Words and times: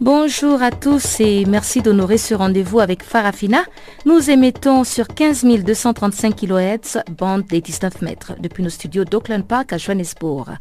Bonjour 0.00 0.62
à 0.62 0.70
tous 0.70 1.18
et 1.18 1.44
merci 1.44 1.82
d'honorer 1.82 2.18
ce 2.18 2.32
rendez-vous 2.32 2.78
avec 2.78 3.02
Farafina. 3.02 3.64
Nous 4.06 4.30
émettons 4.30 4.84
sur 4.84 5.08
15 5.08 5.44
235 5.44 6.36
kHz, 6.36 6.98
bande 7.18 7.44
des 7.46 7.60
19 7.60 8.02
mètres, 8.02 8.34
depuis 8.38 8.62
nos 8.62 8.68
studios 8.68 9.04
d'Auckland 9.04 9.44
Park 9.44 9.72
à 9.72 9.76
Johannesburg. 9.76 10.56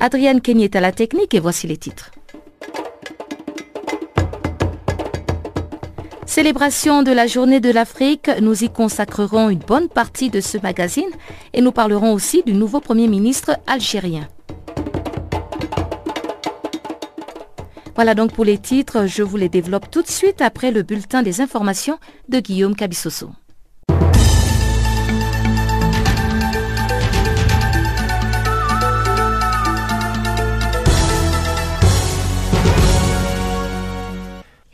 Adrienne 0.00 0.40
Kenny 0.40 0.64
est 0.64 0.74
à 0.74 0.80
la 0.80 0.90
technique 0.90 1.34
et 1.34 1.38
voici 1.38 1.68
les 1.68 1.76
titres. 1.76 2.10
Célébration 6.26 7.04
de 7.04 7.12
la 7.12 7.28
journée 7.28 7.60
de 7.60 7.70
l'Afrique, 7.70 8.28
nous 8.40 8.64
y 8.64 8.70
consacrerons 8.70 9.50
une 9.50 9.60
bonne 9.60 9.88
partie 9.88 10.30
de 10.30 10.40
ce 10.40 10.58
magazine 10.58 11.10
et 11.52 11.60
nous 11.60 11.72
parlerons 11.72 12.12
aussi 12.12 12.42
du 12.44 12.54
nouveau 12.54 12.80
Premier 12.80 13.06
ministre 13.06 13.56
algérien. 13.68 14.26
Voilà 18.00 18.14
donc 18.14 18.32
pour 18.32 18.46
les 18.46 18.56
titres, 18.56 19.04
je 19.04 19.22
vous 19.22 19.36
les 19.36 19.50
développe 19.50 19.90
tout 19.90 20.00
de 20.00 20.08
suite 20.08 20.40
après 20.40 20.70
le 20.70 20.82
bulletin 20.82 21.22
des 21.22 21.42
informations 21.42 21.98
de 22.30 22.40
Guillaume 22.40 22.74
Cabissoso. 22.74 23.28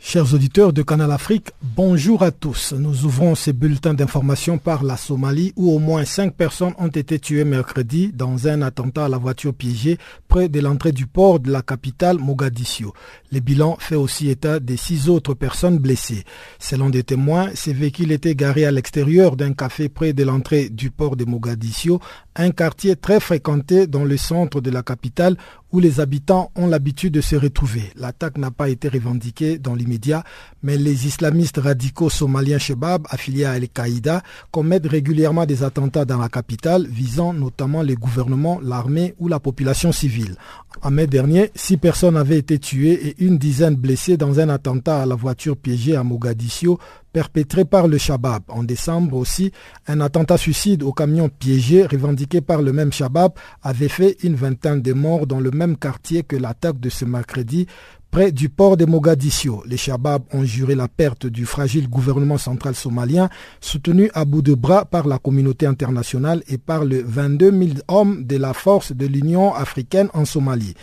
Chers 0.09 0.33
auditeurs 0.33 0.71
de 0.71 0.83
Canal 0.83 1.11
Afrique, 1.11 1.51
bonjour 1.75 2.23
à 2.23 2.31
tous. 2.31 2.71
Nous 2.71 3.03
ouvrons 3.03 3.35
ces 3.35 3.51
bulletins 3.51 3.93
d'information 3.93 4.57
par 4.57 4.85
la 4.85 4.95
Somalie 4.95 5.51
où 5.57 5.69
au 5.69 5.79
moins 5.79 6.05
cinq 6.05 6.33
personnes 6.33 6.71
ont 6.77 6.87
été 6.87 7.19
tuées 7.19 7.43
mercredi 7.43 8.13
dans 8.13 8.47
un 8.47 8.61
attentat 8.61 9.03
à 9.03 9.09
la 9.09 9.17
voiture 9.17 9.53
piégée 9.53 9.97
près 10.29 10.47
de 10.47 10.61
l'entrée 10.61 10.93
du 10.93 11.07
port 11.07 11.41
de 11.41 11.51
la 11.51 11.61
capitale 11.61 12.19
Mogadiscio. 12.19 12.93
Le 13.33 13.41
bilan 13.41 13.75
fait 13.81 13.95
aussi 13.95 14.29
état 14.29 14.61
des 14.61 14.77
six 14.77 15.09
autres 15.09 15.33
personnes 15.33 15.77
blessées. 15.77 16.23
Selon 16.57 16.89
des 16.89 17.03
témoins, 17.03 17.49
ces 17.53 17.73
véhicules 17.73 18.13
étaient 18.13 18.33
garés 18.33 18.65
à 18.65 18.71
l'extérieur 18.71 19.35
d'un 19.35 19.51
café 19.51 19.89
près 19.89 20.13
de 20.13 20.23
l'entrée 20.23 20.69
du 20.69 20.89
port 20.89 21.17
de 21.17 21.25
Mogadiscio, 21.25 21.99
un 22.37 22.51
quartier 22.51 22.95
très 22.95 23.19
fréquenté 23.19 23.87
dans 23.87 24.05
le 24.05 24.15
centre 24.15 24.61
de 24.61 24.69
la 24.69 24.83
capitale 24.83 25.35
où 25.71 25.79
les 25.79 25.99
habitants 25.99 26.51
ont 26.55 26.67
l'habitude 26.67 27.13
de 27.13 27.21
se 27.21 27.35
retrouver. 27.35 27.91
L'attaque 27.95 28.37
n'a 28.37 28.51
pas 28.51 28.69
été 28.69 28.87
revendiquée 28.87 29.57
dans 29.57 29.75
l'immédiat, 29.75 30.23
mais 30.63 30.77
les 30.77 31.07
islamistes 31.07 31.57
radicaux 31.57 32.09
somaliens 32.09 32.57
Shebab, 32.57 33.05
affiliés 33.09 33.45
à 33.45 33.51
Al-Qaïda, 33.51 34.21
commettent 34.51 34.87
régulièrement 34.87 35.45
des 35.45 35.63
attentats 35.63 36.05
dans 36.05 36.19
la 36.19 36.29
capitale, 36.29 36.87
visant 36.87 37.33
notamment 37.33 37.81
les 37.81 37.95
gouvernements, 37.95 38.59
l'armée 38.63 39.13
ou 39.19 39.27
la 39.27 39.39
population 39.39 39.91
civile. 39.91 40.35
En 40.83 40.91
mai 40.91 41.07
dernier, 41.07 41.51
six 41.55 41.77
personnes 41.77 42.17
avaient 42.17 42.37
été 42.37 42.59
tuées 42.59 43.07
et 43.07 43.23
une 43.23 43.37
dizaine 43.37 43.75
blessées 43.75 44.15
dans 44.15 44.39
un 44.39 44.49
attentat 44.49 45.01
à 45.01 45.05
la 45.05 45.15
voiture 45.15 45.57
piégée 45.57 45.95
à 45.95 46.03
Mogadiscio 46.03 46.79
perpétré 47.11 47.65
par 47.65 47.87
le 47.87 47.97
Shabab. 47.97 48.43
En 48.47 48.63
décembre 48.63 49.17
aussi, 49.17 49.51
un 49.87 50.01
attentat 50.01 50.37
suicide 50.37 50.83
au 50.83 50.93
camion 50.93 51.29
piégé 51.29 51.85
revendiqué 51.85 52.41
par 52.41 52.61
le 52.61 52.71
même 52.73 52.93
Shabab 52.93 53.31
avait 53.63 53.87
fait 53.87 54.17
une 54.23 54.35
vingtaine 54.35 54.83
de 54.83 54.93
morts 54.93 55.25
dans 55.25 55.39
le 55.39 55.49
même 55.49 55.77
quartier 55.77 56.21
que 56.21 56.35
l'attaque 56.35 56.79
de 56.79 56.89
ce 56.89 57.05
mercredi 57.05 57.65
près 58.11 58.31
du 58.31 58.49
port 58.49 58.77
de 58.77 58.85
Mogadiscio. 58.85 59.63
Les 59.65 59.77
Shabab 59.77 60.23
ont 60.33 60.43
juré 60.43 60.75
la 60.75 60.87
perte 60.87 61.25
du 61.27 61.45
fragile 61.45 61.89
gouvernement 61.89 62.37
central 62.37 62.75
somalien 62.75 63.29
soutenu 63.61 64.09
à 64.13 64.25
bout 64.25 64.41
de 64.41 64.53
bras 64.53 64.85
par 64.85 65.07
la 65.07 65.19
communauté 65.19 65.65
internationale 65.65 66.43
et 66.47 66.57
par 66.57 66.85
les 66.85 67.01
22 67.01 67.51
000 67.51 67.69
hommes 67.87 68.23
de 68.25 68.37
la 68.37 68.53
force 68.53 68.91
de 68.91 69.05
l'Union 69.05 69.53
africaine 69.53 70.09
en 70.13 70.25
Somalie. 70.25 70.73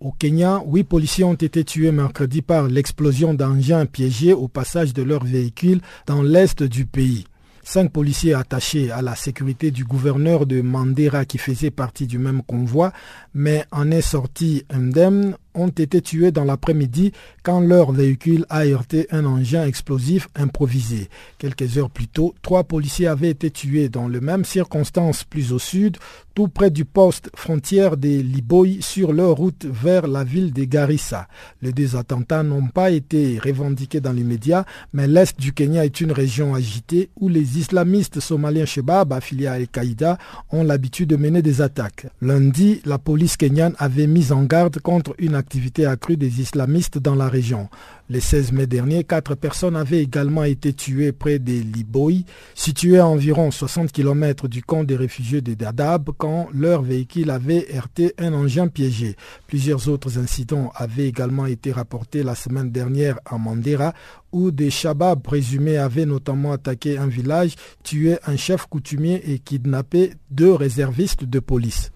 Au 0.00 0.12
Kenya, 0.12 0.62
huit 0.66 0.84
policiers 0.84 1.24
ont 1.24 1.34
été 1.34 1.62
tués 1.62 1.92
mercredi 1.92 2.40
par 2.40 2.68
l'explosion 2.68 3.34
d'engins 3.34 3.84
piégés 3.84 4.32
au 4.32 4.48
passage 4.48 4.94
de 4.94 5.02
leur 5.02 5.24
véhicule 5.24 5.82
dans 6.06 6.22
l'est 6.22 6.62
du 6.62 6.86
pays. 6.86 7.26
Cinq 7.62 7.92
policiers 7.92 8.34
attachés 8.34 8.90
à 8.90 9.02
la 9.02 9.14
sécurité 9.14 9.70
du 9.70 9.84
gouverneur 9.84 10.46
de 10.46 10.62
Mandera 10.62 11.24
qui 11.24 11.38
faisait 11.38 11.70
partie 11.70 12.06
du 12.06 12.18
même 12.18 12.42
convoi, 12.42 12.92
mais 13.34 13.64
en 13.70 13.90
est 13.90 14.00
sorti 14.00 14.64
indemne 14.70 15.36
ont 15.54 15.68
été 15.68 16.00
tués 16.00 16.32
dans 16.32 16.44
l'après-midi 16.44 17.12
quand 17.42 17.60
leur 17.60 17.92
véhicule 17.92 18.46
a 18.48 18.64
heurté 18.66 19.06
un 19.10 19.24
engin 19.24 19.64
explosif 19.64 20.28
improvisé. 20.34 21.08
Quelques 21.38 21.78
heures 21.78 21.90
plus 21.90 22.08
tôt, 22.08 22.34
trois 22.42 22.64
policiers 22.64 23.06
avaient 23.06 23.30
été 23.30 23.50
tués 23.50 23.88
dans 23.88 24.08
les 24.08 24.20
mêmes 24.20 24.44
circonstances 24.44 25.24
plus 25.24 25.52
au 25.52 25.58
sud, 25.58 25.96
tout 26.34 26.48
près 26.48 26.70
du 26.70 26.84
poste 26.84 27.30
frontière 27.34 27.96
des 27.96 28.22
Liboy 28.22 28.80
sur 28.80 29.12
leur 29.12 29.36
route 29.36 29.66
vers 29.66 30.06
la 30.06 30.24
ville 30.24 30.52
de 30.52 30.64
Garissa. 30.64 31.28
Les 31.60 31.72
deux 31.72 31.96
attentats 31.96 32.42
n'ont 32.42 32.68
pas 32.68 32.90
été 32.90 33.38
revendiqués 33.38 34.00
dans 34.00 34.12
l'immédiat, 34.12 34.64
mais 34.92 35.06
l'est 35.06 35.38
du 35.40 35.52
Kenya 35.52 35.84
est 35.84 36.00
une 36.00 36.12
région 36.12 36.54
agitée 36.54 37.10
où 37.16 37.28
les 37.28 37.58
islamistes 37.58 38.20
somaliens 38.20 38.64
Shebab 38.64 39.12
affiliés 39.12 39.48
à 39.48 39.52
Al-Qaïda 39.52 40.18
ont 40.50 40.64
l'habitude 40.64 41.10
de 41.10 41.16
mener 41.16 41.42
des 41.42 41.60
attaques. 41.60 42.06
Lundi, 42.22 42.80
la 42.84 42.98
police 42.98 43.36
kenyane 43.36 43.74
avait 43.78 44.06
mis 44.06 44.32
en 44.32 44.44
garde 44.44 44.78
contre 44.80 45.14
une 45.18 45.34
activité 45.40 45.86
accrue 45.86 46.16
des 46.16 46.40
islamistes 46.40 46.98
dans 46.98 47.16
la 47.16 47.28
région. 47.28 47.68
Le 48.08 48.20
16 48.20 48.52
mai 48.52 48.66
dernier, 48.66 49.04
quatre 49.04 49.34
personnes 49.34 49.76
avaient 49.76 50.02
également 50.02 50.44
été 50.44 50.72
tuées 50.72 51.12
près 51.12 51.38
des 51.38 51.60
Liboy, 51.60 52.24
situés 52.54 52.98
à 52.98 53.06
environ 53.06 53.50
60 53.50 53.90
km 53.90 54.48
du 54.48 54.62
camp 54.62 54.84
des 54.84 54.96
réfugiés 54.96 55.40
de 55.40 55.54
Dadaab, 55.54 56.10
quand 56.18 56.48
leur 56.52 56.82
véhicule 56.82 57.30
avait 57.30 57.66
heurté 57.74 58.14
un 58.18 58.32
engin 58.34 58.68
piégé. 58.68 59.16
Plusieurs 59.46 59.88
autres 59.88 60.18
incidents 60.18 60.72
avaient 60.74 61.08
également 61.08 61.46
été 61.46 61.72
rapportés 61.72 62.22
la 62.22 62.34
semaine 62.34 62.70
dernière 62.70 63.18
à 63.24 63.38
Mandera, 63.38 63.94
où 64.32 64.50
des 64.50 64.70
Shabab 64.70 65.22
présumés 65.22 65.76
avaient 65.78 66.06
notamment 66.06 66.52
attaqué 66.52 66.98
un 66.98 67.06
village, 67.06 67.54
tué 67.82 68.18
un 68.26 68.36
chef 68.36 68.66
coutumier 68.66 69.32
et 69.32 69.38
kidnappé 69.38 70.12
deux 70.30 70.52
réservistes 70.52 71.24
de 71.24 71.40
police. 71.40 71.90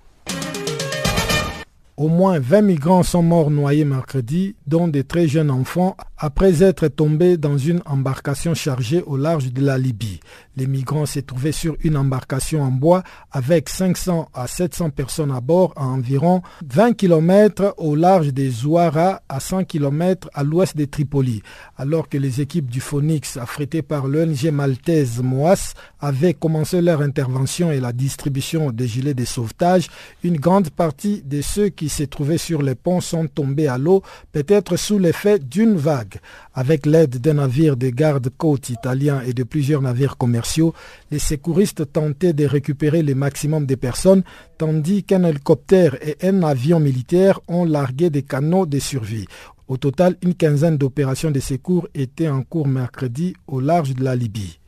Au 1.97 2.09
moins 2.09 2.41
20 2.41 2.63
migrants 2.63 3.05
sont 3.05 3.23
morts 3.23 3.53
noyés 3.53 3.85
mercredi, 3.85 4.57
dont 4.67 4.89
des 4.89 5.05
très 5.05 5.29
jeunes 5.29 5.53
enfants, 5.53 5.97
après 6.19 6.65
être 6.65 6.89
tombés 6.89 7.37
dans 7.37 7.57
une 7.57 7.83
embarcation 7.87 8.53
chargée 8.53 9.03
au 9.03 9.17
large 9.17 9.53
de 9.53 9.65
la 9.65 9.79
Libye. 9.79 10.19
Les 10.57 10.67
migrants 10.67 11.07
s'est 11.07 11.23
trouvaient 11.23 11.53
sur 11.53 11.77
une 11.85 11.97
embarcation 11.97 12.63
en 12.63 12.71
bois 12.71 13.03
avec 13.31 13.69
500 13.69 14.29
à 14.35 14.47
700 14.47 14.91
personnes 14.91 15.31
à 15.31 15.41
bord 15.41 15.73
à 15.77 15.85
environ 15.85 16.43
20 16.67 16.95
km 16.95 17.75
au 17.77 17.95
large 17.95 18.33
des 18.33 18.51
Zouara 18.51 19.23
à 19.29 19.39
100 19.39 19.65
km 19.65 20.29
à 20.35 20.43
l'ouest 20.43 20.77
de 20.77 20.87
Tripoli, 20.87 21.43
alors 21.77 22.09
que 22.09 22.19
les 22.19 22.41
équipes 22.41 22.71
du 22.71 22.81
Phoenix 22.81 23.37
affrétées 23.37 23.83
par 23.83 24.09
l'ONG 24.09 24.51
maltaise 24.51 25.21
MOAS 25.23 25.75
avaient 26.01 26.35
commencé 26.35 26.81
leur 26.81 27.03
intervention 27.03 27.71
et 27.71 27.81
la 27.81 27.93
distribution 27.93 28.71
des 28.71 28.89
gilets 28.89 29.15
de 29.15 29.25
sauvetage. 29.25 29.89
Une 30.23 30.39
grande 30.39 30.71
partie 30.71 31.23
de 31.23 31.41
ceux 31.41 31.69
qui 31.69 31.84
se 31.89 32.05
trouvaient 32.05 32.39
sur 32.39 32.63
les 32.63 32.75
ponts 32.75 33.01
sont 33.01 33.27
tombés 33.27 33.69
à 33.69 33.79
l'eau, 33.79 34.03
peut-être 34.33 34.77
sous 34.77 34.99
l'effet 34.99 35.39
d'une 35.39 35.77
vague. 35.77 36.17
Avec 36.55 36.87
l'aide 36.87 37.19
d'un 37.19 37.35
navire 37.35 37.77
de 37.77 37.89
garde-côte 37.89 38.71
italien 38.71 39.21
et 39.27 39.33
de 39.33 39.43
plusieurs 39.43 39.83
navires 39.83 40.17
commerciaux, 40.17 40.75
les 41.11 41.19
secouristes 41.19 41.93
tentaient 41.93 42.33
de 42.33 42.47
récupérer 42.47 43.03
le 43.03 43.15
maximum 43.15 43.67
de 43.67 43.75
personnes, 43.75 44.23
tandis 44.59 45.05
qu'un 45.05 45.25
hélicoptère 45.25 45.97
et 46.07 46.17
un 46.27 46.43
avion 46.43 46.81
militaire 46.81 47.41
ont 47.49 47.65
largué 47.65 48.11
des 48.11 48.23
canaux 48.23 48.67
de 48.67 48.79
survie. 48.79 49.27
Au 49.67 49.77
total, 49.77 50.17
une 50.23 50.35
quinzaine 50.35 50.77
d'opérations 50.77 51.31
de 51.31 51.41
secours 51.41 51.89
étaient 51.95 52.29
en 52.29 52.43
cours 52.43 52.69
mercredi 52.69 53.35
au 53.47 53.61
large 53.61 53.95
de 53.95 54.05
la 54.05 54.15
Libye. 54.15 54.59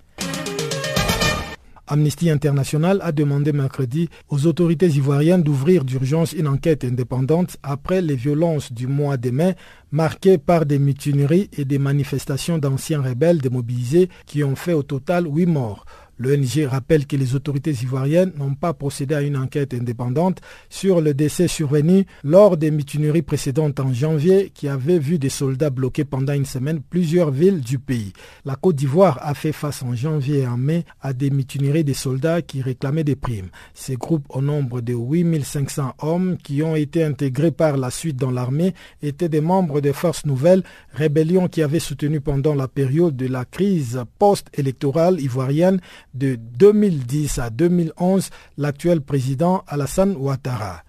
Amnesty 1.89 2.31
International 2.31 3.01
a 3.03 3.13
demandé 3.13 3.53
mercredi 3.53 4.09
aux 4.29 4.47
autorités 4.47 4.89
ivoiriennes 4.89 5.43
d'ouvrir 5.43 5.85
d'urgence 5.85 6.33
une 6.33 6.49
enquête 6.49 6.85
indépendante 6.85 7.57
après 7.63 8.03
les 8.03 8.17
violences 8.17 8.73
du 8.73 8.87
mois 8.87 9.17
de 9.17 9.31
mai 9.31 9.55
marquées 9.93 10.39
par 10.39 10.67
des 10.67 10.79
mutineries 10.79 11.49
et 11.57 11.65
des 11.65 11.79
manifestations 11.79 12.59
d'anciens 12.59 13.03
rebelles 13.03 13.41
démobilisés 13.41 14.09
qui 14.27 14.43
ont 14.43 14.57
fait 14.57 14.73
au 14.73 14.83
total 14.83 15.27
huit 15.27 15.47
morts. 15.47 15.85
L'ONG 16.19 16.67
rappelle 16.67 17.07
que 17.07 17.17
les 17.17 17.35
autorités 17.35 17.73
ivoiriennes 17.83 18.33
n'ont 18.39 18.55
pas 18.55 18.73
procédé 18.73 19.15
à 19.15 19.23
une 19.23 19.37
enquête 19.37 19.75
indépendante 19.75 20.41
sur 20.71 21.01
le 21.01 21.13
décès 21.13 21.47
survenu 21.47 22.07
lors 22.25 22.57
des 22.57 22.71
mutineries 22.71 23.23
précédentes 23.23 23.81
en 23.81 23.93
janvier 23.93 24.51
qui 24.55 24.69
avaient 24.69 24.99
vu 24.99 25.19
des 25.19 25.29
soldats 25.29 25.71
bloquer 25.71 26.05
pendant 26.05 26.33
une 26.33 26.47
semaine 26.47 26.81
plusieurs 26.81 27.31
villes 27.31 27.61
du 27.61 27.79
pays. 27.79 28.13
La 28.45 28.57
Côte 28.57 28.77
d'Ivoire 28.77 29.19
a 29.21 29.35
fait 29.35 29.53
face 29.53 29.83
en 29.83 29.95
janvier 29.95 30.41
et 30.41 30.47
en 30.47 30.57
mai 30.57 30.85
à 31.03 31.13
des 31.13 31.31
mutineries 31.31 31.85
des 31.85 31.95
soldats 31.95 32.41
qui 32.41 32.63
réclamaient 32.63 33.05
des 33.05 33.17
primes. 33.17 33.51
Ces 33.75 33.97
groupes 33.97 34.27
au 34.31 34.41
nombre 34.41 34.81
de 34.81 34.95
8500 34.95 35.95
hommes 36.01 36.39
qui 36.43 36.63
ont 36.63 36.77
été 36.77 37.05
intégrés 37.05 37.51
par 37.51 37.77
la 37.77 37.91
suite 37.91 38.17
dans 38.17 38.31
l'armée 38.31 38.75
étaient 39.03 39.29
des 39.29 39.41
membres 39.43 39.81
des 39.81 39.93
forces 39.93 40.25
nouvelles, 40.25 40.63
rébellion 40.93 41.49
qui 41.49 41.63
avait 41.63 41.79
soutenu 41.79 42.21
pendant 42.21 42.55
la 42.55 42.69
période 42.69 43.17
de 43.17 43.27
la 43.27 43.45
crise 43.45 44.03
post-électorale 44.19 45.21
ivoirienne 45.21 45.81
de 46.17 46.37
2010 46.37 47.39
à 47.39 47.51
2011 47.51 48.31
l'actuel 48.57 49.01
président 49.01 49.63
Alassane 49.67 50.17
Ouattara. 50.17 50.83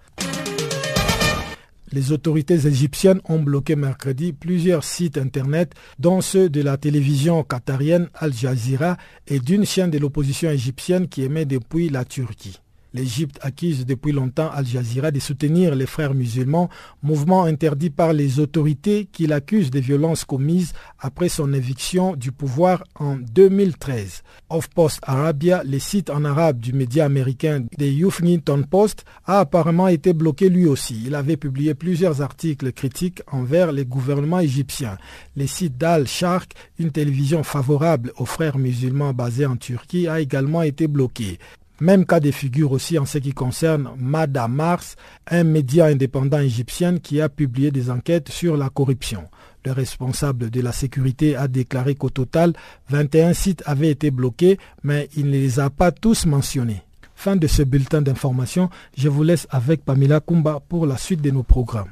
Les 1.90 2.12
autorités 2.12 2.66
égyptiennes 2.66 3.20
ont 3.28 3.38
bloqué 3.38 3.74
mercredi 3.74 4.32
plusieurs 4.34 4.84
sites 4.84 5.16
Internet, 5.16 5.72
dont 5.98 6.20
ceux 6.20 6.50
de 6.50 6.60
la 6.60 6.76
télévision 6.76 7.42
qatarienne 7.44 8.10
Al 8.14 8.34
Jazeera 8.34 8.98
et 9.26 9.38
d'une 9.40 9.64
chaîne 9.64 9.90
de 9.90 9.98
l'opposition 9.98 10.50
égyptienne 10.50 11.08
qui 11.08 11.22
émet 11.22 11.46
depuis 11.46 11.88
la 11.88 12.04
Turquie. 12.04 12.60
L'Égypte 12.94 13.38
accuse 13.42 13.84
depuis 13.84 14.12
longtemps 14.12 14.50
Al 14.50 14.66
Jazeera 14.66 15.10
de 15.10 15.20
soutenir 15.20 15.74
les 15.74 15.84
frères 15.84 16.14
musulmans, 16.14 16.70
mouvement 17.02 17.44
interdit 17.44 17.90
par 17.90 18.14
les 18.14 18.40
autorités 18.40 19.08
qui 19.12 19.26
l'accusent 19.26 19.70
des 19.70 19.82
violences 19.82 20.24
commises 20.24 20.72
après 20.98 21.28
son 21.28 21.52
éviction 21.52 22.16
du 22.16 22.32
pouvoir 22.32 22.84
en 22.94 23.16
2013. 23.16 24.22
Off 24.48 24.68
Post 24.70 25.00
Arabia, 25.02 25.62
le 25.64 25.78
site 25.78 26.08
en 26.08 26.24
arabe 26.24 26.60
du 26.60 26.72
média 26.72 27.04
américain 27.04 27.64
The 27.78 27.82
Huffington 27.82 28.62
Post, 28.62 29.04
a 29.26 29.40
apparemment 29.40 29.88
été 29.88 30.14
bloqué 30.14 30.48
lui 30.48 30.66
aussi. 30.66 31.02
Il 31.04 31.14
avait 31.14 31.36
publié 31.36 31.74
plusieurs 31.74 32.22
articles 32.22 32.72
critiques 32.72 33.20
envers 33.30 33.70
les 33.70 33.84
gouvernements 33.84 34.40
égyptiens. 34.40 34.96
Le 35.36 35.46
site 35.46 35.76
d'Al 35.76 36.08
Sharq, 36.08 36.52
une 36.78 36.90
télévision 36.90 37.42
favorable 37.42 38.12
aux 38.16 38.24
frères 38.24 38.56
musulmans 38.56 39.12
basés 39.12 39.46
en 39.46 39.56
Turquie, 39.56 40.08
a 40.08 40.20
également 40.20 40.62
été 40.62 40.88
bloqué. 40.88 41.38
Même 41.80 42.06
cas 42.06 42.18
de 42.18 42.32
figure 42.32 42.72
aussi 42.72 42.98
en 42.98 43.06
ce 43.06 43.18
qui 43.18 43.32
concerne 43.32 43.90
Mada 43.96 44.48
Mars, 44.48 44.96
un 45.28 45.44
média 45.44 45.86
indépendant 45.86 46.40
égyptien 46.40 46.98
qui 46.98 47.20
a 47.20 47.28
publié 47.28 47.70
des 47.70 47.88
enquêtes 47.88 48.30
sur 48.30 48.56
la 48.56 48.68
corruption. 48.68 49.24
Le 49.64 49.70
responsable 49.72 50.50
de 50.50 50.60
la 50.60 50.72
sécurité 50.72 51.36
a 51.36 51.46
déclaré 51.46 51.94
qu'au 51.94 52.10
total, 52.10 52.52
21 52.88 53.32
sites 53.32 53.62
avaient 53.64 53.90
été 53.90 54.10
bloqués, 54.10 54.58
mais 54.82 55.08
il 55.16 55.26
ne 55.26 55.32
les 55.32 55.60
a 55.60 55.70
pas 55.70 55.92
tous 55.92 56.26
mentionnés. 56.26 56.82
Fin 57.14 57.36
de 57.36 57.46
ce 57.46 57.62
bulletin 57.62 58.02
d'information, 58.02 58.70
je 58.96 59.08
vous 59.08 59.22
laisse 59.22 59.46
avec 59.50 59.84
Pamela 59.84 60.20
Kumba 60.20 60.60
pour 60.68 60.86
la 60.86 60.96
suite 60.96 61.20
de 61.20 61.30
nos 61.30 61.42
programmes. 61.42 61.90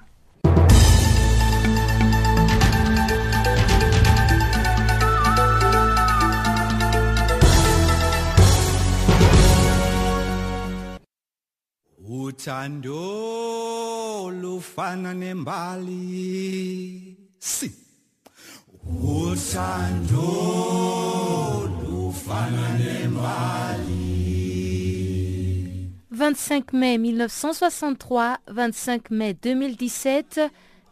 25 26.11 26.73
mai 26.73 26.97
1963, 26.99 28.39
25 28.49 29.11
mai 29.11 29.35
2017, 29.35 30.41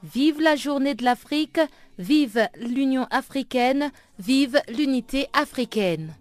vive 0.02 0.40
la 0.42 0.54
journée 0.54 0.94
de 0.94 1.02
l'Afrique, 1.02 1.60
vive 1.98 2.48
l'Union 2.60 3.06
africaine, 3.10 3.90
vive 4.18 4.60
l'unité 4.68 5.28
africaine. 5.32 6.14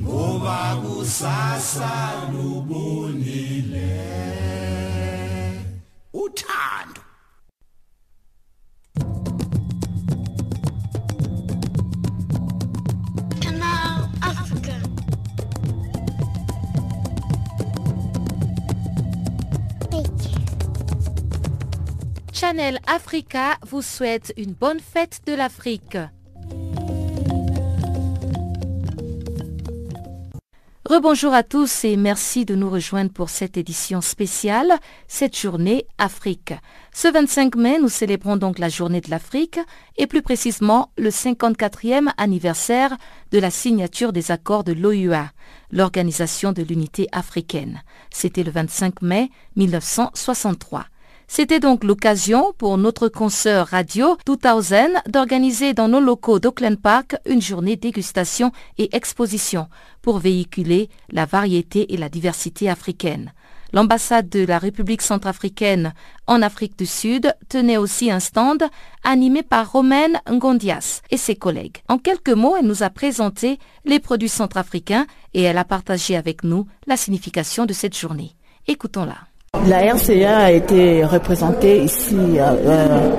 Ngoba 0.00 0.76
kusasa 0.82 1.92
uthando. 6.12 7.02
Channel 22.32 22.78
Africa 22.86 23.58
vous 23.66 23.82
souhaite 23.82 24.32
une 24.36 24.52
bonne 24.52 24.80
fête 24.80 25.20
de 25.26 25.34
l'Afrique. 25.34 25.98
Rebonjour 30.88 31.34
à 31.34 31.42
tous 31.42 31.84
et 31.84 31.98
merci 31.98 32.46
de 32.46 32.54
nous 32.54 32.70
rejoindre 32.70 33.12
pour 33.12 33.28
cette 33.28 33.58
édition 33.58 34.00
spéciale, 34.00 34.72
cette 35.06 35.38
journée 35.38 35.84
Afrique. 35.98 36.54
Ce 36.94 37.08
25 37.08 37.56
mai, 37.56 37.78
nous 37.78 37.90
célébrons 37.90 38.38
donc 38.38 38.58
la 38.58 38.70
journée 38.70 39.02
de 39.02 39.10
l'Afrique 39.10 39.60
et 39.98 40.06
plus 40.06 40.22
précisément 40.22 40.90
le 40.96 41.10
54e 41.10 42.08
anniversaire 42.16 42.96
de 43.32 43.38
la 43.38 43.50
signature 43.50 44.14
des 44.14 44.30
accords 44.30 44.64
de 44.64 44.72
l'OUA, 44.72 45.30
l'Organisation 45.72 46.52
de 46.52 46.62
l'Unité 46.62 47.06
africaine. 47.12 47.82
C'était 48.08 48.42
le 48.42 48.50
25 48.50 49.02
mai 49.02 49.28
1963. 49.56 50.86
C'était 51.30 51.60
donc 51.60 51.84
l'occasion 51.84 52.54
pour 52.56 52.78
notre 52.78 53.08
consoeur 53.08 53.68
radio 53.68 54.16
2000 54.26 55.02
d'organiser 55.08 55.74
dans 55.74 55.86
nos 55.86 56.00
locaux 56.00 56.40
d'Auckland 56.40 56.80
Park 56.80 57.16
une 57.26 57.42
journée 57.42 57.76
dégustation 57.76 58.50
et 58.78 58.96
exposition 58.96 59.68
pour 60.00 60.18
véhiculer 60.18 60.88
la 61.10 61.26
variété 61.26 61.92
et 61.92 61.98
la 61.98 62.08
diversité 62.08 62.70
africaine. 62.70 63.34
L'ambassade 63.74 64.30
de 64.30 64.46
la 64.46 64.58
République 64.58 65.02
centrafricaine 65.02 65.92
en 66.26 66.40
Afrique 66.40 66.78
du 66.78 66.86
Sud 66.86 67.34
tenait 67.50 67.76
aussi 67.76 68.10
un 68.10 68.20
stand 68.20 68.64
animé 69.04 69.42
par 69.42 69.70
Romaine 69.70 70.20
Ngondias 70.28 71.02
et 71.10 71.18
ses 71.18 71.36
collègues. 71.36 71.82
En 71.88 71.98
quelques 71.98 72.30
mots, 72.30 72.56
elle 72.58 72.66
nous 72.66 72.82
a 72.82 72.88
présenté 72.88 73.58
les 73.84 74.00
produits 74.00 74.30
centrafricains 74.30 75.06
et 75.34 75.42
elle 75.42 75.58
a 75.58 75.64
partagé 75.64 76.16
avec 76.16 76.42
nous 76.42 76.66
la 76.86 76.96
signification 76.96 77.66
de 77.66 77.74
cette 77.74 77.96
journée. 77.96 78.32
Écoutons-la. 78.66 79.27
La 79.54 79.78
RCA 79.94 80.36
a 80.36 80.50
été 80.50 81.04
représentée 81.06 81.82
ici 81.82 82.16
euh, 82.38 83.10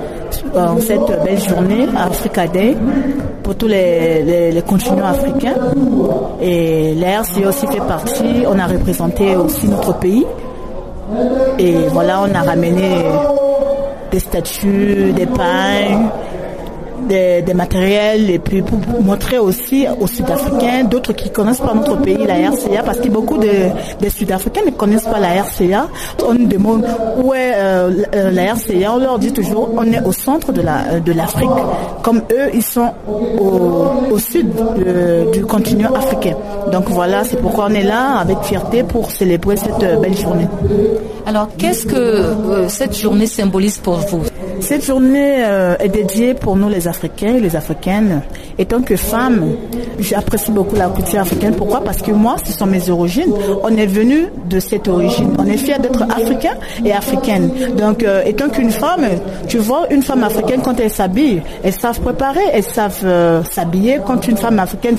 en 0.54 0.78
cette 0.78 1.24
belle 1.24 1.40
journée 1.40 1.88
Africa 1.96 2.46
Day 2.46 2.76
pour 3.42 3.56
tous 3.56 3.66
les, 3.66 4.62
continents 4.64 5.06
africains. 5.06 5.56
Et 6.40 6.94
la 6.94 7.22
RCA 7.22 7.48
aussi 7.48 7.66
fait 7.66 7.80
partie, 7.80 8.44
on 8.46 8.56
a 8.60 8.66
représenté 8.66 9.34
aussi 9.34 9.66
notre 9.66 9.98
pays. 9.98 10.24
Et 11.58 11.74
voilà, 11.88 12.22
on 12.22 12.32
a 12.32 12.42
ramené 12.42 13.06
des 14.12 14.20
statues, 14.20 15.12
des 15.12 15.26
pains, 15.26 16.10
des, 17.08 17.54
matériels 17.54 18.30
et 18.30 18.38
puis 18.38 18.62
pour 18.62 18.78
montrer 19.02 19.38
aussi 19.38 19.86
aux 20.00 20.06
Sud-Africains, 20.06 20.84
d'autres 20.84 21.12
qui 21.12 21.30
connaissent 21.30 21.60
pas 21.60 21.74
notre 21.74 21.96
pays, 22.00 22.18
la 22.26 22.34
RCA, 22.50 22.82
parce 22.84 22.98
que 23.00 23.08
beaucoup 23.08 23.38
de, 23.38 24.08
Sud-Africains 24.08 24.62
ne 24.66 24.70
connaissent 24.70 25.04
pas 25.04 25.18
la 25.18 25.42
RCA. 25.42 25.88
On 26.26 26.34
nous 26.34 26.46
demande 26.46 26.86
où 27.22 27.34
est 27.34 27.52
euh, 27.54 27.90
la 28.32 28.54
RCA, 28.54 28.92
on 28.94 28.98
leur 28.98 29.18
dit 29.18 29.32
toujours 29.32 29.70
on 29.76 29.84
est 29.92 30.02
au 30.04 30.12
centre 30.12 30.52
de 30.52 30.62
la 30.62 31.00
de 31.00 31.12
l'Afrique, 31.12 31.50
comme 32.02 32.18
eux 32.32 32.50
ils 32.54 32.62
sont 32.62 32.92
au, 33.38 34.18
sud 34.18 34.48
du 35.32 35.44
continent 35.46 35.92
africain. 35.94 36.36
Donc 36.72 36.84
voilà, 36.88 37.24
c'est 37.24 37.40
pourquoi 37.40 37.66
on 37.70 37.74
est 37.74 37.82
là 37.82 38.18
avec 38.18 38.38
fierté 38.42 38.82
pour 38.82 39.10
célébrer 39.10 39.56
cette 39.56 39.82
euh, 39.82 39.96
belle 39.96 40.16
journée. 40.16 40.46
Alors 41.26 41.48
qu'est-ce 41.56 41.86
que 41.86 41.94
euh, 41.96 42.68
cette 42.68 42.96
journée 42.96 43.26
symbolise 43.26 43.78
pour 43.78 43.94
vous? 43.96 44.22
Cette 44.60 44.84
journée 44.84 45.42
est 45.80 45.88
dédiée 45.88 46.34
pour 46.34 46.54
nous 46.54 46.68
les 46.68 46.86
Africains 46.90 47.34
et 47.36 47.40
les 47.40 47.56
Africaines. 47.56 48.20
Étant 48.58 48.82
que 48.82 48.96
femme, 48.96 49.52
j'apprécie 49.98 50.50
beaucoup 50.50 50.76
la 50.76 50.88
culture 50.88 51.20
africaine. 51.20 51.54
Pourquoi? 51.54 51.80
Parce 51.82 52.02
que 52.02 52.12
moi, 52.12 52.36
ce 52.44 52.52
sont 52.52 52.66
mes 52.66 52.90
origines. 52.90 53.32
On 53.62 53.74
est 53.76 53.86
venu 53.86 54.26
de 54.48 54.60
cette 54.60 54.86
origine. 54.88 55.30
On 55.38 55.46
est 55.46 55.56
fier 55.56 55.78
d'être 55.80 56.02
africain 56.02 56.54
et 56.84 56.92
africaine. 56.92 57.50
Donc, 57.76 58.02
euh, 58.02 58.22
étant 58.26 58.48
qu'une 58.48 58.70
femme, 58.70 59.06
tu 59.48 59.58
vois, 59.58 59.86
une 59.90 60.02
femme 60.02 60.24
africaine, 60.24 60.60
quand 60.62 60.78
elle 60.78 60.90
s'habille, 60.90 61.42
elles 61.62 61.72
savent 61.72 62.00
préparer, 62.00 62.44
elles 62.52 62.64
savent 62.64 63.02
euh, 63.04 63.42
s'habiller. 63.44 64.00
Quand 64.06 64.26
une 64.28 64.36
femme 64.36 64.58
africaine 64.58 64.96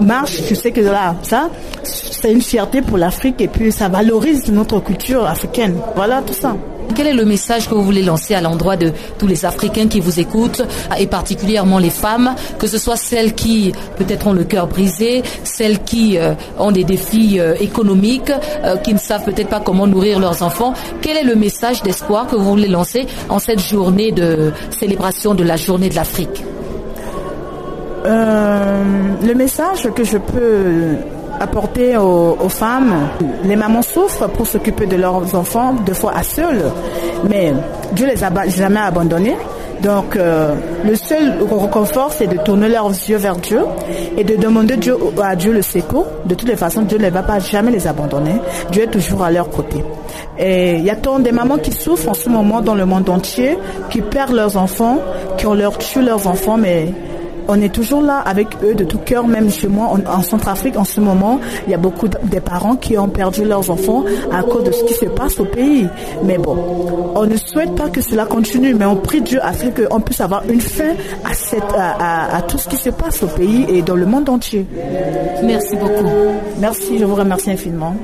marche, 0.00 0.42
tu 0.46 0.54
sais 0.54 0.72
que 0.72 0.80
là, 0.80 1.14
ça, 1.22 1.48
c'est 1.82 2.32
une 2.32 2.42
fierté 2.42 2.82
pour 2.82 2.98
l'Afrique 2.98 3.40
et 3.40 3.48
puis 3.48 3.70
ça 3.70 3.88
valorise 3.88 4.50
notre 4.50 4.80
culture 4.80 5.24
africaine. 5.26 5.76
Voilà 5.94 6.22
tout 6.22 6.34
ça. 6.34 6.56
Quel 6.94 7.08
est 7.08 7.12
le 7.14 7.24
message 7.24 7.68
que 7.68 7.74
vous 7.74 7.82
voulez 7.82 8.02
lancer 8.02 8.34
à 8.34 8.40
l'endroit 8.40 8.76
de 8.76 8.92
tous 9.18 9.26
les 9.26 9.44
Africains 9.44 9.88
qui 9.88 10.00
vous 10.00 10.20
écoutent, 10.20 10.62
et 10.98 11.06
particulièrement 11.06 11.78
les 11.78 11.90
femmes, 11.90 12.34
que 12.58 12.66
ce 12.66 12.78
soit 12.78 12.96
celles 12.96 13.34
qui 13.34 13.72
peut-être 13.96 14.26
ont 14.26 14.32
le 14.32 14.44
cœur 14.44 14.66
brisé, 14.66 15.22
celles 15.42 15.82
qui 15.82 16.18
euh, 16.18 16.34
ont 16.58 16.70
des 16.72 16.84
défis 16.84 17.40
euh, 17.40 17.54
économiques, 17.60 18.30
euh, 18.64 18.76
qui 18.76 18.92
ne 18.92 18.98
savent 18.98 19.24
peut-être 19.24 19.48
pas 19.48 19.60
comment 19.60 19.86
nourrir 19.86 20.20
leurs 20.20 20.42
enfants? 20.42 20.74
Quel 21.00 21.16
est 21.16 21.24
le 21.24 21.34
message 21.34 21.82
d'espoir 21.82 22.26
que 22.26 22.36
vous 22.36 22.44
voulez 22.50 22.68
lancer 22.68 23.06
en 23.28 23.38
cette 23.38 23.60
journée 23.60 24.12
de 24.12 24.52
célébration 24.70 25.34
de 25.34 25.42
la 25.44 25.56
journée 25.56 25.88
de 25.88 25.94
l'Afrique? 25.96 26.44
Le 28.04 29.32
message 29.34 29.88
que 29.96 30.04
je 30.04 30.18
peux 30.18 30.96
apporter 31.40 31.96
aux, 31.96 32.48
femmes. 32.48 33.08
Les 33.44 33.56
mamans 33.56 33.82
souffrent 33.82 34.28
pour 34.28 34.46
s'occuper 34.46 34.86
de 34.86 34.96
leurs 34.96 35.34
enfants, 35.34 35.74
deux 35.86 35.94
fois 35.94 36.12
à 36.16 36.22
seules, 36.22 36.64
mais 37.28 37.52
Dieu 37.92 38.06
les 38.06 38.22
a 38.22 38.30
jamais 38.48 38.80
abandonnés. 38.80 39.36
Donc, 39.82 40.16
euh, 40.16 40.54
le 40.84 40.94
seul 40.94 41.34
réconfort, 41.42 42.10
c'est 42.16 42.26
de 42.26 42.38
tourner 42.38 42.68
leurs 42.68 42.88
yeux 42.88 43.18
vers 43.18 43.36
Dieu 43.36 43.60
et 44.16 44.24
de 44.24 44.36
demander 44.36 44.76
Dieu, 44.78 44.96
à 45.22 45.36
Dieu 45.36 45.52
le 45.52 45.60
secours. 45.60 46.06
De 46.24 46.34
toutes 46.34 46.48
les 46.48 46.56
façons, 46.56 46.82
Dieu 46.82 46.96
ne 46.96 47.10
va 47.10 47.22
pas 47.22 47.38
jamais 47.38 47.70
les 47.70 47.86
abandonner. 47.86 48.36
Dieu 48.70 48.84
est 48.84 48.90
toujours 48.90 49.22
à 49.24 49.30
leur 49.30 49.50
côté. 49.50 49.84
Et 50.38 50.76
il 50.76 50.84
y 50.84 50.90
a 50.90 50.96
tant 50.96 51.18
de 51.18 51.30
mamans 51.30 51.58
qui 51.58 51.72
souffrent 51.72 52.08
en 52.08 52.14
ce 52.14 52.30
moment 52.30 52.60
dans 52.62 52.74
le 52.74 52.86
monde 52.86 53.10
entier, 53.10 53.58
qui 53.90 54.00
perdent 54.00 54.32
leurs 54.34 54.56
enfants, 54.56 55.00
qui 55.36 55.46
ont 55.46 55.54
leur 55.54 55.76
tué 55.76 56.00
leurs 56.00 56.26
enfants, 56.26 56.56
mais 56.56 56.88
on 57.48 57.60
est 57.60 57.72
toujours 57.72 58.02
là 58.02 58.18
avec 58.18 58.48
eux 58.64 58.74
de 58.74 58.84
tout 58.84 58.98
cœur, 58.98 59.26
même 59.26 59.50
chez 59.50 59.68
moi 59.68 59.96
en, 60.06 60.22
Centrafrique 60.22 60.76
en 60.76 60.84
ce 60.84 61.00
moment, 61.00 61.40
il 61.66 61.70
y 61.70 61.74
a 61.74 61.78
beaucoup 61.78 62.08
de 62.08 62.38
parents 62.40 62.76
qui 62.76 62.96
ont 62.96 63.08
perdu 63.08 63.44
leurs 63.44 63.70
enfants 63.70 64.04
à 64.32 64.42
cause 64.42 64.64
de 64.64 64.72
ce 64.72 64.84
qui 64.84 64.94
se 64.94 65.06
passe 65.06 65.38
au 65.38 65.44
pays. 65.44 65.86
Mais 66.24 66.38
bon, 66.38 66.56
on 67.14 67.26
ne 67.26 67.36
souhaite 67.36 67.74
pas 67.74 67.90
que 67.90 68.00
cela 68.00 68.24
continue, 68.26 68.74
mais 68.74 68.86
on 68.86 68.96
prie 68.96 69.20
Dieu 69.20 69.38
afin 69.42 69.70
qu'on 69.70 70.00
puisse 70.00 70.20
avoir 70.20 70.42
une 70.48 70.60
fin 70.60 70.92
à, 71.24 71.34
cette, 71.34 71.62
à, 71.76 72.40
tout 72.48 72.58
ce 72.58 72.68
qui 72.68 72.76
se 72.76 72.90
passe 72.90 73.22
au 73.22 73.26
pays 73.26 73.66
et 73.68 73.82
dans 73.82 73.96
le 73.96 74.06
monde 74.06 74.28
entier. 74.28 74.66
Merci 75.42 75.76
beaucoup. 75.76 76.08
Merci, 76.58 76.98
je 76.98 77.04
vous 77.04 77.14
remercie 77.14 77.50
infiniment. 77.50 77.94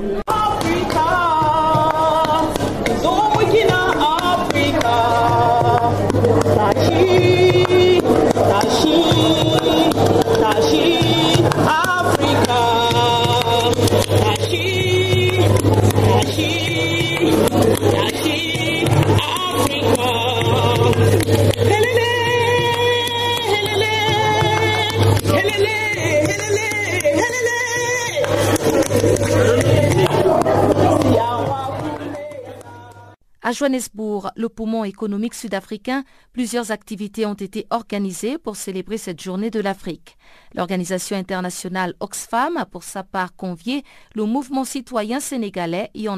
Johannesburg, 33.61 34.31
le 34.35 34.49
poumon 34.49 34.83
économique 34.85 35.35
sud-africain, 35.35 36.03
plusieurs 36.33 36.71
activités 36.71 37.27
ont 37.27 37.35
été 37.35 37.67
organisées 37.69 38.39
pour 38.39 38.55
célébrer 38.55 38.97
cette 38.97 39.21
journée 39.21 39.51
de 39.51 39.59
l'Afrique. 39.59 40.17
L'organisation 40.55 41.15
internationale 41.15 41.93
Oxfam 41.99 42.57
a 42.57 42.65
pour 42.65 42.81
sa 42.81 43.03
part 43.03 43.35
convié 43.35 43.83
le 44.15 44.25
mouvement 44.25 44.63
citoyen 44.63 45.19
sénégalais 45.19 45.91
Y 45.93 46.09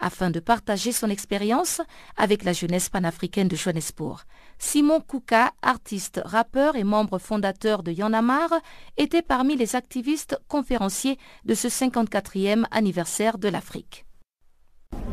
afin 0.00 0.30
de 0.30 0.40
partager 0.40 0.92
son 0.92 1.10
expérience 1.10 1.82
avec 2.16 2.42
la 2.42 2.54
jeunesse 2.54 2.88
panafricaine 2.88 3.48
de 3.48 3.56
Johannesburg. 3.56 4.22
Simon 4.58 5.02
Kouka, 5.02 5.52
artiste, 5.60 6.22
rappeur 6.24 6.76
et 6.76 6.84
membre 6.84 7.18
fondateur 7.18 7.82
de 7.82 7.92
marre, 8.22 8.62
était 8.96 9.20
parmi 9.20 9.56
les 9.56 9.76
activistes 9.76 10.38
conférenciers 10.48 11.18
de 11.44 11.52
ce 11.52 11.68
54e 11.68 12.64
anniversaire 12.70 13.36
de 13.36 13.48
l'Afrique. 13.48 14.05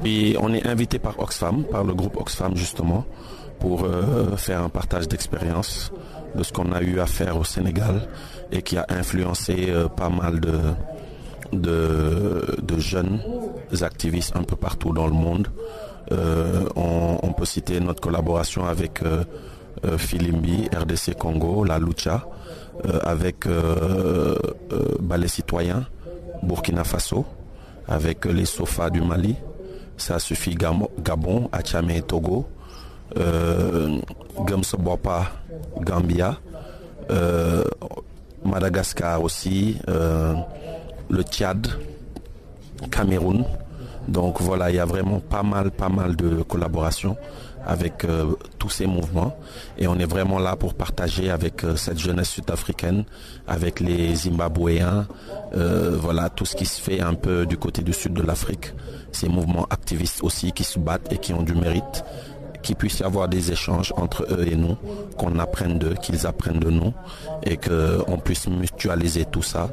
On 0.05 0.53
est 0.53 0.67
invité 0.67 0.99
par 0.99 1.17
Oxfam, 1.19 1.63
par 1.63 1.83
le 1.83 1.93
groupe 1.93 2.17
Oxfam 2.17 2.55
justement, 2.57 3.05
pour 3.59 3.85
euh, 3.85 4.35
faire 4.35 4.61
un 4.61 4.67
partage 4.67 5.07
d'expérience 5.07 5.91
de 6.35 6.43
ce 6.43 6.51
qu'on 6.51 6.73
a 6.73 6.81
eu 6.81 6.99
à 6.99 7.05
faire 7.05 7.37
au 7.37 7.45
Sénégal 7.45 8.09
et 8.51 8.61
qui 8.61 8.75
a 8.77 8.85
influencé 8.89 9.67
euh, 9.69 9.87
pas 9.87 10.09
mal 10.09 10.41
de, 10.41 10.75
jeunes 12.77 13.21
activistes 13.81 14.35
un 14.35 14.43
peu 14.43 14.57
partout 14.57 14.91
dans 14.91 15.07
le 15.07 15.13
monde. 15.13 15.47
Euh, 16.11 16.65
on, 16.75 17.31
peut 17.31 17.45
citer 17.45 17.79
notre 17.79 18.01
collaboration 18.01 18.65
avec 18.65 19.01
Filimbi, 19.97 20.69
RDC 20.75 21.17
Congo, 21.17 21.63
la 21.63 21.79
Lucha, 21.79 22.27
avec 23.03 23.47
Ballet 24.99 25.27
Citoyen, 25.29 25.85
Burkina 26.43 26.83
Faso, 26.83 27.25
avec 27.87 28.25
les 28.25 28.45
Sofas 28.45 28.89
du 28.89 29.01
Mali, 29.01 29.35
ça 30.03 30.19
suffit. 30.19 30.55
Gabon, 30.55 31.49
Achame 31.51 32.01
Togo, 32.01 32.45
euh, 33.17 33.99
Gambia, 35.79 36.37
euh, 37.09 37.63
Madagascar 38.43 39.23
aussi, 39.23 39.77
euh, 39.87 40.33
le 41.09 41.23
Tchad, 41.23 41.67
Cameroun. 42.91 43.45
Donc 44.07 44.41
voilà, 44.41 44.69
il 44.69 44.75
y 44.75 44.79
a 44.79 44.85
vraiment 44.85 45.21
pas 45.21 45.43
mal, 45.43 45.71
pas 45.71 45.87
mal 45.87 46.17
de 46.17 46.41
collaborations 46.43 47.15
avec 47.65 48.03
euh, 48.03 48.33
tous 48.59 48.69
ces 48.69 48.85
mouvements. 48.85 49.37
Et 49.77 49.87
on 49.87 49.97
est 49.97 50.05
vraiment 50.05 50.39
là 50.39 50.57
pour 50.57 50.73
partager 50.73 51.31
avec 51.31 51.65
cette 51.77 51.97
jeunesse 51.97 52.29
sud-africaine, 52.29 53.05
avec 53.47 53.79
les 53.79 54.13
Zimbabwéens, 54.15 55.07
voilà 55.53 56.29
tout 56.29 56.45
ce 56.45 56.55
qui 56.57 56.65
se 56.65 56.81
fait 56.81 56.99
un 56.99 57.13
peu 57.13 57.45
du 57.45 57.57
côté 57.57 57.81
du 57.83 57.93
sud 57.93 58.13
de 58.13 58.23
l'Afrique, 58.23 58.73
ces 59.13 59.29
mouvements 59.29 59.67
activistes 59.69 60.23
aussi 60.23 60.51
qui 60.51 60.63
se 60.63 60.79
battent 60.79 61.11
et 61.11 61.17
qui 61.17 61.33
ont 61.33 61.43
du 61.43 61.55
mérite 61.55 62.03
qu'il 62.63 62.75
puisse 62.75 62.99
y 62.99 63.03
avoir 63.03 63.27
des 63.27 63.51
échanges 63.51 63.93
entre 63.97 64.25
eux 64.31 64.47
et 64.47 64.55
nous, 64.55 64.77
qu'on 65.17 65.37
apprenne 65.37 65.77
d'eux, 65.77 65.93
qu'ils 66.01 66.25
apprennent 66.25 66.59
de 66.59 66.71
nous 66.71 66.93
et 67.43 67.57
qu'on 67.57 68.17
puisse 68.17 68.47
mutualiser 68.47 69.25
tout 69.25 69.43
ça 69.43 69.69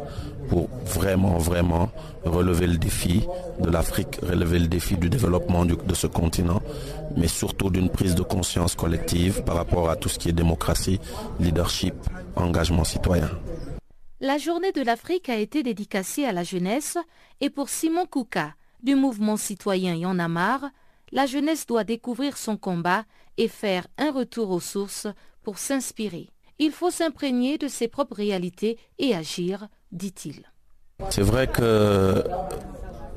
pour 0.50 0.68
vraiment, 0.84 1.38
vraiment 1.38 1.90
relever 2.24 2.66
le 2.66 2.76
défi 2.76 3.24
de 3.60 3.70
l'Afrique, 3.70 4.18
relever 4.22 4.58
le 4.58 4.66
défi 4.66 4.96
du 4.96 5.08
développement 5.08 5.64
de 5.64 5.94
ce 5.94 6.08
continent, 6.08 6.60
mais 7.16 7.28
surtout 7.28 7.70
d'une 7.70 7.88
prise 7.88 8.16
de 8.16 8.22
conscience 8.22 8.74
collective 8.74 9.42
par 9.44 9.54
rapport 9.54 9.88
à 9.88 9.96
tout 9.96 10.08
ce 10.08 10.18
qui 10.18 10.28
est 10.28 10.32
démocratie, 10.32 10.98
leadership, 11.38 11.94
engagement 12.34 12.84
citoyen. 12.84 13.30
La 14.20 14.36
journée 14.36 14.72
de 14.72 14.82
l'Afrique 14.82 15.28
a 15.30 15.36
été 15.36 15.62
dédicacée 15.62 16.24
à 16.24 16.32
la 16.32 16.42
jeunesse 16.42 16.98
et 17.40 17.48
pour 17.48 17.70
Simon 17.70 18.04
Kouka 18.04 18.52
du 18.82 18.94
mouvement 18.94 19.36
citoyen 19.36 19.94
Y'en 19.94 20.18
a 20.18 20.28
marre, 20.28 20.70
la 21.12 21.26
jeunesse 21.26 21.66
doit 21.66 21.84
découvrir 21.84 22.36
son 22.36 22.56
combat 22.56 23.04
et 23.36 23.48
faire 23.48 23.86
un 23.98 24.12
retour 24.12 24.50
aux 24.50 24.60
sources 24.60 25.06
pour 25.42 25.58
s'inspirer. 25.58 26.28
Il 26.58 26.72
faut 26.72 26.90
s'imprégner 26.90 27.58
de 27.58 27.68
ses 27.68 27.88
propres 27.88 28.16
réalités 28.16 28.78
et 28.98 29.14
agir 29.14 29.68
dit-il. 29.92 30.44
C'est 31.08 31.22
vrai 31.22 31.46
que 31.46 32.22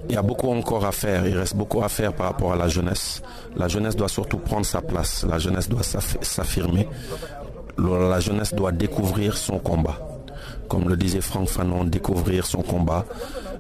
il 0.09 0.15
y 0.15 0.17
a 0.17 0.21
beaucoup 0.21 0.49
encore 0.49 0.85
à 0.85 0.91
faire, 0.91 1.25
il 1.27 1.37
reste 1.37 1.55
beaucoup 1.55 1.81
à 1.81 1.89
faire 1.89 2.13
par 2.13 2.27
rapport 2.27 2.53
à 2.53 2.55
la 2.55 2.67
jeunesse. 2.67 3.21
La 3.55 3.67
jeunesse 3.67 3.95
doit 3.95 4.09
surtout 4.09 4.37
prendre 4.37 4.65
sa 4.65 4.81
place, 4.81 5.25
la 5.29 5.39
jeunesse 5.39 5.69
doit 5.69 5.83
s'affirmer, 5.83 6.87
la 7.77 8.19
jeunesse 8.19 8.53
doit 8.53 8.71
découvrir 8.71 9.37
son 9.37 9.59
combat. 9.59 9.99
Comme 10.67 10.89
le 10.89 10.97
disait 10.97 11.21
Franck 11.21 11.47
Fanon, 11.47 11.83
découvrir 11.85 12.45
son 12.45 12.63
combat, 12.63 13.05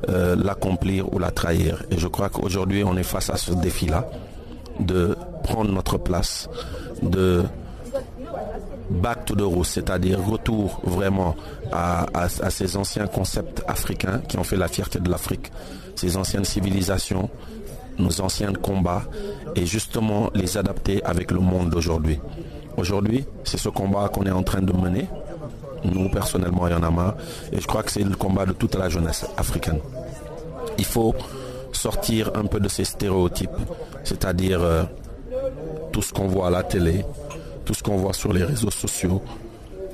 euh, 0.09 0.35
l'accomplir 0.35 1.13
ou 1.13 1.19
la 1.19 1.31
trahir. 1.31 1.83
Et 1.91 1.97
je 1.97 2.07
crois 2.07 2.29
qu'aujourd'hui 2.29 2.83
on 2.83 2.95
est 2.97 3.03
face 3.03 3.29
à 3.29 3.37
ce 3.37 3.51
défi-là, 3.53 4.07
de 4.79 5.15
prendre 5.43 5.71
notre 5.71 5.97
place, 5.97 6.49
de 7.01 7.43
back 8.89 9.25
to 9.25 9.35
the 9.35 9.41
roots, 9.41 9.65
c'est-à-dire 9.65 10.19
retour 10.23 10.81
vraiment 10.83 11.35
à, 11.71 12.07
ces 12.49 12.77
anciens 12.77 13.07
concepts 13.07 13.63
africains 13.67 14.21
qui 14.27 14.37
ont 14.37 14.43
fait 14.43 14.57
la 14.57 14.67
fierté 14.67 14.99
de 14.99 15.09
l'Afrique, 15.09 15.51
ces 15.95 16.17
anciennes 16.17 16.45
civilisations, 16.45 17.29
nos 17.97 18.21
anciens 18.21 18.53
combats, 18.53 19.03
et 19.55 19.65
justement 19.65 20.29
les 20.33 20.57
adapter 20.57 21.03
avec 21.03 21.31
le 21.31 21.39
monde 21.39 21.69
d'aujourd'hui. 21.69 22.19
Aujourd'hui, 22.77 23.25
c'est 23.43 23.57
ce 23.57 23.69
combat 23.69 24.09
qu'on 24.09 24.25
est 24.25 24.31
en 24.31 24.43
train 24.43 24.61
de 24.61 24.73
mener. 24.73 25.07
Nous, 25.85 26.09
personnellement, 26.09 26.67
il 26.67 26.71
y 26.71 26.75
en 26.75 26.83
a 26.83 26.91
marre. 26.91 27.15
Et 27.51 27.59
je 27.59 27.67
crois 27.67 27.83
que 27.83 27.91
c'est 27.91 28.03
le 28.03 28.15
combat 28.15 28.45
de 28.45 28.53
toute 28.53 28.75
la 28.75 28.89
jeunesse 28.89 29.25
africaine. 29.37 29.79
Il 30.77 30.85
faut 30.85 31.13
sortir 31.71 32.31
un 32.35 32.45
peu 32.45 32.59
de 32.59 32.69
ces 32.69 32.85
stéréotypes, 32.85 33.49
c'est-à-dire 34.03 34.61
euh, 34.61 34.83
tout 35.91 36.01
ce 36.01 36.13
qu'on 36.13 36.27
voit 36.27 36.47
à 36.47 36.49
la 36.49 36.63
télé, 36.63 37.05
tout 37.65 37.73
ce 37.73 37.83
qu'on 37.83 37.97
voit 37.97 38.13
sur 38.13 38.33
les 38.33 38.43
réseaux 38.43 38.71
sociaux, 38.71 39.21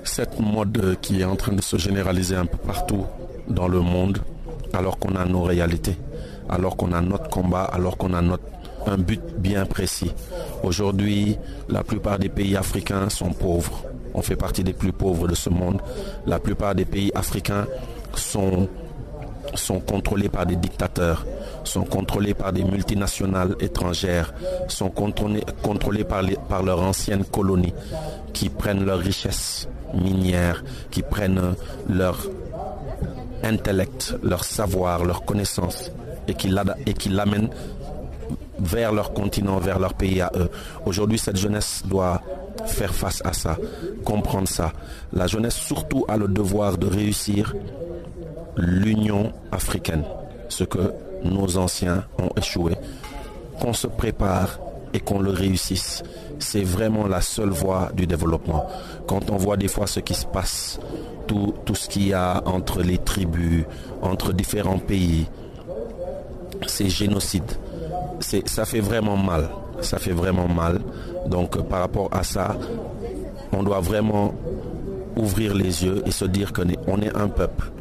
cette 0.04 0.40
mode 0.40 0.98
qui 1.02 1.22
est 1.22 1.26
en 1.26 1.36
train 1.36 1.54
de 1.54 1.62
se 1.62 1.78
généraliser 1.78 2.36
un 2.36 2.46
peu 2.46 2.58
partout 2.58 3.06
dans 3.48 3.68
le 3.68 3.80
monde, 3.80 4.20
alors 4.74 5.00
qu'on 5.00 5.16
a 5.16 5.26
nos 5.26 5.44
réalités, 5.44 5.98
alors 6.50 6.78
qu'on 6.78 6.92
a 6.94 7.02
notre 7.02 7.30
combat, 7.30 7.64
alors 7.64 7.98
qu'on 7.98 8.14
a 8.14 8.22
notre 8.22 8.44
un 8.86 8.98
but 8.98 9.22
bien 9.38 9.66
précis. 9.66 10.12
Aujourd'hui, 10.64 11.38
la 11.68 11.84
plupart 11.84 12.20
des 12.20 12.30
pays 12.30 12.56
africains 12.56 13.10
sont 13.10 13.32
pauvres. 13.32 13.84
On 14.14 14.22
fait 14.22 14.36
partie 14.36 14.64
des 14.64 14.74
plus 14.74 14.92
pauvres 14.92 15.28
de 15.28 15.36
ce 15.36 15.50
monde. 15.50 15.82
La 16.26 16.40
plupart 16.40 16.76
des 16.76 16.86
pays 16.86 17.12
africains 17.16 17.68
sont, 18.16 18.68
contrôlés 19.88 20.30
par 20.30 20.46
des 20.46 20.56
dictateurs, 20.56 21.26
sont 21.64 21.84
contrôlés 21.84 22.34
par 22.34 22.54
des 22.54 22.64
multinationales 22.64 23.56
étrangères, 23.60 24.34
sont 24.68 24.90
contrôlés, 24.90 25.44
contrôlés 25.62 26.04
par, 26.04 26.22
les, 26.22 26.38
par 26.48 26.64
leurs 26.64 26.82
anciennes 26.82 27.26
colonies 27.26 27.74
qui 28.34 28.50
prennent 28.50 28.86
leurs 28.86 29.00
richesses 29.00 29.68
minières, 29.94 30.64
qui 30.92 31.02
prennent 31.02 31.56
leur 31.88 32.20
intellect, 33.44 34.16
leur 34.24 34.44
savoir, 34.44 35.06
leur 35.06 35.24
connaissance 35.26 35.92
et 36.28 36.34
qui 36.36 36.50
l'amènent 37.10 37.50
vers 38.60 38.92
leur 38.92 39.14
continent, 39.14 39.58
vers 39.58 39.80
leur 39.80 39.94
pays 39.94 40.22
à 40.22 40.32
eux. 40.36 40.50
Aujourd'hui, 40.86 41.18
cette 41.18 41.38
jeunesse 41.38 41.84
doit 41.86 42.22
faire 42.66 42.94
face 42.94 43.22
à 43.26 43.34
ça, 43.34 43.58
comprendre 44.06 44.48
ça. 44.48 44.74
La 45.14 45.28
jeunesse 45.28 45.56
surtout 45.56 46.06
a 46.08 46.18
le 46.18 46.28
devoir 46.28 46.78
de 46.78 46.88
réussir 46.88 47.54
l'Union 48.58 49.32
africaine, 49.52 50.04
ce 50.50 50.64
que 50.64 50.94
nos 51.24 51.58
anciens 51.58 52.04
ont 52.18 52.30
échoué. 52.38 52.76
Qu'on 53.60 53.74
se 53.74 53.88
prépare 53.88 54.60
et 54.94 55.00
qu'on 55.00 55.20
le 55.20 55.32
réussisse. 55.32 56.04
C'est 56.40 56.64
vraiment 56.64 57.08
la 57.08 57.22
seule 57.22 57.50
voie 57.50 57.92
du 57.94 58.08
développement. 58.08 58.66
Quand 59.08 59.30
on 59.30 59.36
voit 59.38 59.58
des 59.58 59.68
fois 59.68 59.88
ce 59.88 60.00
qui 60.00 60.14
se 60.14 60.26
passe, 60.26 60.80
tout, 61.28 61.54
ce 61.74 61.88
qu'il 61.88 62.08
y 62.08 62.14
a 62.14 62.42
entre 62.46 62.82
les 62.82 62.98
tribus, 62.98 63.66
entre 64.02 64.34
différents 64.34 64.80
pays, 64.80 65.28
c'est 66.66 66.90
génocide. 66.90 67.52
Ça 68.20 68.66
fait 68.66 68.80
vraiment 68.80 69.18
mal. 69.18 69.50
Ça 69.82 69.98
fait 69.98 70.12
vraiment 70.12 70.48
mal. 70.48 70.80
Donc 71.28 71.62
par 71.68 71.80
rapport 71.82 72.10
à 72.12 72.24
ça, 72.24 72.56
on 73.52 73.64
doit 73.64 73.80
vraiment 73.80 74.34
ouvrir 75.16 75.54
les 75.54 75.84
yeux 75.84 76.02
et 76.06 76.12
se 76.12 76.26
dire 76.26 76.54
qu'on 76.54 77.02
est 77.02 77.16
un 77.16 77.28
peuple. 77.28 77.72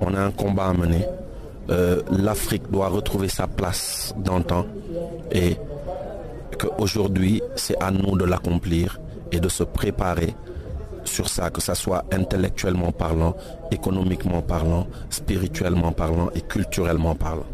On 0.00 0.14
a 0.14 0.20
un 0.20 0.30
combat 0.30 0.66
à 0.66 0.72
mener. 0.72 1.06
Euh, 1.70 2.02
L'Afrique 2.10 2.70
doit 2.70 2.88
retrouver 2.88 3.28
sa 3.28 3.46
place 3.46 4.14
dans 4.18 4.42
et 5.32 5.56
qu'aujourd'hui 6.58 7.42
c'est 7.56 7.80
à 7.82 7.90
nous 7.90 8.16
de 8.16 8.24
l'accomplir 8.24 9.00
et 9.32 9.40
de 9.40 9.48
se 9.48 9.64
préparer 9.64 10.34
sur 11.04 11.28
ça, 11.28 11.50
que 11.50 11.60
ce 11.60 11.74
soit 11.74 12.04
intellectuellement 12.12 12.92
parlant, 12.92 13.34
économiquement 13.70 14.42
parlant, 14.42 14.86
spirituellement 15.10 15.92
parlant 15.92 16.30
et 16.34 16.40
culturellement 16.40 17.14
parlant. 17.14 17.46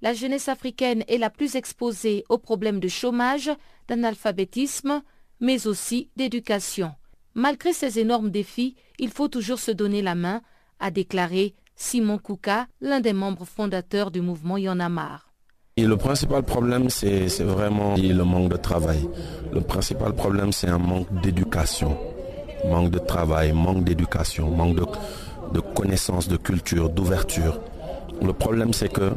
La 0.00 0.12
jeunesse 0.14 0.48
africaine 0.48 1.02
est 1.08 1.18
la 1.18 1.28
plus 1.28 1.56
exposée 1.56 2.24
aux 2.28 2.38
problèmes 2.38 2.78
de 2.78 2.86
chômage, 2.86 3.50
d'analphabétisme, 3.88 5.02
mais 5.40 5.66
aussi 5.66 6.10
d'éducation. 6.16 6.92
Malgré 7.34 7.72
ces 7.72 7.98
énormes 7.98 8.30
défis, 8.30 8.76
il 9.00 9.10
faut 9.10 9.26
toujours 9.26 9.58
se 9.58 9.72
donner 9.72 10.00
la 10.02 10.14
main, 10.14 10.40
a 10.78 10.92
déclaré 10.92 11.54
Simon 11.74 12.18
Kouka, 12.18 12.66
l'un 12.80 13.00
des 13.00 13.12
membres 13.12 13.44
fondateurs 13.44 14.12
du 14.12 14.20
mouvement 14.20 14.56
Yonamar. 14.56 15.32
Et 15.76 15.84
le 15.84 15.96
principal 15.96 16.42
problème, 16.44 16.90
c'est 16.90 17.28
vraiment 17.40 17.96
le 17.96 18.22
manque 18.22 18.50
de 18.50 18.56
travail. 18.56 19.08
Le 19.52 19.60
principal 19.60 20.12
problème, 20.12 20.52
c'est 20.52 20.68
un 20.68 20.78
manque 20.78 21.12
d'éducation. 21.22 21.96
Manque 22.64 22.90
de 22.90 22.98
travail, 22.98 23.52
manque 23.52 23.84
d'éducation, 23.84 24.50
manque 24.50 24.76
de, 24.76 24.84
de 25.54 25.60
connaissances, 25.60 26.28
de 26.28 26.36
culture, 26.36 26.88
d'ouverture. 26.90 27.60
Le 28.20 28.32
problème, 28.32 28.72
c'est 28.72 28.92
que 28.92 29.12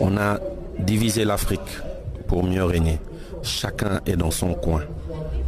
on 0.00 0.16
a 0.16 0.38
divisé 0.78 1.24
l'Afrique 1.24 1.78
pour 2.26 2.44
mieux 2.44 2.64
régner. 2.64 3.00
Chacun 3.42 4.00
est 4.06 4.16
dans 4.16 4.30
son 4.30 4.54
coin. 4.54 4.82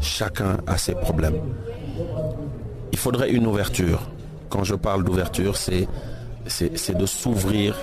Chacun 0.00 0.58
a 0.66 0.78
ses 0.78 0.94
problèmes. 0.94 1.40
Il 2.92 2.98
faudrait 2.98 3.30
une 3.30 3.46
ouverture. 3.46 4.00
Quand 4.48 4.64
je 4.64 4.74
parle 4.74 5.04
d'ouverture, 5.04 5.56
c'est, 5.56 5.86
de 6.94 7.06
s'ouvrir 7.06 7.76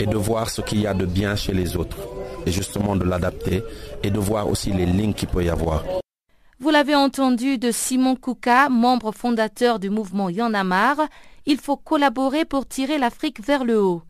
et 0.00 0.06
de 0.06 0.16
voir 0.16 0.50
ce 0.50 0.62
qu'il 0.62 0.80
y 0.80 0.86
a 0.86 0.94
de 0.94 1.06
bien 1.06 1.36
chez 1.36 1.52
les 1.52 1.76
autres. 1.76 1.98
Et 2.46 2.50
justement 2.50 2.96
de 2.96 3.04
l'adapter 3.04 3.62
et 4.02 4.10
de 4.10 4.18
voir 4.18 4.48
aussi 4.48 4.72
les 4.72 4.86
lignes 4.86 5.12
qu'il 5.12 5.28
peut 5.28 5.44
y 5.44 5.48
avoir. 5.48 5.84
Vous 6.60 6.70
l'avez 6.70 6.94
entendu 6.94 7.58
de 7.58 7.70
Simon 7.70 8.16
Kouka, 8.16 8.68
membre 8.68 9.12
fondateur 9.12 9.78
du 9.78 9.90
mouvement 9.90 10.28
Yanamar, 10.28 10.96
il 11.46 11.58
faut 11.58 11.76
collaborer 11.76 12.44
pour 12.44 12.66
tirer 12.66 12.98
l'Afrique 12.98 13.44
vers 13.44 13.64
le 13.64 13.80
haut. 13.80 14.02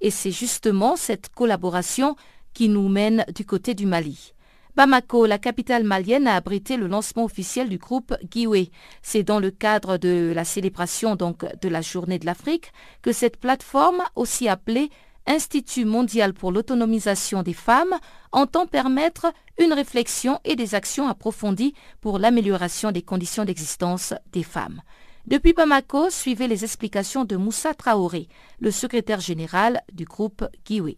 Et 0.00 0.10
c'est 0.10 0.30
justement 0.30 0.96
cette 0.96 1.28
collaboration 1.30 2.16
qui 2.54 2.68
nous 2.68 2.88
mène 2.88 3.24
du 3.34 3.44
côté 3.44 3.74
du 3.74 3.86
Mali. 3.86 4.32
Bamako, 4.76 5.26
la 5.26 5.38
capitale 5.38 5.82
malienne, 5.82 6.28
a 6.28 6.36
abrité 6.36 6.76
le 6.76 6.86
lancement 6.86 7.24
officiel 7.24 7.68
du 7.68 7.78
groupe 7.78 8.14
Guiwe. 8.30 8.68
C'est 9.02 9.24
dans 9.24 9.40
le 9.40 9.50
cadre 9.50 9.96
de 9.96 10.32
la 10.32 10.44
célébration 10.44 11.16
de 11.16 11.68
la 11.68 11.80
Journée 11.80 12.20
de 12.20 12.26
l'Afrique 12.26 12.72
que 13.02 13.12
cette 13.12 13.38
plateforme, 13.38 14.02
aussi 14.14 14.48
appelée 14.48 14.90
Institut 15.28 15.84
mondial 15.84 16.32
pour 16.32 16.52
l'autonomisation 16.52 17.42
des 17.42 17.52
femmes, 17.52 17.94
entend 18.32 18.66
permettre 18.66 19.30
une 19.58 19.74
réflexion 19.74 20.40
et 20.44 20.56
des 20.56 20.74
actions 20.74 21.06
approfondies 21.06 21.74
pour 22.00 22.18
l'amélioration 22.18 22.92
des 22.92 23.02
conditions 23.02 23.44
d'existence 23.44 24.14
des 24.32 24.42
femmes. 24.42 24.80
Depuis 25.28 25.52
Bamako, 25.52 26.08
suivez 26.08 26.48
les 26.48 26.64
explications 26.64 27.26
de 27.26 27.36
Moussa 27.36 27.74
Traoré, 27.74 28.28
le 28.60 28.70
secrétaire 28.70 29.20
général 29.20 29.82
du 29.92 30.06
groupe 30.06 30.42
Giwi. 30.64 30.96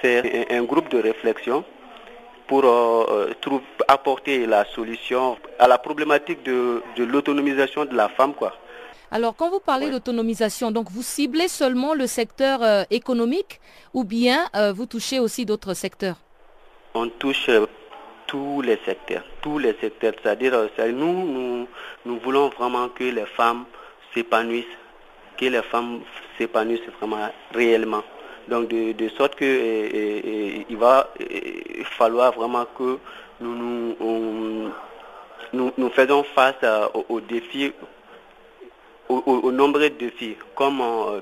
C'est 0.00 0.50
un 0.50 0.62
groupe 0.62 0.88
de 0.88 0.96
réflexion 0.96 1.66
pour 2.46 2.64
euh, 2.64 3.30
apporter 3.86 4.46
la 4.46 4.64
solution 4.74 5.36
à 5.58 5.68
la 5.68 5.76
problématique 5.76 6.42
de, 6.44 6.82
l'autonomisation 6.96 7.84
de 7.84 7.94
la 7.94 8.08
femme. 8.08 8.32
Quoi. 8.32 8.54
Alors, 9.10 9.36
quand 9.36 9.50
vous 9.50 9.60
parlez 9.60 9.90
d'autonomisation, 9.90 10.70
donc 10.70 10.90
vous 10.90 11.02
ciblez 11.02 11.48
seulement 11.48 11.92
le 11.92 12.06
secteur 12.06 12.62
euh, 12.62 12.84
économique 12.90 13.60
ou 13.92 14.02
bien 14.02 14.46
euh, 14.56 14.72
vous 14.72 14.86
touchez 14.86 15.20
aussi 15.20 15.44
d'autres 15.44 15.74
secteurs? 15.74 16.16
On 16.94 17.06
touche 17.10 17.50
tous 18.28 18.62
les 18.62 18.78
secteurs, 18.86 19.24
tous 19.42 19.58
les 19.58 19.74
secteurs. 19.80 20.12
C'est-à-dire, 20.22 20.54
euh, 20.54 20.92
nous, 20.92 21.26
nous, 21.26 21.68
nous 22.06 22.18
voulons 22.20 22.48
vraiment 22.50 22.88
que 22.90 23.04
les 23.04 23.26
femmes 23.26 23.64
s'épanouissent, 24.14 24.64
que 25.36 25.46
les 25.46 25.62
femmes 25.62 26.02
s'épanouissent 26.38 26.88
vraiment 27.00 27.28
réellement. 27.52 28.04
Donc 28.46 28.68
de, 28.68 29.08
sorte 29.18 29.34
que 29.34 30.64
il 30.70 30.76
va 30.76 31.10
falloir 31.98 32.32
vraiment 32.32 32.64
que 32.78 32.98
nous 33.40 34.70
nous, 35.52 35.72
nous, 35.76 35.90
faisons 35.90 36.22
face 36.22 36.56
aux, 37.08 37.20
défis, 37.20 37.72
aux, 39.08 39.52
nombreux 39.52 39.90
défis, 39.90 40.36
comme 40.54 40.80
euh, 40.80 41.20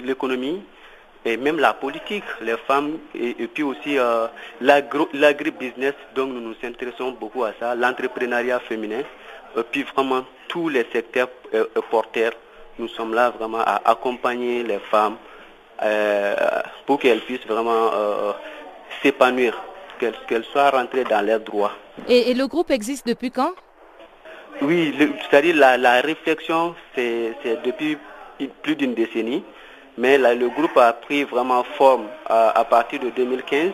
l'économie, 0.00 0.62
et 1.24 1.36
même 1.36 1.58
la 1.58 1.72
politique, 1.72 2.24
les 2.40 2.56
femmes 2.66 2.98
et, 3.14 3.34
puis 3.46 3.62
aussi 3.62 3.98
euh, 3.98 4.26
l'agribusiness, 4.60 5.94
donc 6.14 6.30
nous 6.30 6.40
nous 6.40 6.54
intéressons 6.64 7.12
beaucoup 7.12 7.44
à 7.44 7.52
ça, 7.60 7.74
l'entrepreneuriat 7.74 8.60
féminin, 8.60 9.02
et 9.56 9.62
puis 9.70 9.84
vraiment 9.94 10.24
tous 10.48 10.68
les 10.68 10.86
secteurs 10.92 11.28
euh, 11.54 11.66
euh, 11.76 11.80
porteurs, 11.90 12.32
nous 12.78 12.88
sommes 12.88 13.14
là 13.14 13.30
vraiment 13.30 13.60
à 13.60 13.80
accompagner 13.84 14.62
les 14.62 14.78
femmes 14.78 15.16
pour 16.86 17.00
qu'elles 17.00 17.20
puissent 17.22 17.46
vraiment 17.46 17.90
s'épanouir, 19.02 19.60
qu'elles 19.98 20.44
soient 20.44 20.70
rentrées 20.70 21.02
dans 21.02 21.26
leurs 21.26 21.40
droits. 21.40 21.72
Et, 22.08 22.32
le 22.34 22.46
groupe 22.46 22.70
existe 22.70 23.04
depuis 23.04 23.32
quand? 23.32 23.50
Oui, 24.60 24.94
c'est-à-dire 25.28 25.56
la, 25.56 25.76
la 25.76 26.00
réflexion, 26.00 26.76
c'est 26.94 27.34
depuis 27.64 27.98
plus 28.62 28.76
d'une 28.76 28.94
décennie. 28.94 29.42
Mais 29.98 30.16
le 30.18 30.48
groupe 30.48 30.76
a 30.76 30.92
pris 30.92 31.24
vraiment 31.24 31.64
forme 31.64 32.06
à, 32.26 32.64
partir 32.64 33.00
de 33.00 33.10
2015 33.10 33.72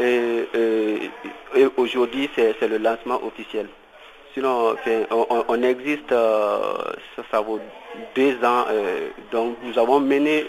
et, 0.00 1.10
aujourd'hui 1.76 2.28
c'est 2.34 2.60
le 2.68 2.78
lancement 2.78 3.20
officiel. 3.24 3.68
Sinon, 4.34 4.76
on, 5.48 5.62
existe, 5.62 6.12
euh, 6.12 6.76
ça, 7.30 7.40
vaut 7.40 7.60
deux 8.14 8.34
ans, 8.44 8.66
euh, 8.70 9.08
donc 9.32 9.56
nous 9.62 9.78
avons 9.78 9.98
mené 10.00 10.46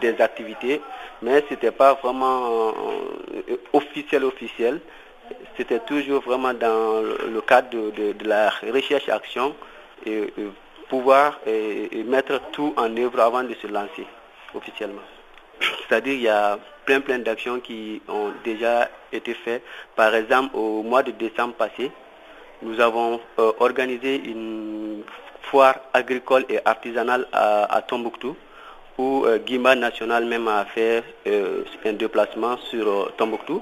des 0.00 0.20
activités, 0.20 0.80
mais 1.22 1.42
ce 1.48 1.54
n'était 1.54 1.70
pas 1.70 1.94
vraiment 1.94 2.72
euh, 3.48 3.56
officiel 3.72 4.24
officiel. 4.24 4.80
C'était 5.56 5.78
toujours 5.78 6.20
vraiment 6.20 6.52
dans 6.52 7.00
le 7.00 7.40
cadre 7.40 7.70
de, 7.70 8.14
la 8.28 8.50
recherche-action 8.50 9.54
et, 10.04 10.32
pouvoir 10.94 11.40
mettre 12.06 12.40
tout 12.52 12.72
en 12.76 12.96
œuvre 12.96 13.18
avant 13.20 13.42
de 13.42 13.54
se 13.54 13.66
lancer 13.66 14.06
officiellement. 14.54 15.02
C'est-à-dire 15.60 16.12
qu'il 16.12 16.22
y 16.22 16.28
a 16.28 16.56
plein 16.84 17.00
plein 17.00 17.18
d'actions 17.18 17.58
qui 17.58 18.00
ont 18.08 18.30
déjà 18.44 18.88
été 19.12 19.34
faites. 19.34 19.64
Par 19.96 20.14
exemple, 20.14 20.54
au 20.54 20.82
mois 20.84 21.02
de 21.02 21.10
décembre 21.10 21.54
passé, 21.54 21.90
nous 22.62 22.78
avons 22.80 23.20
euh, 23.40 23.52
organisé 23.58 24.22
une 24.24 25.02
foire 25.42 25.74
agricole 25.92 26.44
et 26.48 26.60
artisanale 26.64 27.26
à, 27.32 27.82
Tombouctou 27.88 28.36
où 28.96 29.26
Guima 29.44 29.74
National 29.74 30.24
même 30.24 30.46
a 30.46 30.64
fait 30.66 31.02
un 31.84 31.92
déplacement 31.94 32.56
sur 32.70 33.12
Tombouctou 33.16 33.60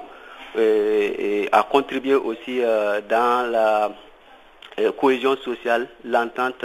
et, 0.59 1.49
a 1.51 1.63
contribué 1.63 2.15
aussi 2.15 2.61
dans 3.09 3.51
la 3.51 3.91
cohésion 5.01 5.37
sociale, 5.37 5.89
l'entente 6.05 6.65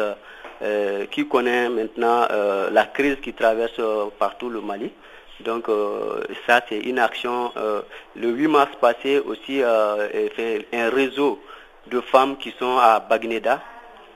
qui 1.12 1.28
connaît 1.28 1.70
maintenant 1.70 2.28
la 2.72 2.86
crise 2.86 3.17
qui 3.22 3.34
traverse 3.34 3.80
partout 4.17 4.50
le 4.50 4.62
Mali. 4.62 4.91
Donc 5.41 5.67
ça 6.48 6.62
c'est 6.67 6.80
une 6.80 7.00
action. 7.00 7.52
le 8.15 8.30
8 8.30 8.48
mars 8.48 8.72
passé 8.82 9.20
aussi 9.20 9.62
fait 10.36 10.67
un 10.74 10.89
réseau 10.89 11.39
de 11.89 12.02
femmes 12.02 12.38
qui 12.38 12.54
sont 12.60 12.78
à 12.78 13.00
Bagneda. 13.00 13.62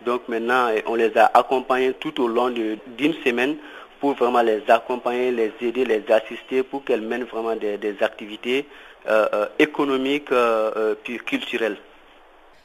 Donc 0.05 0.27
maintenant, 0.27 0.69
on 0.87 0.95
les 0.95 1.15
a 1.17 1.29
accompagnées 1.33 1.93
tout 1.93 2.21
au 2.21 2.27
long 2.27 2.49
d'une 2.49 3.13
semaine 3.23 3.57
pour 3.99 4.13
vraiment 4.15 4.41
les 4.41 4.63
accompagner, 4.67 5.31
les 5.31 5.53
aider, 5.61 5.85
les 5.85 6.03
assister 6.11 6.63
pour 6.63 6.83
qu'elles 6.83 7.01
mènent 7.01 7.25
vraiment 7.25 7.55
des, 7.55 7.95
activités 8.01 8.65
euh, 9.07 9.27
euh, 9.33 9.45
économiques 9.59 10.31
euh, 10.31 10.95
puis 11.03 11.17
culturelles. 11.17 11.77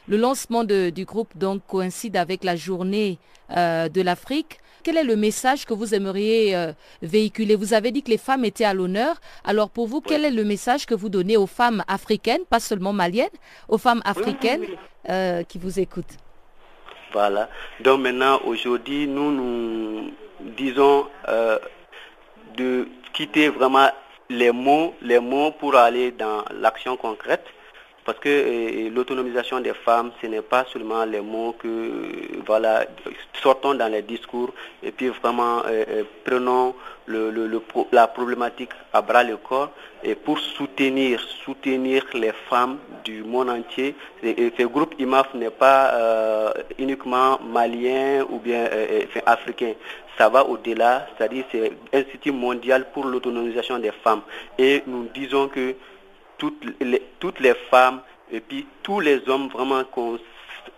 Le 0.09 0.17
lancement 0.17 0.63
du 0.63 1.05
groupe 1.05 1.37
donc 1.37 1.67
coïncide 1.67 2.17
avec 2.17 2.45
la 2.45 2.55
journée 2.55 3.19
de 3.51 4.03
l'Afrique. 4.03 4.61
Quel 4.85 4.99
est 4.99 5.05
le 5.05 5.17
message 5.17 5.65
que 5.65 5.75
vous 5.75 5.95
aimeriez 5.95 6.57
véhiculer? 7.03 7.57
Vous 7.57 7.75
avez 7.75 7.91
dit 7.91 8.05
que 8.05 8.11
les 8.11 8.19
femmes 8.19 8.45
étaient 8.45 8.65
à 8.65 8.73
l'honneur. 8.73 9.17
Alors 9.45 9.69
pour 9.69 9.89
vous, 9.89 10.01
quel 10.01 10.25
est 10.25 10.31
le 10.31 10.45
message 10.45 10.87
que 10.87 10.95
vous 10.95 11.09
donnez 11.09 11.37
aux 11.37 11.49
femmes 11.49 11.83
africaines, 11.89 12.45
pas 12.49 12.61
seulement 12.61 12.93
maliennes, 12.93 13.29
aux 13.69 13.79
femmes 13.79 14.01
africaines 14.05 14.65
qui 15.49 15.59
vous 15.59 15.81
écoutent? 15.81 16.17
Voilà. 17.13 17.51
Donc 17.81 18.01
maintenant, 18.01 18.41
aujourd'hui, 18.45 19.09
nous 19.09 19.33
nous 19.33 20.13
disons 20.57 21.07
de 22.57 22.89
quitter 23.13 23.49
vraiment 23.49 23.89
les 24.31 24.53
mots, 24.53 24.95
les 25.03 25.19
mots 25.19 25.51
pour 25.51 25.75
aller 25.75 26.13
dans 26.13 26.45
l'action 26.61 26.97
concrète. 26.97 27.45
Parce 28.07 28.21
que 28.21 28.29
euh, 28.29 28.89
l'autonomisation 28.95 29.59
des 29.59 29.75
femmes, 29.75 30.13
ce 30.23 30.29
n'est 30.29 30.41
pas 30.41 30.65
seulement 30.73 31.05
les 31.05 31.21
mots 31.21 31.57
que, 31.59 32.39
voilà, 32.47 32.85
sortons 33.43 33.75
dans 33.75 33.91
les 33.91 34.03
discours 34.03 34.51
et 34.81 34.93
puis 34.93 35.09
vraiment 35.09 35.59
euh, 35.67 35.85
euh, 35.89 36.05
prenons 36.25 36.77
la 37.93 38.07
problématique 38.07 38.71
à 38.93 39.03
bras 39.03 39.25
le 39.25 39.37
corps 39.37 39.71
et 40.05 40.15
pour 40.15 40.39
soutenir, 40.39 41.21
soutenir 41.45 42.05
les 42.15 42.33
femmes 42.49 42.79
du 43.05 43.25
monde 43.25 43.51
entier. 43.51 43.95
ce 44.23 44.63
groupe 44.65 44.95
IMAF 44.99 45.33
n'est 45.35 45.51
pas 45.51 46.53
uniquement 46.79 47.39
malien 47.43 48.25
ou 48.29 48.39
bien 48.41 48.69
africain 49.25 49.75
ça 50.19 50.29
va 50.29 50.45
au-delà, 50.45 51.07
c'est-à-dire 51.17 51.45
c'est 51.53 51.73
Institut 51.93 52.33
mondial 52.33 52.87
pour 52.93 53.05
l'autonomisation 53.05 53.79
des 53.79 53.93
femmes. 54.03 54.23
Et 54.59 54.83
nous 54.87 55.09
disons 55.15 55.49
que 55.49 55.75
toutes 56.39 56.65
les, 56.81 57.03
toutes 57.19 57.41
les 57.41 57.55
femmes 57.71 58.01
et 58.31 58.41
puis 58.41 58.67
tous 58.83 59.01
les 59.01 59.29
hommes 59.29 59.49
vraiment 59.49 59.83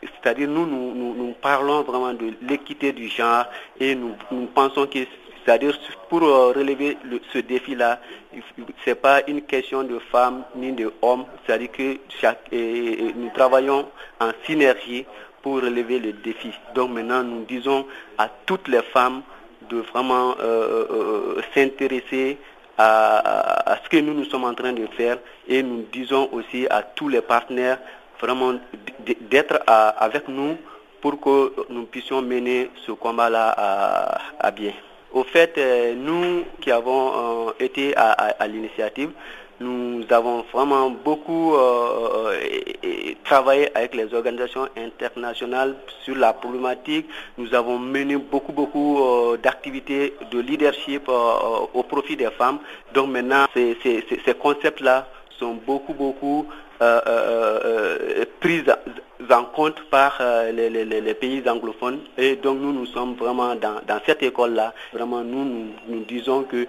c'est-à-dire 0.02 0.48
nous, 0.48 0.66
nous, 0.66 1.34
parlons 1.40 1.82
vraiment 1.82 2.12
de 2.12 2.32
l'équité 2.42 2.92
du 2.92 3.08
genre 3.08 3.44
et 3.80 3.94
nous, 3.94 4.14
pensons 4.54 4.86
que 4.86 4.98
c'est-à-dire 5.44 5.78
pour 6.10 6.22
euh, 6.22 6.52
relever 6.52 6.98
ce 7.32 7.38
défi-là, 7.38 8.00
ce 8.34 8.90
n'est 8.90 8.94
pas 8.94 9.22
une 9.26 9.40
question 9.42 9.82
de 9.82 9.98
femmes 9.98 10.44
ni 10.54 10.72
de 10.72 10.92
hommes, 11.00 11.24
c'est-à-dire 11.46 11.72
que 11.72 13.12
nous 13.16 13.30
travaillons 13.34 13.88
en 14.20 14.30
synergie 14.44 15.06
pour 15.42 15.56
relever 15.62 16.00
le 16.00 16.12
défi. 16.12 16.50
Donc 16.74 16.90
maintenant, 16.90 17.22
nous 17.22 17.44
disons 17.44 17.86
à 18.18 18.28
toutes 18.44 18.68
les 18.68 18.82
femmes 18.82 19.22
de 19.70 19.78
vraiment 19.78 20.34
euh, 20.40 20.84
euh, 20.90 21.40
s'intéresser 21.54 22.36
à, 22.76 23.76
ce 23.82 23.88
que 23.88 23.96
nous 23.96 24.14
nous 24.14 24.24
sommes 24.24 24.44
en 24.44 24.54
train 24.54 24.72
de 24.72 24.86
faire 24.96 25.18
et 25.48 25.62
nous 25.62 25.84
disons 25.92 26.28
aussi 26.32 26.66
à 26.68 26.82
tous 26.82 27.08
les 27.08 27.20
partenaires 27.20 27.78
vraiment 28.20 28.54
d'être 29.30 29.60
avec 29.66 30.28
nous 30.28 30.56
pour 31.00 31.20
que 31.20 31.52
nous 31.70 31.84
puissions 31.84 32.22
mener 32.22 32.70
ce 32.86 32.92
combat-là 32.92 34.20
à, 34.38 34.50
bien. 34.50 34.72
Au 35.12 35.24
fait, 35.24 35.56
euh, 35.56 35.94
nous 35.94 36.44
qui 36.60 36.70
avons 36.70 37.48
euh, 37.48 37.52
été 37.60 37.96
à 37.96 38.46
l'initiative, 38.46 39.10
nous 39.60 40.04
avons 40.10 40.44
vraiment 40.52 40.88
beaucoup 40.90 41.54
euh, 41.56 42.32
travaillé 43.24 43.76
avec 43.76 43.94
les 43.94 44.14
organisations 44.14 44.68
internationales 44.76 45.74
sur 46.04 46.14
la 46.14 46.32
problématique. 46.32 47.08
Nous 47.36 47.52
avons 47.54 47.76
mené 47.78 48.16
beaucoup, 48.16 48.52
beaucoup 48.52 49.36
d'activités 49.42 50.14
de 50.30 50.38
leadership 50.38 51.08
au 51.08 51.82
profit 51.82 52.16
des 52.16 52.30
femmes. 52.30 52.58
Donc 52.94 53.08
maintenant, 53.08 53.46
ces, 53.54 54.04
concepts-là 54.40 55.08
sont 55.38 55.54
beaucoup, 55.66 55.94
beaucoup 55.94 56.46
pris 58.40 58.62
en 59.30 59.44
compte 59.44 59.80
par 59.90 60.20
les, 60.52 61.14
pays 61.14 61.42
anglophones. 61.48 62.00
Et 62.16 62.36
donc 62.36 62.58
nous, 62.60 62.72
nous 62.72 62.86
sommes 62.86 63.14
vraiment 63.14 63.54
dans, 63.54 64.00
cette 64.06 64.22
école-là. 64.22 64.74
Vraiment, 64.92 65.22
nous, 65.22 65.44
nous 65.88 66.04
disons 66.04 66.44
que 66.44 66.66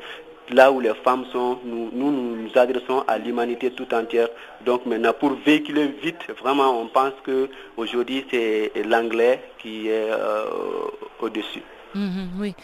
là 0.52 0.72
où 0.72 0.80
les 0.80 0.94
femmes 1.04 1.26
sont, 1.32 1.60
nous 1.64 1.90
nous, 1.94 2.50
adressons 2.56 3.04
à 3.08 3.18
l'humanité 3.18 3.72
tout 3.72 3.94
entière. 3.94 4.30
Donc 4.66 4.86
maintenant, 4.86 5.14
pour 5.14 5.32
véhiculer 5.46 5.88
vite, 6.02 6.20
vraiment, 6.42 6.80
on 6.82 6.88
pense 6.88 7.14
qu'aujourd'hui, 7.26 8.26
c'est 8.32 8.72
l'anglais 8.88 9.42
qui 9.60 9.88
est 9.90 10.10
euh, 10.12 10.46
au-dessus. 11.20 11.64
Mhm, 11.96 12.30
oui. 12.40 12.56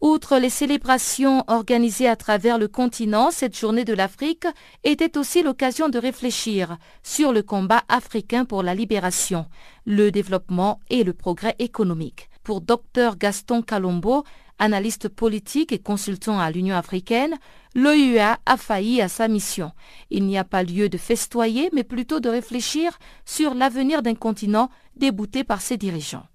Outre 0.00 0.38
les 0.38 0.50
célébrations 0.50 1.42
organisées 1.48 2.06
à 2.06 2.14
travers 2.14 2.56
le 2.56 2.68
continent, 2.68 3.32
cette 3.32 3.58
journée 3.58 3.84
de 3.84 3.92
l'Afrique 3.92 4.46
était 4.84 5.18
aussi 5.18 5.42
l'occasion 5.42 5.88
de 5.88 5.98
réfléchir 5.98 6.78
sur 7.02 7.32
le 7.32 7.42
combat 7.42 7.82
africain 7.88 8.44
pour 8.44 8.62
la 8.62 8.76
libération, 8.76 9.46
le 9.86 10.12
développement 10.12 10.78
et 10.88 11.02
le 11.02 11.12
progrès 11.12 11.56
économique. 11.58 12.30
Pour 12.44 12.60
Dr 12.60 13.16
Gaston 13.18 13.60
Calombo, 13.60 14.22
Analyste 14.60 15.08
politique 15.08 15.72
et 15.72 15.78
consultant 15.78 16.40
à 16.40 16.50
l'Union 16.50 16.74
africaine, 16.74 17.36
l'OUA 17.76 18.38
a 18.44 18.56
failli 18.56 19.00
à 19.00 19.08
sa 19.08 19.28
mission. 19.28 19.70
Il 20.10 20.26
n'y 20.26 20.36
a 20.36 20.42
pas 20.42 20.64
lieu 20.64 20.88
de 20.88 20.98
festoyer, 20.98 21.70
mais 21.72 21.84
plutôt 21.84 22.18
de 22.18 22.28
réfléchir 22.28 22.98
sur 23.24 23.54
l'avenir 23.54 24.02
d'un 24.02 24.16
continent 24.16 24.68
débouté 24.96 25.44
par 25.44 25.60
ses 25.60 25.76
dirigeants. 25.76 26.26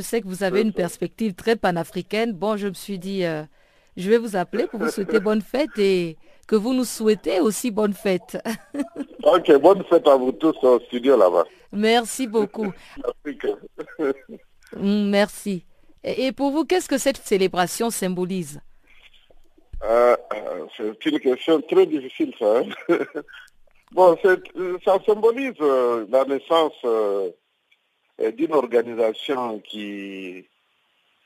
Je 0.00 0.04
sais 0.06 0.22
que 0.22 0.28
vous 0.28 0.42
avez 0.42 0.62
une 0.62 0.72
perspective 0.72 1.34
très 1.34 1.56
panafricaine. 1.56 2.32
Bon, 2.32 2.56
je 2.56 2.68
me 2.68 2.72
suis 2.72 2.98
dit, 2.98 3.22
euh, 3.26 3.42
je 3.98 4.08
vais 4.08 4.16
vous 4.16 4.34
appeler 4.34 4.66
pour 4.66 4.80
vous 4.80 4.88
souhaiter 4.88 5.20
bonne 5.20 5.42
fête 5.42 5.76
et 5.76 6.16
que 6.48 6.56
vous 6.56 6.72
nous 6.72 6.86
souhaitez 6.86 7.38
aussi 7.40 7.70
bonne 7.70 7.92
fête. 7.92 8.38
ok, 9.22 9.60
bonne 9.60 9.84
fête 9.84 10.08
à 10.08 10.16
vous 10.16 10.32
tous 10.32 10.56
au 10.62 10.80
studio 10.80 11.18
là-bas. 11.18 11.44
Merci 11.70 12.26
beaucoup. 12.26 12.72
Merci. 14.74 15.66
Et 16.02 16.32
pour 16.32 16.50
vous, 16.50 16.64
qu'est-ce 16.64 16.88
que 16.88 16.96
cette 16.96 17.18
célébration 17.18 17.90
symbolise? 17.90 18.58
Euh, 19.84 20.16
euh, 20.32 20.64
C'est 20.78 21.10
une 21.10 21.20
question 21.20 21.60
très 21.60 21.84
difficile, 21.84 22.32
ça. 22.38 22.60
Hein. 22.60 22.64
bon, 23.92 24.16
ça 24.82 24.96
symbolise 25.04 25.52
euh, 25.60 26.06
la 26.08 26.24
naissance 26.24 26.72
d'une 28.36 28.52
organisation 28.52 29.60
qui, 29.60 30.44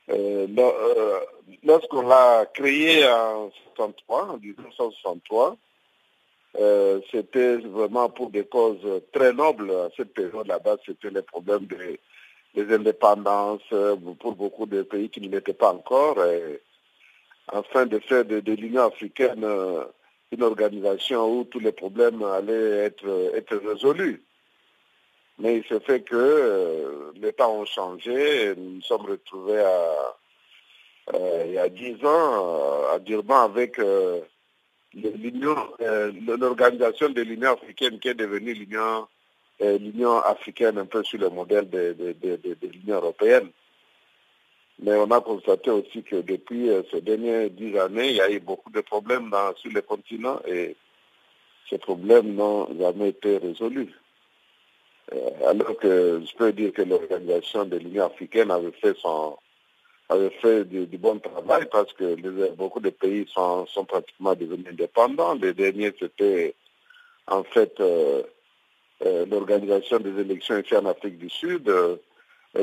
lorsqu'on 0.08 2.02
l'a 2.02 2.46
créée 2.52 3.06
en 3.08 3.50
1963, 3.78 4.28
en 4.28 4.38
1963, 4.38 5.56
c'était 7.10 7.56
vraiment 7.56 8.08
pour 8.10 8.30
des 8.30 8.44
causes 8.44 9.02
très 9.12 9.32
nobles. 9.32 9.70
À 9.70 9.88
cette 9.96 10.14
période 10.14 10.46
là-bas, 10.46 10.76
c'était 10.86 11.10
les 11.10 11.22
problèmes 11.22 11.66
de 11.66 11.98
les 12.54 12.72
indépendances 12.72 13.62
euh, 13.72 13.96
pour 14.20 14.34
beaucoup 14.34 14.66
de 14.66 14.82
pays 14.82 15.10
qui 15.10 15.20
ne 15.20 15.28
l'étaient 15.28 15.52
pas 15.54 15.72
encore, 15.72 16.18
afin 17.48 17.86
de 17.86 17.98
faire 17.98 18.24
de, 18.24 18.40
l'Union 18.52 18.86
africaine 18.86 19.44
euh, 19.44 19.84
une 20.32 20.42
organisation 20.42 21.30
où 21.30 21.44
tous 21.44 21.60
les 21.60 21.72
problèmes 21.72 22.22
allaient 22.22 22.86
être 22.86 23.56
résolus. 23.56 24.22
Mais 25.38 25.56
il 25.56 25.64
se 25.64 25.78
fait 25.80 26.00
que 26.02 26.14
euh, 26.14 27.12
les 27.16 27.32
temps 27.32 27.60
ont 27.60 27.64
changé 27.64 28.42
et 28.42 28.56
nous 28.56 28.74
nous 28.76 28.82
sommes 28.82 29.06
retrouvés 29.06 29.60
à, 29.60 30.16
il 31.44 31.52
y 31.52 31.58
a 31.58 31.68
dix 31.68 32.02
ans 32.04 32.86
à 32.92 32.98
Durban 32.98 33.42
avec 33.42 33.78
l'organisation 36.38 37.10
de 37.10 37.22
l'Union 37.22 37.52
africaine 37.52 37.98
qui 37.98 38.08
est 38.08 38.14
devenue 38.14 38.54
l'Union 39.60 40.18
africaine 40.22 40.78
un 40.78 40.86
peu 40.86 41.02
sur 41.04 41.18
le 41.18 41.28
modèle 41.30 41.68
de, 41.68 42.16
l'Union 42.62 42.96
européenne. 42.96 43.50
Mais 44.80 44.94
on 44.94 45.10
a 45.10 45.20
constaté 45.20 45.70
aussi 45.70 46.02
que 46.02 46.16
depuis 46.16 46.68
euh, 46.68 46.82
ces 46.90 47.00
dernières 47.00 47.48
dix 47.50 47.78
années, 47.78 48.10
il 48.10 48.16
y 48.16 48.20
a 48.20 48.30
eu 48.30 48.40
beaucoup 48.40 48.70
de 48.70 48.80
problèmes 48.80 49.32
sur 49.56 49.70
le 49.70 49.82
continent 49.82 50.40
et 50.48 50.74
ces 51.70 51.78
problèmes 51.78 52.34
n'ont 52.34 52.68
jamais 52.76 53.10
été 53.10 53.38
résolus. 53.38 53.94
Euh, 55.12 55.50
alors 55.50 55.76
que 55.76 56.22
je 56.24 56.34
peux 56.36 56.52
dire 56.52 56.72
que 56.72 56.82
l'organisation 56.82 57.64
de 57.64 57.76
l'Union 57.76 58.06
africaine 58.06 58.50
avait 58.50 58.72
fait 58.72 58.96
son, 58.96 59.36
avait 60.08 60.30
fait 60.30 60.64
du, 60.64 60.86
bon 60.96 61.18
travail 61.18 61.66
parce 61.70 61.92
que 61.92 62.14
beaucoup 62.52 62.80
de 62.80 62.90
pays 62.90 63.26
sont, 63.32 63.66
sont, 63.66 63.84
pratiquement 63.84 64.34
devenus 64.34 64.68
indépendants. 64.70 65.34
Les 65.34 65.52
derniers, 65.52 65.92
c'était 65.98 66.54
en 67.26 67.42
fait 67.42 67.78
euh, 67.80 68.22
euh, 69.04 69.26
l'organisation 69.26 69.98
des 69.98 70.18
élections 70.20 70.58
ici 70.58 70.74
en 70.76 70.86
Afrique 70.86 71.18
du 71.18 71.28
Sud 71.28 71.70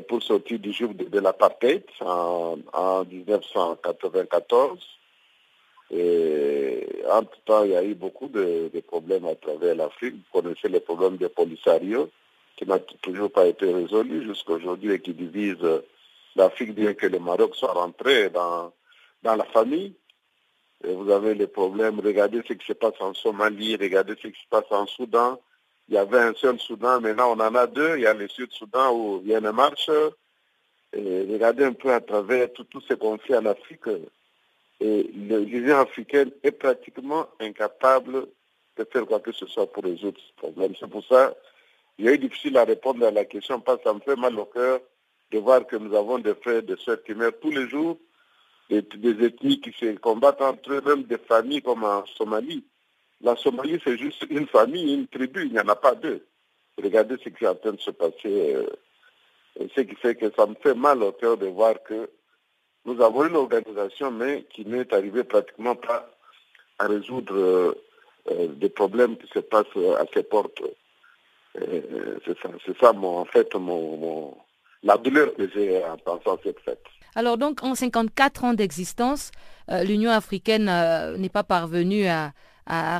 pour 0.07 0.23
sortir 0.23 0.57
du 0.59 0.71
joug 0.71 0.93
de, 0.93 1.19
l'apartheid 1.19 1.83
en, 1.99 2.57
1994. 3.05 4.79
Et 5.93 6.87
entre-temps, 7.11 7.65
il 7.65 7.71
y 7.71 7.75
a 7.75 7.83
eu 7.83 7.93
beaucoup 7.93 8.29
de, 8.29 8.71
problèmes 8.87 9.25
à 9.25 9.35
travers 9.35 9.75
l'Afrique. 9.75 10.15
Vous 10.15 10.41
connaissez 10.41 10.69
les 10.69 10.79
problèmes 10.79 11.17
de 11.17 11.27
Polisario, 11.27 12.09
qui 12.61 12.67
n'a 12.67 12.77
toujours 12.77 13.31
pas 13.31 13.47
été 13.47 13.73
résolu 13.73 14.23
jusqu'à 14.23 14.53
aujourd'hui 14.53 14.91
et 14.91 14.99
qui 14.99 15.13
divise 15.13 15.57
l'Afrique, 16.35 16.75
bien 16.75 16.93
que 16.93 17.07
le 17.07 17.17
Maroc 17.17 17.55
soit 17.55 17.73
rentré 17.73 18.29
dans, 18.29 18.71
dans 19.23 19.35
la 19.35 19.45
famille. 19.45 19.95
Et 20.83 20.93
vous 20.93 21.09
avez 21.09 21.33
les 21.33 21.47
problèmes, 21.47 21.99
regardez 21.99 22.41
ce 22.47 22.53
qui 22.53 22.65
se 22.65 22.73
passe 22.73 22.99
en 22.99 23.15
Somalie, 23.15 23.77
regardez 23.77 24.13
ce 24.21 24.27
qui 24.27 24.39
se 24.39 24.47
passe 24.47 24.65
en 24.69 24.85
Soudan. 24.85 25.39
Il 25.89 25.95
y 25.95 25.97
avait 25.97 26.19
un 26.19 26.33
seul 26.35 26.59
Soudan, 26.59 27.01
maintenant 27.01 27.35
on 27.35 27.39
en 27.39 27.55
a 27.55 27.65
deux. 27.65 27.97
Il 27.97 28.03
y 28.03 28.05
a 28.05 28.13
le 28.13 28.27
Sud-Soudan 28.27 28.93
où 28.93 29.21
il 29.23 29.31
y 29.31 29.35
a 29.35 29.39
une 29.39 29.51
marche. 29.51 29.89
Regardez 30.93 31.65
un 31.65 31.73
peu 31.73 31.91
à 31.91 31.99
travers 31.99 32.53
tous 32.53 32.81
ces 32.87 32.95
conflits 32.95 33.35
en 33.35 33.45
Afrique. 33.47 33.89
Et 34.79 35.03
l'Union 35.13 35.77
africaine 35.77 36.31
est 36.43 36.51
pratiquement 36.51 37.27
incapable 37.39 38.27
de 38.77 38.83
faire 38.91 39.05
quoi 39.07 39.19
que 39.19 39.31
ce 39.31 39.47
soit 39.47 39.71
pour 39.71 39.83
résoudre 39.83 40.19
ce 40.19 40.33
problème. 40.41 40.73
C'est 40.79 40.89
pour 40.89 41.03
ça 41.05 41.33
qu'il 42.01 42.09
est 42.09 42.17
difficile 42.17 42.57
à 42.57 42.63
répondre 42.63 43.05
à 43.05 43.11
la 43.11 43.25
question 43.25 43.59
parce 43.59 43.77
que 43.77 43.83
ça 43.83 43.93
me 43.93 43.99
fait 43.99 44.15
mal 44.15 44.37
au 44.39 44.45
cœur 44.45 44.79
de 45.31 45.37
voir 45.37 45.67
que 45.67 45.75
nous 45.75 45.95
avons 45.95 46.17
des 46.17 46.33
frères 46.33 46.57
et 46.57 46.61
des 46.63 46.75
sœurs 46.77 47.03
qui 47.03 47.13
meurent 47.13 47.39
tous 47.39 47.51
les 47.51 47.69
jours, 47.69 47.97
des 48.69 49.25
ethnies 49.25 49.61
qui 49.61 49.71
se 49.71 49.95
combattent 49.97 50.41
entre 50.41 50.73
eux, 50.73 50.81
même 50.81 51.03
des 51.03 51.19
familles 51.19 51.61
comme 51.61 51.83
en 51.83 52.03
Somalie. 52.17 52.65
La 53.21 53.35
Somalie, 53.35 53.79
c'est 53.83 53.97
juste 53.97 54.25
une 54.31 54.47
famille, 54.47 54.95
une 54.95 55.07
tribu, 55.07 55.45
il 55.45 55.51
n'y 55.51 55.59
en 55.59 55.67
a 55.67 55.75
pas 55.75 55.93
deux. 55.93 56.25
Regardez 56.81 57.17
ce 57.23 57.29
qui 57.29 57.43
est 57.43 57.47
en 57.47 57.55
train 57.55 57.73
de 57.73 57.79
se 57.79 57.91
passer. 57.91 58.55
Euh, 58.55 58.65
ce 59.75 59.81
qui 59.81 59.95
fait 59.95 60.15
que 60.15 60.31
ça 60.35 60.47
me 60.47 60.55
fait 60.55 60.73
mal 60.73 61.03
au 61.03 61.11
cœur 61.11 61.37
de 61.37 61.45
voir 61.47 61.75
que 61.83 62.09
nous 62.85 62.99
avons 63.01 63.25
une 63.25 63.35
organisation, 63.35 64.09
mais 64.09 64.45
qui 64.49 64.65
n'est 64.65 64.91
arrivée 64.91 65.23
pratiquement 65.23 65.75
pas 65.75 66.09
à 66.79 66.87
résoudre 66.87 67.35
euh, 67.35 67.75
euh, 68.31 68.47
des 68.47 68.69
problèmes 68.69 69.17
qui 69.17 69.27
se 69.27 69.39
passent 69.39 69.77
à 69.99 70.05
ses 70.13 70.23
portes. 70.23 70.61
C'est 71.53 72.37
ça, 72.41 72.49
ça 72.79 72.93
mon, 72.93 73.19
en 73.19 73.25
fait 73.25 73.53
mon, 73.55 74.35
la 74.83 74.97
douleur 74.97 75.33
que 75.35 75.49
j'ai 75.53 75.83
en 75.83 75.97
pensant 75.97 76.35
à 76.35 76.39
cette 76.43 76.59
fête. 76.59 76.83
Alors 77.15 77.37
donc 77.37 77.63
en 77.63 77.75
54 77.75 78.43
ans 78.43 78.53
d'existence, 78.53 79.31
euh, 79.69 79.83
l'Union 79.83 80.11
africaine 80.11 80.69
euh, 80.69 81.17
n'est 81.17 81.29
pas 81.29 81.43
parvenue 81.43 82.07
à, 82.07 82.33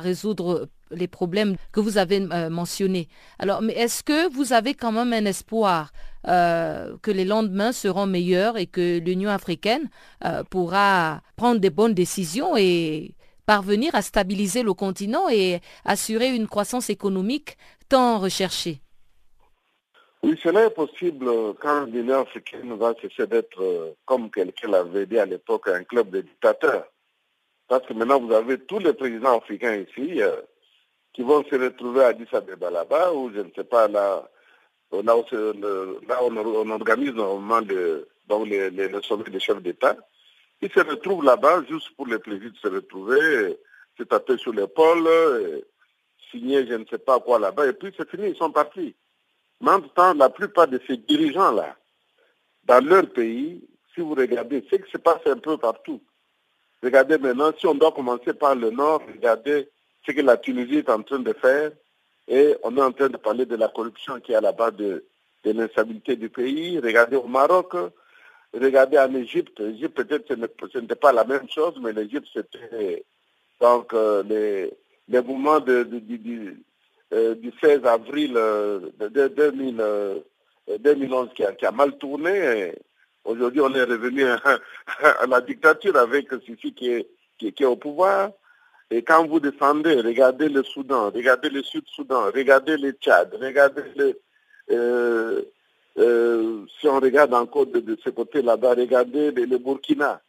résoudre 0.00 0.68
les 0.90 1.08
problèmes 1.08 1.56
que 1.72 1.80
vous 1.80 1.96
avez 1.96 2.20
euh, 2.20 2.50
mentionnés. 2.50 3.08
Alors 3.38 3.62
mais 3.62 3.72
est-ce 3.72 4.02
que 4.02 4.30
vous 4.30 4.52
avez 4.52 4.74
quand 4.74 4.92
même 4.92 5.12
un 5.14 5.24
espoir 5.24 5.92
que 6.24 7.10
les 7.10 7.24
lendemains 7.24 7.72
seront 7.72 8.06
meilleurs 8.06 8.56
et 8.56 8.66
que 8.66 9.00
l'Union 9.00 9.30
africaine 9.30 9.90
pourra 10.50 11.20
prendre 11.34 11.58
des 11.58 11.70
bonnes 11.70 11.94
décisions 11.94 12.56
et 12.56 13.16
parvenir 13.44 13.94
à 13.96 14.02
stabiliser 14.02 14.62
le 14.62 14.72
continent 14.72 15.28
et 15.28 15.60
assurer 15.84 16.34
une 16.34 16.46
croissance 16.46 16.90
économique 16.90 17.56
tant 17.92 18.18
recherchée 18.18 18.78
oui, 20.24 20.38
cela 20.40 20.66
est 20.66 20.70
possible 20.70 21.26
quand 21.60 21.84
l'Union 21.86 22.20
africaine 22.20 22.72
va 22.76 22.94
cesser 23.02 23.26
d'être, 23.26 23.60
euh, 23.60 23.90
comme 24.04 24.30
quelqu'un 24.30 24.68
l'avait 24.68 25.04
dit 25.04 25.18
à 25.18 25.26
l'époque, 25.26 25.66
un 25.66 25.82
club 25.82 26.10
de 26.10 26.20
dictateurs. 26.20 26.86
Parce 27.66 27.84
que 27.86 27.92
maintenant, 27.92 28.20
vous 28.20 28.32
avez 28.32 28.56
tous 28.60 28.78
les 28.78 28.92
présidents 28.92 29.36
africains 29.38 29.74
ici 29.74 30.22
euh, 30.22 30.36
qui 31.12 31.22
vont 31.22 31.42
se 31.42 31.56
retrouver 31.56 32.04
à 32.04 32.08
Addis 32.08 32.28
Abeba 32.32 32.70
là-bas, 32.70 33.12
ou 33.14 33.32
je 33.34 33.40
ne 33.40 33.50
sais 33.52 33.64
pas, 33.64 33.88
là, 33.88 34.30
là 34.92 35.16
où, 35.16 35.24
on, 35.34 36.70
organise 36.70 37.14
normalement 37.14 37.66
le, 37.68 38.08
donc 38.28 38.46
les, 38.46 38.70
le 38.70 39.02
sommet 39.02 39.28
des 39.28 39.40
chefs 39.40 39.60
d'État. 39.60 39.96
Ils 40.60 40.70
se 40.70 40.80
retrouvent 40.88 41.24
là-bas 41.24 41.64
juste 41.68 41.90
pour 41.96 42.06
le 42.06 42.20
plaisir 42.20 42.52
de 42.52 42.58
se 42.58 42.68
retrouver, 42.68 43.58
se 43.98 44.04
taper 44.04 44.38
sur 44.38 44.52
l'épaule, 44.52 45.08
je 46.40 46.74
ne 46.74 46.84
sais 46.86 46.98
pas 46.98 47.20
quoi 47.20 47.38
là-bas, 47.38 47.66
et 47.66 47.72
puis 47.72 47.92
c'est 47.96 48.08
fini, 48.08 48.28
ils 48.30 48.36
sont 48.36 48.50
partis. 48.50 48.94
Mais 49.60 49.70
en 49.70 49.80
temps, 49.80 50.14
la 50.14 50.30
plupart 50.30 50.68
de 50.68 50.80
ces 50.86 50.96
dirigeants-là, 50.96 51.76
dans 52.64 52.84
leur 52.84 53.08
pays, 53.10 53.62
si 53.94 54.00
vous 54.00 54.14
regardez 54.14 54.64
ce 54.70 54.76
qui 54.76 54.90
se 54.90 54.98
passe 54.98 55.26
un 55.26 55.38
peu 55.38 55.56
partout, 55.56 56.00
regardez 56.82 57.18
maintenant, 57.18 57.52
si 57.58 57.66
on 57.66 57.74
doit 57.74 57.92
commencer 57.92 58.32
par 58.32 58.54
le 58.54 58.70
nord, 58.70 59.02
regardez 59.06 59.68
ce 60.06 60.12
que 60.12 60.20
la 60.20 60.36
Tunisie 60.36 60.78
est 60.78 60.90
en 60.90 61.02
train 61.02 61.20
de 61.20 61.32
faire, 61.32 61.72
et 62.28 62.56
on 62.62 62.76
est 62.76 62.82
en 62.82 62.92
train 62.92 63.08
de 63.08 63.16
parler 63.16 63.46
de 63.46 63.56
la 63.56 63.68
corruption 63.68 64.20
qui 64.20 64.32
est 64.32 64.36
à 64.36 64.40
la 64.40 64.52
base 64.52 64.76
de, 64.76 65.04
l'instabilité 65.44 66.16
du 66.16 66.28
pays. 66.28 66.78
Regardez 66.78 67.16
au 67.16 67.26
Maroc, 67.26 67.74
regardez 68.54 68.98
en 68.98 69.12
Égypte. 69.14 69.58
L'Égypte, 69.58 69.96
peut-être, 69.96 70.34
ce 70.72 70.78
n'était 70.78 70.94
pas 70.94 71.12
la 71.12 71.24
même 71.24 71.48
chose, 71.48 71.74
mais 71.82 71.92
l'Égypte, 71.92 72.28
c'était 72.32 73.04
donc 73.60 73.92
euh, 73.92 74.22
les, 74.22 74.72
les 75.12 75.20
mouvements 75.20 75.60
euh, 75.68 77.34
du 77.34 77.52
16 77.62 77.84
avril 77.84 78.32
euh, 78.36 78.80
de, 78.98 79.28
2011 79.28 79.78
euh, 79.78 81.26
qui 81.34 81.44
a, 81.44 81.52
qui 81.52 81.66
a, 81.66 81.70
mal 81.70 81.98
tourné. 81.98 82.72
Aujourd'hui, 83.24 83.60
on 83.60 83.74
est 83.74 83.84
revenu 83.84 84.24
à, 84.24 84.40
la 85.28 85.40
dictature 85.42 85.96
avec 85.96 86.28
Sissi 86.46 86.72
qui 86.72 86.90
est, 86.90 87.06
qui, 87.38 87.48
est 87.48 87.64
au 87.66 87.76
pouvoir. 87.76 88.30
Et 88.90 89.02
quand 89.02 89.26
vous 89.26 89.40
descendez, 89.40 90.00
regardez 90.00 90.48
le 90.48 90.62
Soudan, 90.62 91.10
regardez 91.10 91.50
le 91.50 91.62
Sud-Soudan, 91.62 92.30
regardez 92.34 92.76
le 92.78 92.92
Tchad, 92.92 93.34
regardez 93.40 93.82
le... 93.96 95.46
si 96.80 96.88
on 96.88 97.00
regarde 97.00 97.34
encore 97.34 97.66
de, 97.66 97.98
ce 98.02 98.10
côté 98.10 98.40
là-bas, 98.42 98.74
regardez 98.74 99.30
le, 99.30 99.58
Burkina. 99.58 100.20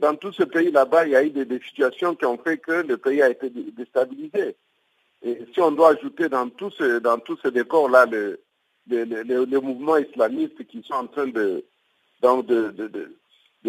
Dans 0.00 0.16
tous 0.16 0.32
ces 0.32 0.46
pays 0.46 0.70
là-bas, 0.70 1.06
il 1.06 1.12
y 1.12 1.16
a 1.16 1.22
eu 1.22 1.30
des, 1.30 1.60
situations 1.60 2.14
qui 2.14 2.24
ont 2.24 2.38
fait 2.38 2.58
que 2.58 2.72
le 2.72 2.96
pays 2.96 3.20
a 3.20 3.28
été 3.28 3.50
déstabilisé. 3.50 4.56
Et 5.22 5.38
si 5.52 5.60
on 5.60 5.72
doit 5.72 5.90
ajouter 5.90 6.28
dans 6.28 6.48
tous 6.48 6.70
ces, 6.78 7.00
dans 7.00 7.18
ces 7.42 7.50
décors-là 7.50 8.06
les, 8.06 8.36
les, 8.86 9.60
mouvements 9.60 9.98
islamistes 9.98 10.66
qui 10.66 10.82
sont 10.82 10.94
en 10.94 11.06
train 11.06 11.26
de, 11.26 11.64
de, 12.22 13.14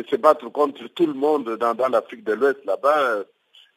se 0.10 0.16
battre 0.16 0.50
contre 0.50 0.88
tout 0.90 1.08
le 1.08 1.14
monde 1.14 1.58
dans, 1.58 1.90
l'Afrique 1.90 2.24
de 2.24 2.34
l'Ouest 2.34 2.64
là-bas, 2.66 2.98
euh, 2.98 3.24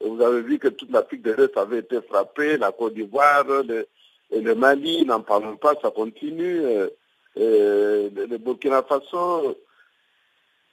vous 0.01 0.21
avez 0.21 0.43
vu 0.43 0.59
que 0.59 0.69
toute 0.69 0.91
l'Afrique 0.91 1.23
de 1.23 1.33
l'Ouest 1.33 1.57
avait 1.57 1.81
été 1.81 2.01
frappée, 2.03 2.57
la 2.57 2.71
Côte 2.71 2.95
d'Ivoire, 2.95 3.45
le, 3.45 3.87
le 4.31 4.55
Mali, 4.55 5.05
n'en 5.05 5.21
parlons 5.21 5.57
pas, 5.57 5.75
ça 5.83 5.91
continue, 5.91 6.61
euh, 6.65 6.89
le, 7.37 8.37
Burkina 8.39 8.83
Faso. 8.83 9.57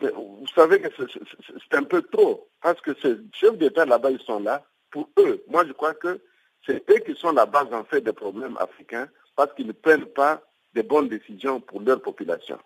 Vous 0.02 0.48
savez 0.54 0.82
que 0.82 0.90
c'est 0.98 1.78
un 1.78 1.84
peu 1.84 2.02
trop, 2.02 2.50
parce 2.62 2.82
que 2.82 2.92
ces 3.02 3.16
chefs 3.34 3.58
d'État 3.58 3.86
là-bas, 3.86 4.12
ils 4.12 4.22
sont 4.22 4.40
là 4.40 4.64
pour 4.92 5.10
eux. 5.20 5.44
Moi, 5.48 5.66
je 5.66 5.72
crois 5.72 5.94
que 5.94 6.22
c'est 6.66 6.90
eux 6.90 7.00
qui 7.06 7.16
sont 7.16 7.32
la 7.32 7.46
base 7.46 7.74
en 7.74 7.84
fait 7.86 8.02
des 8.02 8.14
problèmes 8.14 8.58
africains 8.58 9.08
parce 9.36 9.54
qu'ils 9.54 9.68
ne 9.68 9.72
prennent 9.72 10.06
pas 10.08 10.42
de 10.74 10.82
bonnes 10.82 11.08
décisions 11.10 11.62
pour 11.62 11.82
leur 11.82 12.02
population. 12.02 12.60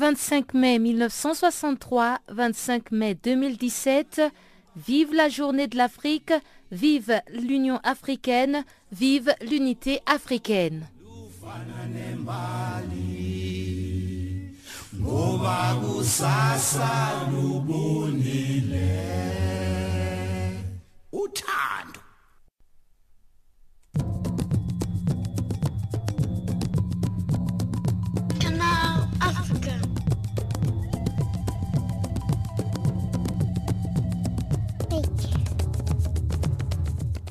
25 0.00 0.54
mai 0.54 0.78
1963, 0.78 2.20
25 2.28 2.90
mai 2.90 3.14
2017, 3.14 4.32
vive 4.74 5.14
la 5.14 5.28
journée 5.28 5.66
de 5.66 5.76
l'Afrique, 5.76 6.32
Vive 6.72 7.20
l'Union 7.32 7.80
africaine, 7.82 8.64
vive 8.92 9.34
l'unité 9.42 10.00
africaine. 10.06 10.86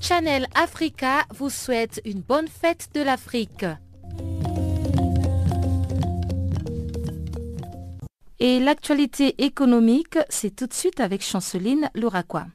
Chanel 0.10 0.48
Africa 0.56 1.24
vous 1.36 1.52
souhaite 1.52 2.02
une 2.04 2.22
bonne 2.22 2.48
fête 2.48 2.90
de 2.96 3.02
l'Afrique. 3.02 3.64
Et 8.40 8.60
l'actualité 8.60 9.36
économique, 9.38 10.18
c'est 10.30 10.56
tout 10.56 10.66
de 10.66 10.74
suite 10.74 11.00
avec 11.00 11.22
Chanceline 11.22 11.92
Louraquois. 11.94 12.48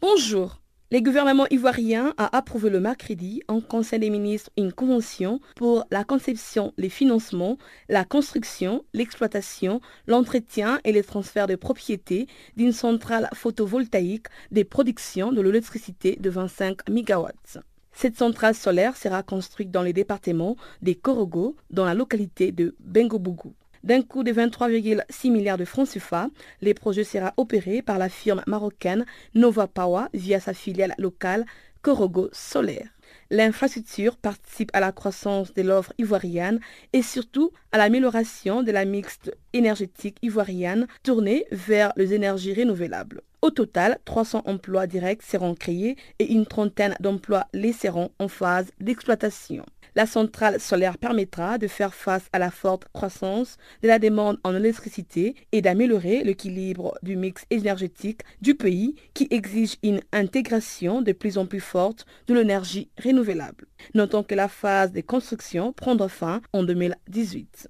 Bonjour. 0.00 0.59
Le 0.92 0.98
gouvernement 0.98 1.46
ivoirien 1.50 2.14
a 2.16 2.36
approuvé 2.36 2.68
le 2.68 2.80
mercredi 2.80 3.44
en 3.46 3.60
Conseil 3.60 4.00
des 4.00 4.10
ministres 4.10 4.50
une 4.56 4.72
convention 4.72 5.40
pour 5.54 5.86
la 5.92 6.02
conception, 6.02 6.74
les 6.78 6.88
financements, 6.88 7.58
la 7.88 8.04
construction, 8.04 8.84
l'exploitation, 8.92 9.80
l'entretien 10.08 10.80
et 10.82 10.90
les 10.90 11.04
transferts 11.04 11.46
de 11.46 11.54
propriété 11.54 12.26
d'une 12.56 12.72
centrale 12.72 13.28
photovoltaïque 13.34 14.26
des 14.50 14.64
productions 14.64 15.30
de 15.30 15.40
l'électricité 15.40 16.16
de 16.16 16.28
25 16.28 16.88
MW. 16.90 17.60
Cette 17.92 18.18
centrale 18.18 18.56
solaire 18.56 18.96
sera 18.96 19.22
construite 19.22 19.70
dans 19.70 19.82
les 19.82 19.92
départements 19.92 20.56
des 20.82 20.96
Korogo, 20.96 21.54
dans 21.70 21.84
la 21.84 21.94
localité 21.94 22.50
de 22.50 22.74
Bengobougou. 22.80 23.54
D'un 23.82 24.02
coût 24.02 24.22
de 24.22 24.32
23,6 24.32 25.30
milliards 25.30 25.56
de 25.56 25.64
francs 25.64 25.88
CFA, 25.88 26.28
les 26.60 26.74
projets 26.74 27.04
sera 27.04 27.32
opéré 27.38 27.80
par 27.80 27.98
la 27.98 28.10
firme 28.10 28.42
marocaine 28.46 29.06
Nova 29.34 29.66
Power 29.66 30.06
via 30.12 30.38
sa 30.38 30.52
filiale 30.52 30.94
locale 30.98 31.46
Corogo 31.80 32.28
Solaire. 32.32 32.88
L'infrastructure 33.30 34.18
participe 34.18 34.70
à 34.74 34.80
la 34.80 34.92
croissance 34.92 35.54
de 35.54 35.62
l'offre 35.62 35.94
ivoirienne 35.96 36.60
et 36.92 37.00
surtout 37.00 37.52
à 37.72 37.78
l'amélioration 37.78 38.62
de 38.62 38.70
la 38.70 38.84
mixte 38.84 39.34
énergétique 39.54 40.18
ivoirienne 40.20 40.86
tournée 41.02 41.46
vers 41.50 41.92
les 41.96 42.12
énergies 42.12 42.52
renouvelables. 42.52 43.22
Au 43.40 43.50
total, 43.50 43.98
300 44.04 44.42
emplois 44.44 44.86
directs 44.86 45.22
seront 45.22 45.54
créés 45.54 45.96
et 46.18 46.32
une 46.32 46.44
trentaine 46.44 46.96
d'emplois 47.00 47.46
laisseront 47.54 48.10
en 48.18 48.28
phase 48.28 48.70
d'exploitation. 48.78 49.64
La 49.94 50.06
centrale 50.06 50.60
solaire 50.60 50.98
permettra 50.98 51.58
de 51.58 51.66
faire 51.66 51.94
face 51.94 52.26
à 52.32 52.38
la 52.38 52.50
forte 52.50 52.86
croissance 52.92 53.56
de 53.82 53.88
la 53.88 53.98
demande 53.98 54.38
en 54.44 54.54
électricité 54.54 55.34
et 55.52 55.62
d'améliorer 55.62 56.22
l'équilibre 56.24 56.94
du 57.02 57.16
mix 57.16 57.44
énergétique 57.50 58.22
du 58.40 58.54
pays 58.54 58.94
qui 59.14 59.26
exige 59.30 59.76
une 59.82 60.00
intégration 60.12 61.02
de 61.02 61.12
plus 61.12 61.38
en 61.38 61.46
plus 61.46 61.60
forte 61.60 62.06
de 62.26 62.34
l'énergie 62.34 62.88
renouvelable. 63.02 63.66
Notons 63.94 64.22
que 64.22 64.34
la 64.34 64.48
phase 64.48 64.92
de 64.92 65.00
construction 65.00 65.72
prendra 65.72 66.08
fin 66.08 66.40
en 66.52 66.62
2018. 66.62 67.68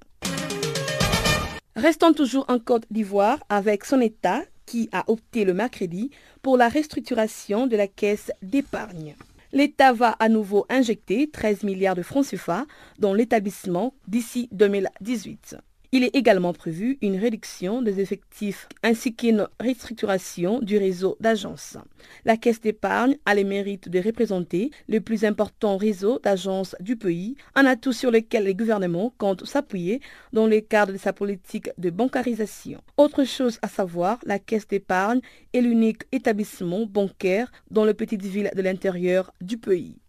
Restons 1.77 2.13
toujours 2.13 2.45
en 2.49 2.59
Côte 2.59 2.85
d'Ivoire 2.91 3.39
avec 3.49 3.85
son 3.85 4.01
État 4.01 4.43
qui 4.67 4.89
a 4.93 5.05
opté 5.09 5.45
le 5.45 5.55
mercredi 5.55 6.11
pour 6.43 6.57
la 6.57 6.69
restructuration 6.69 7.67
de 7.67 7.77
la 7.77 7.87
caisse 7.87 8.31
d'épargne. 8.43 9.15
L'État 9.53 9.93
va 9.93 10.11
à 10.11 10.29
nouveau 10.29 10.67
injecter 10.69 11.31
13 11.31 11.65
milliards 11.65 11.97
de 11.97 12.03
francs 12.03 12.27
CFA 12.27 12.67
dans 12.99 13.15
l'établissement 13.15 13.95
d'ici 14.07 14.49
2018. 14.53 15.57
Il 15.93 16.05
est 16.05 16.15
également 16.15 16.53
prévu 16.53 16.99
une 17.03 17.17
réduction 17.17 17.83
des 17.83 17.99
effectifs 17.99 18.69
ainsi 18.85 19.13
qu'une 19.13 19.49
restructuration 19.59 20.61
du 20.61 20.79
réseau 20.79 21.17
d'agences. 21.19 21.79
La 22.25 22.37
Caisse 22.37 22.61
d'épargne 22.61 23.17
a 23.27 23.35
le 23.35 23.43
mérite 23.43 23.89
de 23.89 23.99
représenter 23.99 24.71
le 24.89 25.01
plus 25.01 25.25
important 25.25 25.77
réseau 25.77 26.21
d'agences 26.21 26.77
du 26.79 26.95
pays, 26.95 27.35
un 27.57 27.67
atout 27.67 27.93
sur 27.93 28.13
lequel 28.13 28.45
le 28.45 28.53
gouvernement 28.53 29.13
compte 29.19 29.45
s'appuyer 29.45 30.01
dans 30.33 30.47
le 30.47 30.61
cadre 30.61 30.93
de 30.93 30.99
sa 30.99 31.13
politique 31.13 31.71
de 31.77 31.91
bancarisation. 31.91 32.81
Autre 32.97 33.25
chose 33.25 33.59
à 33.61 33.67
savoir, 33.67 34.21
la 34.25 34.39
Caisse 34.39 34.69
d'épargne 34.69 35.21
est 35.53 35.61
l'unique 35.61 36.05
établissement 36.13 36.87
bancaire 36.87 37.51
dans 37.73 37.85
les 37.85 37.95
petites 37.95 38.23
villes 38.23 38.53
de 38.55 38.63
l'intérieur 38.63 39.33
du 39.41 39.59
pays. 39.59 40.00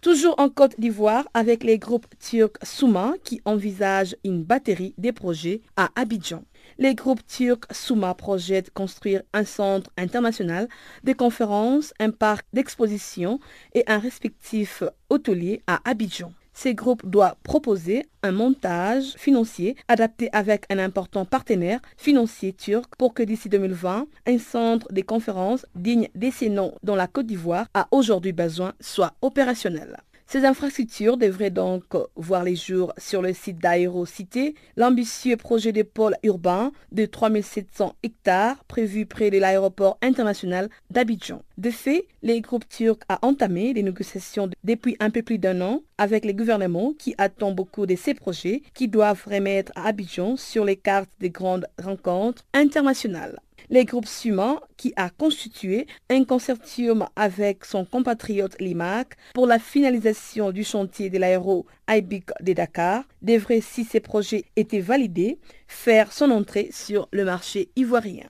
Toujours 0.00 0.34
en 0.38 0.48
Côte 0.48 0.80
d'Ivoire 0.80 1.28
avec 1.34 1.62
les 1.62 1.78
groupes 1.78 2.06
turcs 2.20 2.56
Souma 2.62 3.12
qui 3.22 3.42
envisagent 3.44 4.16
une 4.24 4.42
batterie 4.42 4.94
des 4.96 5.12
projets 5.12 5.60
à 5.76 5.90
Abidjan. 5.94 6.42
Les 6.78 6.94
groupes 6.94 7.26
turcs 7.26 7.66
Souma 7.70 8.14
projettent 8.14 8.70
construire 8.70 9.20
un 9.34 9.44
centre 9.44 9.90
international 9.98 10.68
de 11.04 11.12
conférences, 11.12 11.92
un 12.00 12.12
parc 12.12 12.46
d'exposition 12.54 13.40
et 13.74 13.84
un 13.88 13.98
respectif 13.98 14.82
hôtelier 15.10 15.62
à 15.66 15.82
Abidjan. 15.84 16.32
Ces 16.62 16.74
groupes 16.74 17.06
doivent 17.08 17.36
proposer 17.42 18.04
un 18.22 18.32
montage 18.32 19.14
financier 19.16 19.76
adapté 19.88 20.28
avec 20.34 20.66
un 20.68 20.78
important 20.78 21.24
partenaire 21.24 21.80
financier 21.96 22.52
turc 22.52 22.96
pour 22.98 23.14
que 23.14 23.22
d'ici 23.22 23.48
2020, 23.48 24.06
un 24.26 24.38
centre 24.38 24.86
de 24.92 25.00
conférences 25.00 25.64
digne 25.74 26.10
de 26.14 26.30
ces 26.30 26.50
noms 26.50 26.74
dont 26.82 26.96
la 26.96 27.06
Côte 27.06 27.24
d'Ivoire 27.24 27.66
a 27.72 27.88
aujourd'hui 27.92 28.32
besoin 28.32 28.74
soit 28.78 29.14
opérationnel. 29.22 29.96
Ces 30.32 30.44
infrastructures 30.44 31.16
devraient 31.16 31.50
donc 31.50 31.82
voir 32.14 32.44
les 32.44 32.54
jours 32.54 32.92
sur 32.98 33.20
le 33.20 33.32
site 33.32 33.58
d'Aérocité, 33.58 34.54
l'ambitieux 34.76 35.36
projet 35.36 35.72
de 35.72 35.82
pôle 35.82 36.14
urbain 36.22 36.70
de 36.92 37.04
3700 37.04 37.96
hectares 38.04 38.62
prévu 38.66 39.06
près 39.06 39.30
de 39.30 39.38
l'aéroport 39.38 39.98
international 40.02 40.68
d'Abidjan. 40.88 41.42
De 41.58 41.72
fait, 41.72 42.06
les 42.22 42.40
groupes 42.40 42.68
turcs 42.68 43.00
ont 43.08 43.26
entamé 43.26 43.74
des 43.74 43.82
négociations 43.82 44.48
depuis 44.62 44.96
un 45.00 45.10
peu 45.10 45.22
plus 45.22 45.38
d'un 45.38 45.60
an 45.62 45.82
avec 45.98 46.24
les 46.24 46.32
gouvernements 46.32 46.92
qui 46.96 47.12
attendent 47.18 47.56
beaucoup 47.56 47.86
de 47.86 47.96
ces 47.96 48.14
projets 48.14 48.62
qui 48.72 48.86
doivent 48.86 49.24
remettre 49.26 49.72
Abidjan 49.74 50.36
sur 50.36 50.64
les 50.64 50.76
cartes 50.76 51.10
des 51.18 51.30
grandes 51.30 51.66
rencontres 51.82 52.44
internationales 52.54 53.40
les 53.70 53.84
groupes 53.84 54.06
Suma, 54.06 54.60
qui 54.76 54.92
a 54.96 55.08
constitué 55.10 55.86
un 56.10 56.24
consortium 56.24 57.06
avec 57.16 57.64
son 57.64 57.84
compatriote 57.84 58.60
Limac 58.60 59.16
pour 59.32 59.46
la 59.46 59.58
finalisation 59.58 60.50
du 60.50 60.64
chantier 60.64 61.08
de 61.08 61.18
l'aéro 61.18 61.66
IBIC 61.88 62.30
de 62.42 62.52
Dakar, 62.52 63.04
devrait, 63.22 63.60
si 63.60 63.84
ces 63.84 64.00
projets 64.00 64.44
étaient 64.56 64.80
validés, 64.80 65.38
faire 65.68 66.12
son 66.12 66.30
entrée 66.30 66.68
sur 66.72 67.08
le 67.12 67.24
marché 67.24 67.70
ivoirien. 67.76 68.26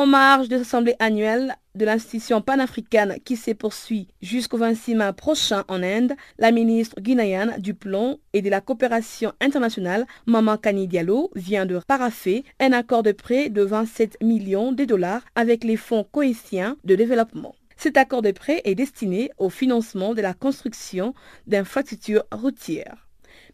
En 0.00 0.06
marge 0.06 0.48
de 0.48 0.56
l'Assemblée 0.56 0.94
annuelle 0.98 1.56
de 1.74 1.84
l'institution 1.84 2.40
panafricaine 2.40 3.18
qui 3.22 3.36
se 3.36 3.50
poursuit 3.50 4.08
jusqu'au 4.22 4.56
26 4.56 4.94
mai 4.94 5.12
prochain 5.14 5.62
en 5.68 5.82
Inde, 5.82 6.14
la 6.38 6.52
ministre 6.52 6.98
guinéenne 7.02 7.56
du 7.58 7.74
Plan 7.74 8.16
et 8.32 8.40
de 8.40 8.48
la 8.48 8.62
coopération 8.62 9.34
internationale, 9.42 10.06
Maman 10.24 10.56
Kani 10.56 10.88
Diallo, 10.88 11.30
vient 11.34 11.66
de 11.66 11.78
paraffer 11.86 12.44
un 12.60 12.72
accord 12.72 13.02
de 13.02 13.12
prêt 13.12 13.50
de 13.50 13.60
27 13.60 14.22
millions 14.22 14.72
de 14.72 14.86
dollars 14.86 15.20
avec 15.34 15.64
les 15.64 15.76
fonds 15.76 16.06
cohésiens 16.10 16.78
de 16.84 16.94
développement. 16.94 17.54
Cet 17.76 17.98
accord 17.98 18.22
de 18.22 18.30
prêt 18.30 18.62
est 18.64 18.74
destiné 18.74 19.30
au 19.36 19.50
financement 19.50 20.14
de 20.14 20.22
la 20.22 20.32
construction 20.32 21.12
d'infrastructures 21.46 22.24
routières, 22.32 23.06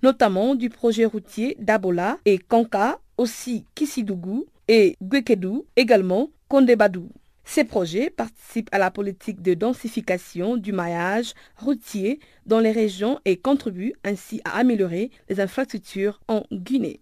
notamment 0.04 0.54
du 0.54 0.70
projet 0.70 1.06
routier 1.06 1.56
d'Abola 1.58 2.18
et 2.24 2.38
Kanka, 2.38 3.00
aussi 3.18 3.64
Kisidougou 3.74 4.46
et 4.68 4.96
Gwekedou, 5.02 5.66
également 5.76 6.30
Kondebadou. 6.48 7.10
Ces 7.44 7.64
projets 7.64 8.10
participent 8.10 8.68
à 8.72 8.78
la 8.78 8.90
politique 8.90 9.40
de 9.40 9.54
densification 9.54 10.56
du 10.56 10.72
maillage 10.72 11.32
routier 11.56 12.18
dans 12.44 12.58
les 12.58 12.72
régions 12.72 13.20
et 13.24 13.36
contribuent 13.36 13.94
ainsi 14.04 14.40
à 14.44 14.58
améliorer 14.58 15.10
les 15.28 15.40
infrastructures 15.40 16.20
en 16.26 16.42
Guinée. 16.52 17.00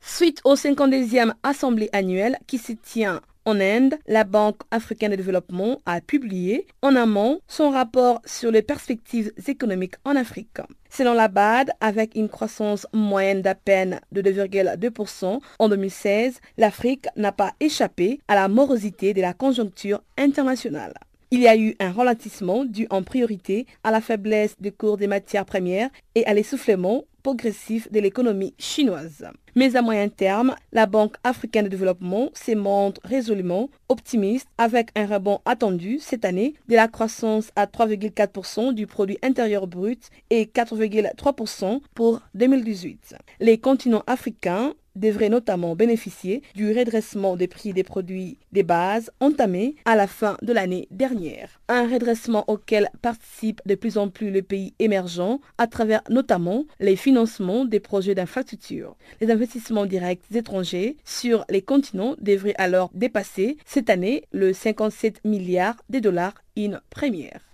Suite 0.00 0.40
au 0.44 0.56
52e 0.56 1.32
Assemblée 1.44 1.90
annuelle 1.92 2.38
qui 2.48 2.58
se 2.58 2.72
tient 2.72 3.22
en 3.44 3.60
Inde, 3.60 3.94
la 4.06 4.24
Banque 4.24 4.62
africaine 4.70 5.10
de 5.10 5.16
développement 5.16 5.80
a 5.86 6.00
publié 6.00 6.66
en 6.82 6.96
amont 6.96 7.40
son 7.48 7.70
rapport 7.70 8.20
sur 8.24 8.50
les 8.50 8.62
perspectives 8.62 9.32
économiques 9.46 9.96
en 10.04 10.16
Afrique. 10.16 10.58
Selon 10.90 11.14
la 11.14 11.28
BAD, 11.28 11.70
avec 11.80 12.14
une 12.14 12.28
croissance 12.28 12.86
moyenne 12.92 13.42
d'à 13.42 13.54
peine 13.54 14.00
de 14.12 14.22
2,2% 14.22 15.40
en 15.58 15.68
2016, 15.68 16.40
l'Afrique 16.58 17.06
n'a 17.16 17.32
pas 17.32 17.52
échappé 17.60 18.20
à 18.28 18.34
la 18.34 18.48
morosité 18.48 19.14
de 19.14 19.22
la 19.22 19.32
conjoncture 19.32 20.02
internationale. 20.18 20.94
Il 21.30 21.40
y 21.40 21.48
a 21.48 21.56
eu 21.56 21.74
un 21.80 21.92
ralentissement 21.92 22.66
dû 22.66 22.86
en 22.90 23.02
priorité 23.02 23.66
à 23.84 23.90
la 23.90 24.02
faiblesse 24.02 24.54
du 24.60 24.70
cours 24.70 24.98
des 24.98 25.06
matières 25.06 25.46
premières 25.46 25.88
et 26.14 26.26
à 26.26 26.34
l'essoufflement 26.34 27.04
progressif 27.22 27.90
de 27.90 28.00
l'économie 28.00 28.54
chinoise. 28.58 29.26
Mais 29.54 29.76
à 29.76 29.82
moyen 29.82 30.08
terme, 30.08 30.54
la 30.72 30.86
Banque 30.86 31.16
africaine 31.24 31.64
de 31.64 31.70
développement 31.70 32.30
se 32.34 32.52
montre 32.52 33.00
résolument 33.04 33.68
optimiste 33.88 34.48
avec 34.56 34.88
un 34.96 35.06
rebond 35.06 35.40
attendu 35.44 35.98
cette 36.00 36.24
année 36.24 36.54
de 36.68 36.74
la 36.74 36.88
croissance 36.88 37.50
à 37.56 37.66
3,4% 37.66 38.72
du 38.72 38.86
produit 38.86 39.18
intérieur 39.22 39.66
brut 39.66 40.08
et 40.30 40.46
4,3% 40.46 41.80
pour 41.94 42.20
2018. 42.34 43.16
Les 43.40 43.58
continents 43.58 44.04
africains 44.06 44.74
devrait 44.96 45.28
notamment 45.28 45.74
bénéficier 45.74 46.42
du 46.54 46.76
redressement 46.76 47.36
des 47.36 47.48
prix 47.48 47.72
des 47.72 47.82
produits 47.82 48.38
des 48.52 48.62
bases 48.62 49.10
entamé 49.20 49.76
à 49.84 49.96
la 49.96 50.06
fin 50.06 50.36
de 50.42 50.52
l'année 50.52 50.88
dernière. 50.90 51.60
Un 51.68 51.88
redressement 51.88 52.44
auquel 52.48 52.90
participent 53.00 53.62
de 53.66 53.74
plus 53.74 53.98
en 53.98 54.08
plus 54.08 54.30
les 54.30 54.42
pays 54.42 54.74
émergents 54.78 55.40
à 55.58 55.66
travers 55.66 56.02
notamment 56.10 56.64
les 56.80 56.96
financements 56.96 57.64
des 57.64 57.80
projets 57.80 58.14
d'infrastructure. 58.14 58.96
Les 59.20 59.30
investissements 59.30 59.86
directs 59.86 60.22
étrangers 60.34 60.96
sur 61.04 61.44
les 61.48 61.62
continents 61.62 62.16
devraient 62.20 62.54
alors 62.58 62.90
dépasser 62.94 63.56
cette 63.64 63.90
année 63.90 64.24
le 64.32 64.52
57 64.52 65.24
milliards 65.24 65.82
de 65.88 65.98
dollars 65.98 66.34
in 66.56 66.80
première. 66.90 67.51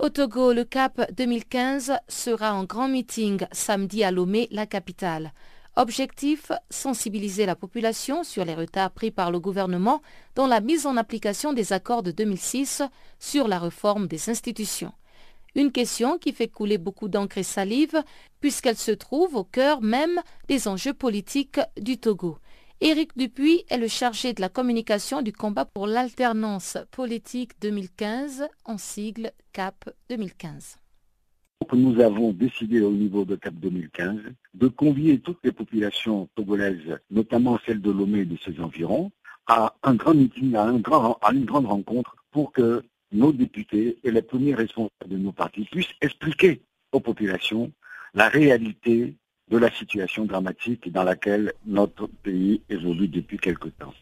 Au 0.00 0.08
Togo, 0.08 0.54
le 0.54 0.64
CAP 0.64 1.12
2015 1.12 1.92
sera 2.08 2.54
en 2.54 2.64
grand 2.64 2.88
meeting 2.88 3.46
samedi 3.52 4.02
à 4.02 4.10
Lomé, 4.10 4.48
la 4.50 4.64
capitale. 4.64 5.34
Objectif, 5.76 6.52
sensibiliser 6.70 7.44
la 7.44 7.54
population 7.54 8.24
sur 8.24 8.46
les 8.46 8.54
retards 8.54 8.92
pris 8.92 9.10
par 9.10 9.30
le 9.30 9.38
gouvernement 9.38 10.00
dans 10.36 10.46
la 10.46 10.62
mise 10.62 10.86
en 10.86 10.96
application 10.96 11.52
des 11.52 11.74
accords 11.74 12.02
de 12.02 12.12
2006 12.12 12.80
sur 13.18 13.46
la 13.46 13.58
réforme 13.58 14.06
des 14.06 14.30
institutions. 14.30 14.94
Une 15.54 15.70
question 15.70 16.16
qui 16.16 16.32
fait 16.32 16.48
couler 16.48 16.78
beaucoup 16.78 17.08
d'encre 17.08 17.36
et 17.36 17.42
salive 17.42 18.02
puisqu'elle 18.40 18.78
se 18.78 18.92
trouve 18.92 19.36
au 19.36 19.44
cœur 19.44 19.82
même 19.82 20.22
des 20.48 20.66
enjeux 20.66 20.94
politiques 20.94 21.60
du 21.78 21.98
Togo. 21.98 22.38
Éric 22.82 23.10
Dupuis 23.14 23.62
est 23.68 23.76
le 23.76 23.88
chargé 23.88 24.32
de 24.32 24.40
la 24.40 24.48
communication 24.48 25.20
du 25.20 25.34
combat 25.34 25.66
pour 25.66 25.86
l'alternance 25.86 26.78
politique 26.90 27.52
2015, 27.60 28.48
en 28.64 28.78
sigle 28.78 29.32
CAP 29.52 29.90
2015. 30.08 30.78
Nous 31.74 32.00
avons 32.00 32.32
décidé 32.32 32.80
au 32.80 32.90
niveau 32.90 33.26
de 33.26 33.36
CAP 33.36 33.52
2015 33.56 34.20
de 34.54 34.68
convier 34.68 35.20
toutes 35.20 35.40
les 35.44 35.52
populations 35.52 36.30
togolaises, 36.34 36.98
notamment 37.10 37.58
celles 37.66 37.82
de 37.82 37.90
Lomé 37.90 38.20
et 38.20 38.24
de 38.24 38.38
ses 38.38 38.58
environs, 38.62 39.12
à 39.46 39.74
un 39.82 39.94
grand 39.94 40.14
meeting, 40.14 40.54
à, 40.54 40.70
une 40.70 41.44
grande 41.44 41.66
rencontre 41.66 42.16
pour 42.30 42.50
que 42.50 42.82
nos 43.12 43.32
députés 43.32 43.98
et 44.02 44.10
les 44.10 44.22
premiers 44.22 44.54
responsables 44.54 45.10
de 45.10 45.18
nos 45.18 45.32
partis 45.32 45.66
puissent 45.70 45.94
expliquer 46.00 46.62
aux 46.92 47.00
populations 47.00 47.70
la 48.14 48.30
réalité 48.30 49.16
de 49.50 49.58
la 49.58 49.70
situation 49.70 50.24
dramatique 50.24 50.90
dans 50.92 51.02
laquelle 51.02 51.52
notre 51.66 52.06
pays 52.06 52.62
évolue 52.70 53.08
depuis 53.08 53.38
quelque 53.38 53.68
temps. 53.68 53.94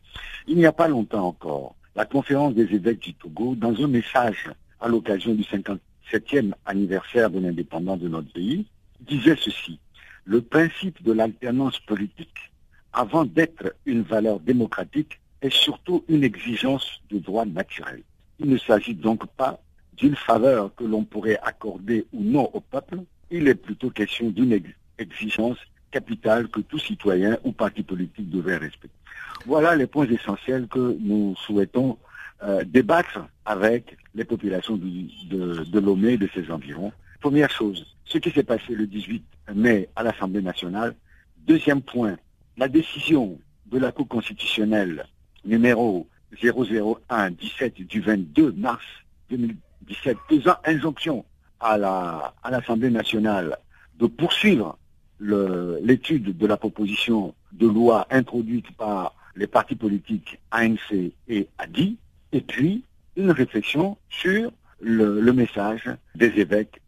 Il 0.46 0.56
n'y 0.56 0.66
a 0.66 0.72
pas 0.72 0.88
longtemps 0.88 1.26
encore, 1.26 1.74
la 1.96 2.04
conférence 2.04 2.54
des 2.54 2.74
évêques 2.74 3.00
du 3.00 3.14
Togo, 3.14 3.54
dans 3.54 3.74
un 3.82 3.88
message 3.88 4.50
à 4.80 4.88
l'occasion 4.88 5.34
du 5.34 5.42
57e 5.42 6.52
anniversaire 6.66 7.30
de 7.30 7.40
l'indépendance 7.40 7.98
de 7.98 8.08
notre 8.08 8.32
pays, 8.32 8.66
disait 9.00 9.36
ceci. 9.36 9.78
Le 10.24 10.42
principe 10.42 11.02
de 11.02 11.12
l'alternance 11.12 11.78
politique, 11.80 12.52
avant 12.92 13.24
d'être 13.24 13.74
une 13.86 14.02
valeur 14.02 14.40
démocratique, 14.40 15.18
est 15.40 15.52
surtout 15.52 16.04
une 16.08 16.24
exigence 16.24 17.00
de 17.10 17.18
droit 17.18 17.46
naturel. 17.46 18.02
Il 18.38 18.50
ne 18.50 18.58
s'agit 18.58 18.94
donc 18.94 19.26
pas 19.26 19.60
d'une 19.96 20.16
faveur 20.16 20.74
que 20.74 20.84
l'on 20.84 21.04
pourrait 21.04 21.38
accorder 21.42 22.06
ou 22.12 22.22
non 22.22 22.50
au 22.52 22.60
peuple, 22.60 23.00
il 23.30 23.48
est 23.48 23.54
plutôt 23.54 23.90
question 23.90 24.30
d'une 24.30 24.52
exigence 24.98 25.58
capitale 25.90 26.48
que 26.48 26.60
tout 26.60 26.78
citoyen 26.78 27.38
ou 27.44 27.52
parti 27.52 27.82
politique 27.82 28.30
devrait 28.30 28.58
respecter. 28.58 28.96
Voilà 29.46 29.74
les 29.76 29.86
points 29.86 30.06
essentiels 30.06 30.66
que 30.68 30.96
nous 31.00 31.34
souhaitons 31.36 31.98
euh, 32.42 32.62
débattre 32.64 33.20
avec 33.44 33.96
les 34.14 34.24
populations 34.24 34.76
de, 34.76 35.64
de 35.64 35.80
Lomé 35.80 36.12
et 36.12 36.18
de 36.18 36.28
ses 36.34 36.50
environs. 36.50 36.92
Première 37.20 37.50
chose, 37.50 37.86
ce 38.04 38.18
qui 38.18 38.30
s'est 38.30 38.42
passé 38.42 38.74
le 38.74 38.86
18 38.86 39.24
mai 39.54 39.88
à 39.96 40.02
l'Assemblée 40.02 40.42
nationale. 40.42 40.94
Deuxième 41.46 41.82
point, 41.82 42.16
la 42.56 42.68
décision 42.68 43.38
de 43.66 43.78
la 43.78 43.92
Cour 43.92 44.08
constitutionnelle 44.08 45.06
numéro 45.44 46.06
001-17 46.34 47.86
du 47.86 48.00
22 48.00 48.52
mars 48.52 48.84
2017 49.30 50.16
faisant 50.28 50.56
injonction 50.64 51.24
à 51.60 51.78
l'Assemblée 52.50 52.90
nationale 52.90 53.56
de 53.98 54.06
poursuivre 54.06 54.78
l'étude 55.20 56.36
de 56.36 56.46
la 56.46 56.56
proposition 56.56 57.34
de 57.52 57.66
loi 57.66 58.06
introduite 58.10 58.70
par 58.76 59.14
les 59.36 59.46
partis 59.46 59.76
politiques 59.76 60.38
ANC 60.50 61.12
et 61.28 61.48
ADI, 61.58 61.96
et 62.32 62.40
puis 62.40 62.84
une 63.16 63.30
réflexion 63.30 63.96
sur 64.08 64.52
le 64.80 65.32
message 65.32 65.90
des 66.14 66.38
évêques 66.38 66.80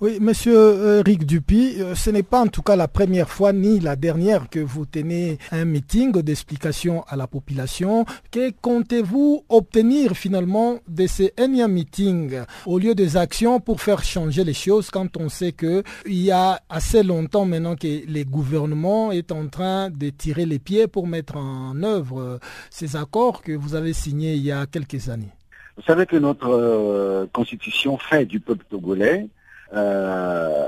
Oui, 0.00 0.18
monsieur 0.20 1.00
Rick 1.00 1.26
Dupuis, 1.26 1.80
euh, 1.80 1.94
ce 1.94 2.10
n'est 2.10 2.22
pas 2.22 2.40
en 2.40 2.46
tout 2.48 2.62
cas 2.62 2.76
la 2.76 2.88
première 2.88 3.28
fois 3.28 3.52
ni 3.52 3.80
la 3.80 3.96
dernière 3.96 4.48
que 4.48 4.60
vous 4.60 4.86
tenez 4.86 5.38
un 5.50 5.64
meeting 5.64 6.12
d'explication 6.22 7.02
à 7.08 7.16
la 7.16 7.26
population. 7.26 8.04
Que 8.30 8.50
comptez-vous 8.60 9.44
obtenir 9.48 10.16
finalement 10.16 10.78
de 10.88 11.06
ces 11.06 11.32
énièmes 11.36 11.72
meetings 11.72 12.40
au 12.66 12.78
lieu 12.78 12.94
des 12.94 13.16
actions 13.16 13.60
pour 13.60 13.80
faire 13.80 14.02
changer 14.02 14.44
les 14.44 14.54
choses 14.54 14.90
quand 14.90 15.16
on 15.16 15.28
sait 15.28 15.52
qu'il 15.52 15.82
y 16.06 16.30
a 16.30 16.60
assez 16.68 17.02
longtemps 17.02 17.44
maintenant 17.44 17.76
que 17.76 18.06
les 18.06 18.24
gouvernements 18.24 19.12
est 19.12 19.32
en 19.32 19.46
train 19.48 19.90
de 19.90 20.10
tirer 20.10 20.46
les 20.46 20.58
pieds 20.58 20.86
pour 20.86 21.06
mettre 21.06 21.36
en 21.36 21.82
œuvre 21.82 22.20
euh, 22.20 22.38
ces 22.70 22.96
accords 22.96 23.42
que 23.42 23.52
vous 23.52 23.74
avez 23.74 23.92
signés 23.92 24.34
il 24.34 24.42
y 24.42 24.52
a 24.52 24.66
quelques 24.66 25.08
années? 25.08 25.35
Vous 25.76 25.82
savez 25.82 26.06
que 26.06 26.16
notre 26.16 26.48
euh, 26.48 27.26
constitution 27.32 27.98
fait 27.98 28.24
du 28.24 28.40
peuple 28.40 28.64
togolais 28.70 29.28
euh, 29.74 30.66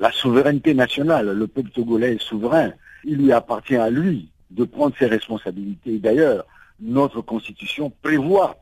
la 0.00 0.10
souveraineté 0.10 0.74
nationale. 0.74 1.30
Le 1.30 1.46
peuple 1.46 1.70
togolais 1.70 2.14
est 2.14 2.22
souverain. 2.22 2.72
Il 3.04 3.18
lui 3.18 3.32
appartient 3.32 3.76
à 3.76 3.90
lui 3.90 4.30
de 4.50 4.64
prendre 4.64 4.96
ses 4.98 5.06
responsabilités. 5.06 5.98
D'ailleurs, 5.98 6.44
notre 6.80 7.20
constitution 7.20 7.92
prévoit, 8.02 8.56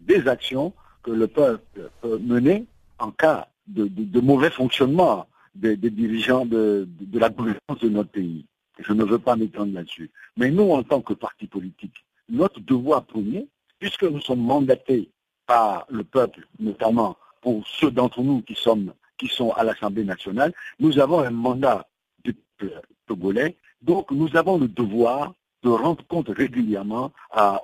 des 0.00 0.28
actions 0.28 0.74
que 1.02 1.10
le 1.10 1.26
peuple 1.26 1.62
peut 2.02 2.18
mener 2.18 2.66
en 2.98 3.10
cas 3.10 3.48
de, 3.66 4.20
mauvais 4.20 4.50
fonctionnement 4.50 5.26
des, 5.54 5.76
dirigeants 5.76 6.44
de, 6.44 6.86
la 7.14 7.30
gouvernance 7.30 7.78
de 7.80 7.88
notre 7.88 8.10
pays. 8.10 8.44
Je 8.78 8.92
ne 8.92 9.04
veux 9.04 9.18
pas 9.18 9.36
m'étendre 9.36 9.72
là-dessus. 9.72 10.10
Mais 10.36 10.50
nous, 10.50 10.70
en 10.70 10.82
tant 10.82 11.00
que 11.00 11.14
parti 11.14 11.46
politique, 11.46 12.04
notre 12.28 12.60
devoir 12.60 13.04
premier, 13.04 13.48
puisque 13.80 14.04
nous 14.04 14.20
sommes 14.20 14.42
mandatés 14.42 15.10
par 15.46 15.86
le 15.88 16.04
peuple, 16.04 16.46
notamment 16.60 17.16
pour 17.40 17.66
ceux 17.66 17.90
d'entre 17.90 18.22
nous 18.22 18.42
qui, 18.42 18.54
sont 18.54 19.50
à 19.52 19.64
l'Assemblée 19.64 20.04
nationale, 20.04 20.52
nous 20.78 21.00
avons 21.00 21.20
un 21.20 21.30
mandat 21.30 21.88
du 22.22 22.34
peuple 22.58 22.86
togolais, 23.08 23.56
donc 23.82 24.12
nous 24.12 24.36
avons 24.36 24.58
le 24.58 24.68
devoir 24.68 25.34
de 25.62 25.70
rendre 25.70 26.06
compte 26.06 26.28
régulièrement 26.28 27.12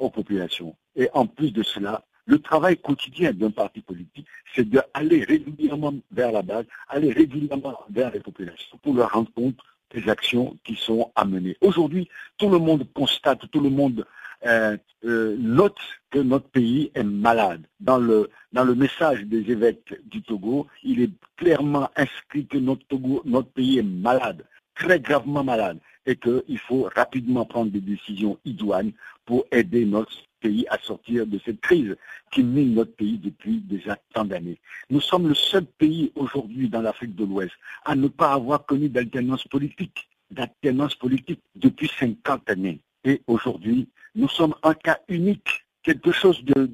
aux 0.00 0.10
populations. 0.10 0.74
Et 0.96 1.08
en 1.12 1.26
plus 1.26 1.52
de 1.52 1.62
cela, 1.62 2.02
le 2.24 2.40
travail 2.40 2.76
quotidien 2.76 3.32
d'un 3.32 3.50
parti 3.50 3.80
politique, 3.82 4.26
c'est 4.54 4.68
d'aller 4.68 5.22
régulièrement 5.22 5.94
vers 6.10 6.32
la 6.32 6.42
base, 6.42 6.64
aller 6.88 7.12
régulièrement 7.12 7.78
vers 7.90 8.10
les 8.10 8.20
populations 8.20 8.78
pour 8.82 8.94
leur 8.94 9.12
rendre 9.12 9.30
compte 9.32 9.58
des 9.94 10.08
actions 10.08 10.56
qui 10.64 10.74
sont 10.74 11.12
à 11.14 11.24
mener. 11.24 11.56
Aujourd'hui, 11.60 12.08
tout 12.36 12.48
le 12.48 12.58
monde 12.58 12.84
constate, 12.92 13.48
tout 13.50 13.60
le 13.60 13.70
monde 13.70 14.04
euh, 14.44 14.76
euh, 15.04 15.36
note 15.38 15.78
que 16.10 16.18
notre 16.18 16.48
pays 16.48 16.90
est 16.94 17.04
malade. 17.04 17.66
Dans 17.80 17.98
le, 17.98 18.30
dans 18.52 18.64
le 18.64 18.74
message 18.74 19.22
des 19.24 19.50
évêques 19.50 19.94
du 20.06 20.22
Togo, 20.22 20.66
il 20.82 21.00
est 21.02 21.10
clairement 21.36 21.88
inscrit 21.96 22.46
que 22.46 22.58
notre, 22.58 22.84
Togo, 22.86 23.22
notre 23.24 23.48
pays 23.50 23.78
est 23.78 23.82
malade, 23.82 24.44
très 24.74 25.00
gravement 25.00 25.44
malade, 25.44 25.78
et 26.06 26.16
qu'il 26.16 26.58
faut 26.58 26.88
rapidement 26.94 27.44
prendre 27.44 27.70
des 27.70 27.80
décisions 27.80 28.38
idoines 28.44 28.92
pour 29.24 29.44
aider 29.50 29.84
notre 29.84 30.12
pays 30.40 30.66
à 30.68 30.78
sortir 30.78 31.26
de 31.26 31.38
cette 31.44 31.60
crise 31.60 31.96
qui 32.30 32.42
mine 32.42 32.74
notre 32.74 32.94
pays 32.94 33.18
depuis 33.18 33.58
déjà 33.58 33.98
tant 34.12 34.24
d'années. 34.24 34.58
Nous 34.90 35.00
sommes 35.00 35.28
le 35.28 35.34
seul 35.34 35.64
pays 35.64 36.12
aujourd'hui 36.14 36.68
dans 36.68 36.82
l'Afrique 36.82 37.14
de 37.16 37.24
l'Ouest 37.24 37.52
à 37.84 37.94
ne 37.94 38.08
pas 38.08 38.32
avoir 38.32 38.64
connu 38.64 38.88
d'alternance 38.88 39.44
politique, 39.48 40.08
d'alternance 40.30 40.94
politique 40.94 41.40
depuis 41.54 41.90
50 41.98 42.48
années. 42.50 42.80
Et 43.06 43.22
aujourd'hui, 43.28 43.88
nous 44.16 44.28
sommes 44.28 44.54
un 44.64 44.74
cas 44.74 44.98
unique, 45.06 45.64
quelque 45.84 46.10
chose 46.10 46.42
de, 46.44 46.66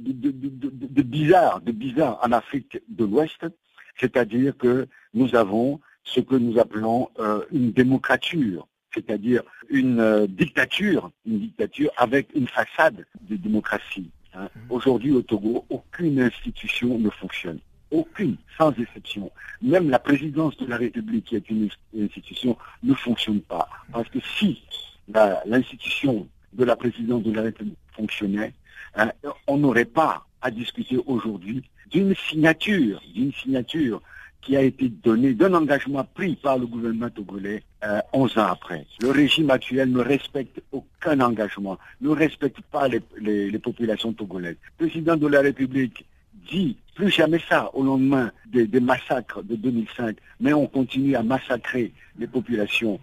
bizarre, 1.02 1.60
de 1.60 1.72
bizarre 1.72 2.18
en 2.22 2.32
Afrique 2.32 2.80
de 2.88 3.04
l'Ouest, 3.04 3.46
c'est-à-dire 4.00 4.56
que 4.56 4.88
nous 5.12 5.34
avons 5.34 5.78
ce 6.04 6.20
que 6.20 6.34
nous 6.34 6.58
appelons 6.58 7.10
euh, 7.18 7.44
une 7.52 7.70
démocrature, 7.72 8.66
c'est-à-dire 8.94 9.42
une 9.68 10.00
euh, 10.00 10.26
dictature, 10.26 11.10
une 11.26 11.40
dictature 11.40 11.90
avec 11.98 12.34
une 12.34 12.48
façade 12.48 13.04
de 13.20 13.36
démocratie. 13.36 14.10
Hein. 14.32 14.48
Mmh. 14.56 14.72
Aujourd'hui 14.72 15.12
au 15.12 15.20
Togo, 15.20 15.66
aucune 15.68 16.18
institution 16.18 16.98
ne 16.98 17.10
fonctionne. 17.10 17.58
aucune, 17.90 18.38
sans 18.56 18.72
exception. 18.80 19.30
Même 19.60 19.90
la 19.90 19.98
présidence 19.98 20.56
de 20.56 20.64
la 20.64 20.78
République, 20.78 21.26
qui 21.26 21.36
est 21.36 21.50
une 21.50 21.68
institution, 21.94 22.56
ne 22.82 22.94
fonctionne 22.94 23.42
pas. 23.42 23.68
Parce 23.92 24.08
que 24.08 24.18
si 24.38 24.62
l'institution 25.46 26.26
de 26.52 26.64
la 26.64 26.76
présidence 26.76 27.22
de 27.22 27.32
la 27.32 27.42
République 27.42 27.78
fonctionnait, 27.96 28.52
hein, 28.94 29.10
on 29.46 29.58
n'aurait 29.58 29.84
pas 29.84 30.26
à 30.40 30.50
discuter 30.50 30.98
aujourd'hui 31.06 31.62
d'une 31.90 32.14
signature, 32.14 33.00
d'une 33.14 33.32
signature 33.32 34.00
qui 34.42 34.56
a 34.56 34.62
été 34.62 34.88
donnée, 34.88 35.34
d'un 35.34 35.54
engagement 35.54 36.04
pris 36.14 36.34
par 36.34 36.58
le 36.58 36.66
gouvernement 36.66 37.10
togolais 37.10 37.62
11 38.12 38.36
euh, 38.36 38.40
ans 38.40 38.46
après. 38.46 38.86
Le 39.00 39.10
régime 39.10 39.50
actuel 39.50 39.90
ne 39.90 40.00
respecte 40.00 40.60
aucun 40.72 41.20
engagement, 41.20 41.78
ne 42.00 42.10
respecte 42.10 42.60
pas 42.62 42.88
les, 42.88 43.58
populations 43.58 44.12
togolaises. 44.12 44.56
Le 44.78 44.86
président 44.88 45.16
de 45.16 45.28
la 45.28 45.42
République 45.42 46.04
dit 46.50 46.76
plus 46.96 47.10
jamais 47.10 47.40
ça 47.48 47.70
au 47.72 47.84
lendemain 47.84 48.32
des, 48.46 48.66
des 48.66 48.80
massacres 48.80 49.42
de 49.44 49.54
2005, 49.54 50.16
mais 50.40 50.52
on 50.52 50.66
continue 50.66 51.14
à 51.14 51.22
massacrer 51.22 51.92
les 52.18 52.26
populations. 52.26 52.98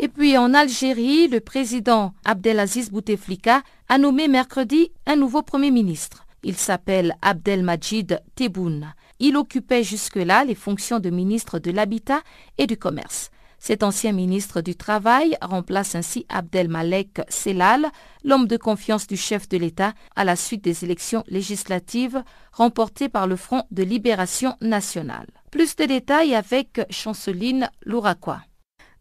Et 0.00 0.06
puis 0.08 0.38
en 0.38 0.54
Algérie, 0.54 1.26
le 1.26 1.40
président 1.40 2.14
Abdelaziz 2.24 2.90
Bouteflika 2.90 3.62
a 3.88 3.98
nommé 3.98 4.28
mercredi 4.28 4.92
un 5.06 5.16
nouveau 5.16 5.42
Premier 5.42 5.72
ministre. 5.72 6.24
Il 6.44 6.56
s'appelle 6.56 7.16
Abdelmajid 7.20 8.22
Tebboune. 8.36 8.94
Il 9.18 9.36
occupait 9.36 9.82
jusque-là 9.82 10.44
les 10.44 10.54
fonctions 10.54 11.00
de 11.00 11.10
ministre 11.10 11.58
de 11.58 11.72
l'Habitat 11.72 12.20
et 12.58 12.68
du 12.68 12.76
Commerce. 12.76 13.30
Cet 13.58 13.82
ancien 13.82 14.12
ministre 14.12 14.60
du 14.60 14.76
Travail 14.76 15.36
remplace 15.42 15.96
ainsi 15.96 16.26
Abdelmalek 16.28 17.22
Selal, 17.28 17.88
l'homme 18.22 18.46
de 18.46 18.56
confiance 18.56 19.08
du 19.08 19.16
chef 19.16 19.48
de 19.48 19.56
l'État, 19.56 19.94
à 20.14 20.22
la 20.22 20.36
suite 20.36 20.62
des 20.62 20.84
élections 20.84 21.24
législatives 21.26 22.22
remportées 22.52 23.08
par 23.08 23.26
le 23.26 23.34
Front 23.34 23.64
de 23.72 23.82
Libération 23.82 24.54
Nationale. 24.60 25.26
Plus 25.50 25.74
de 25.74 25.86
détails 25.86 26.36
avec 26.36 26.80
Chanceline 26.88 27.68
Louraquois. 27.84 28.42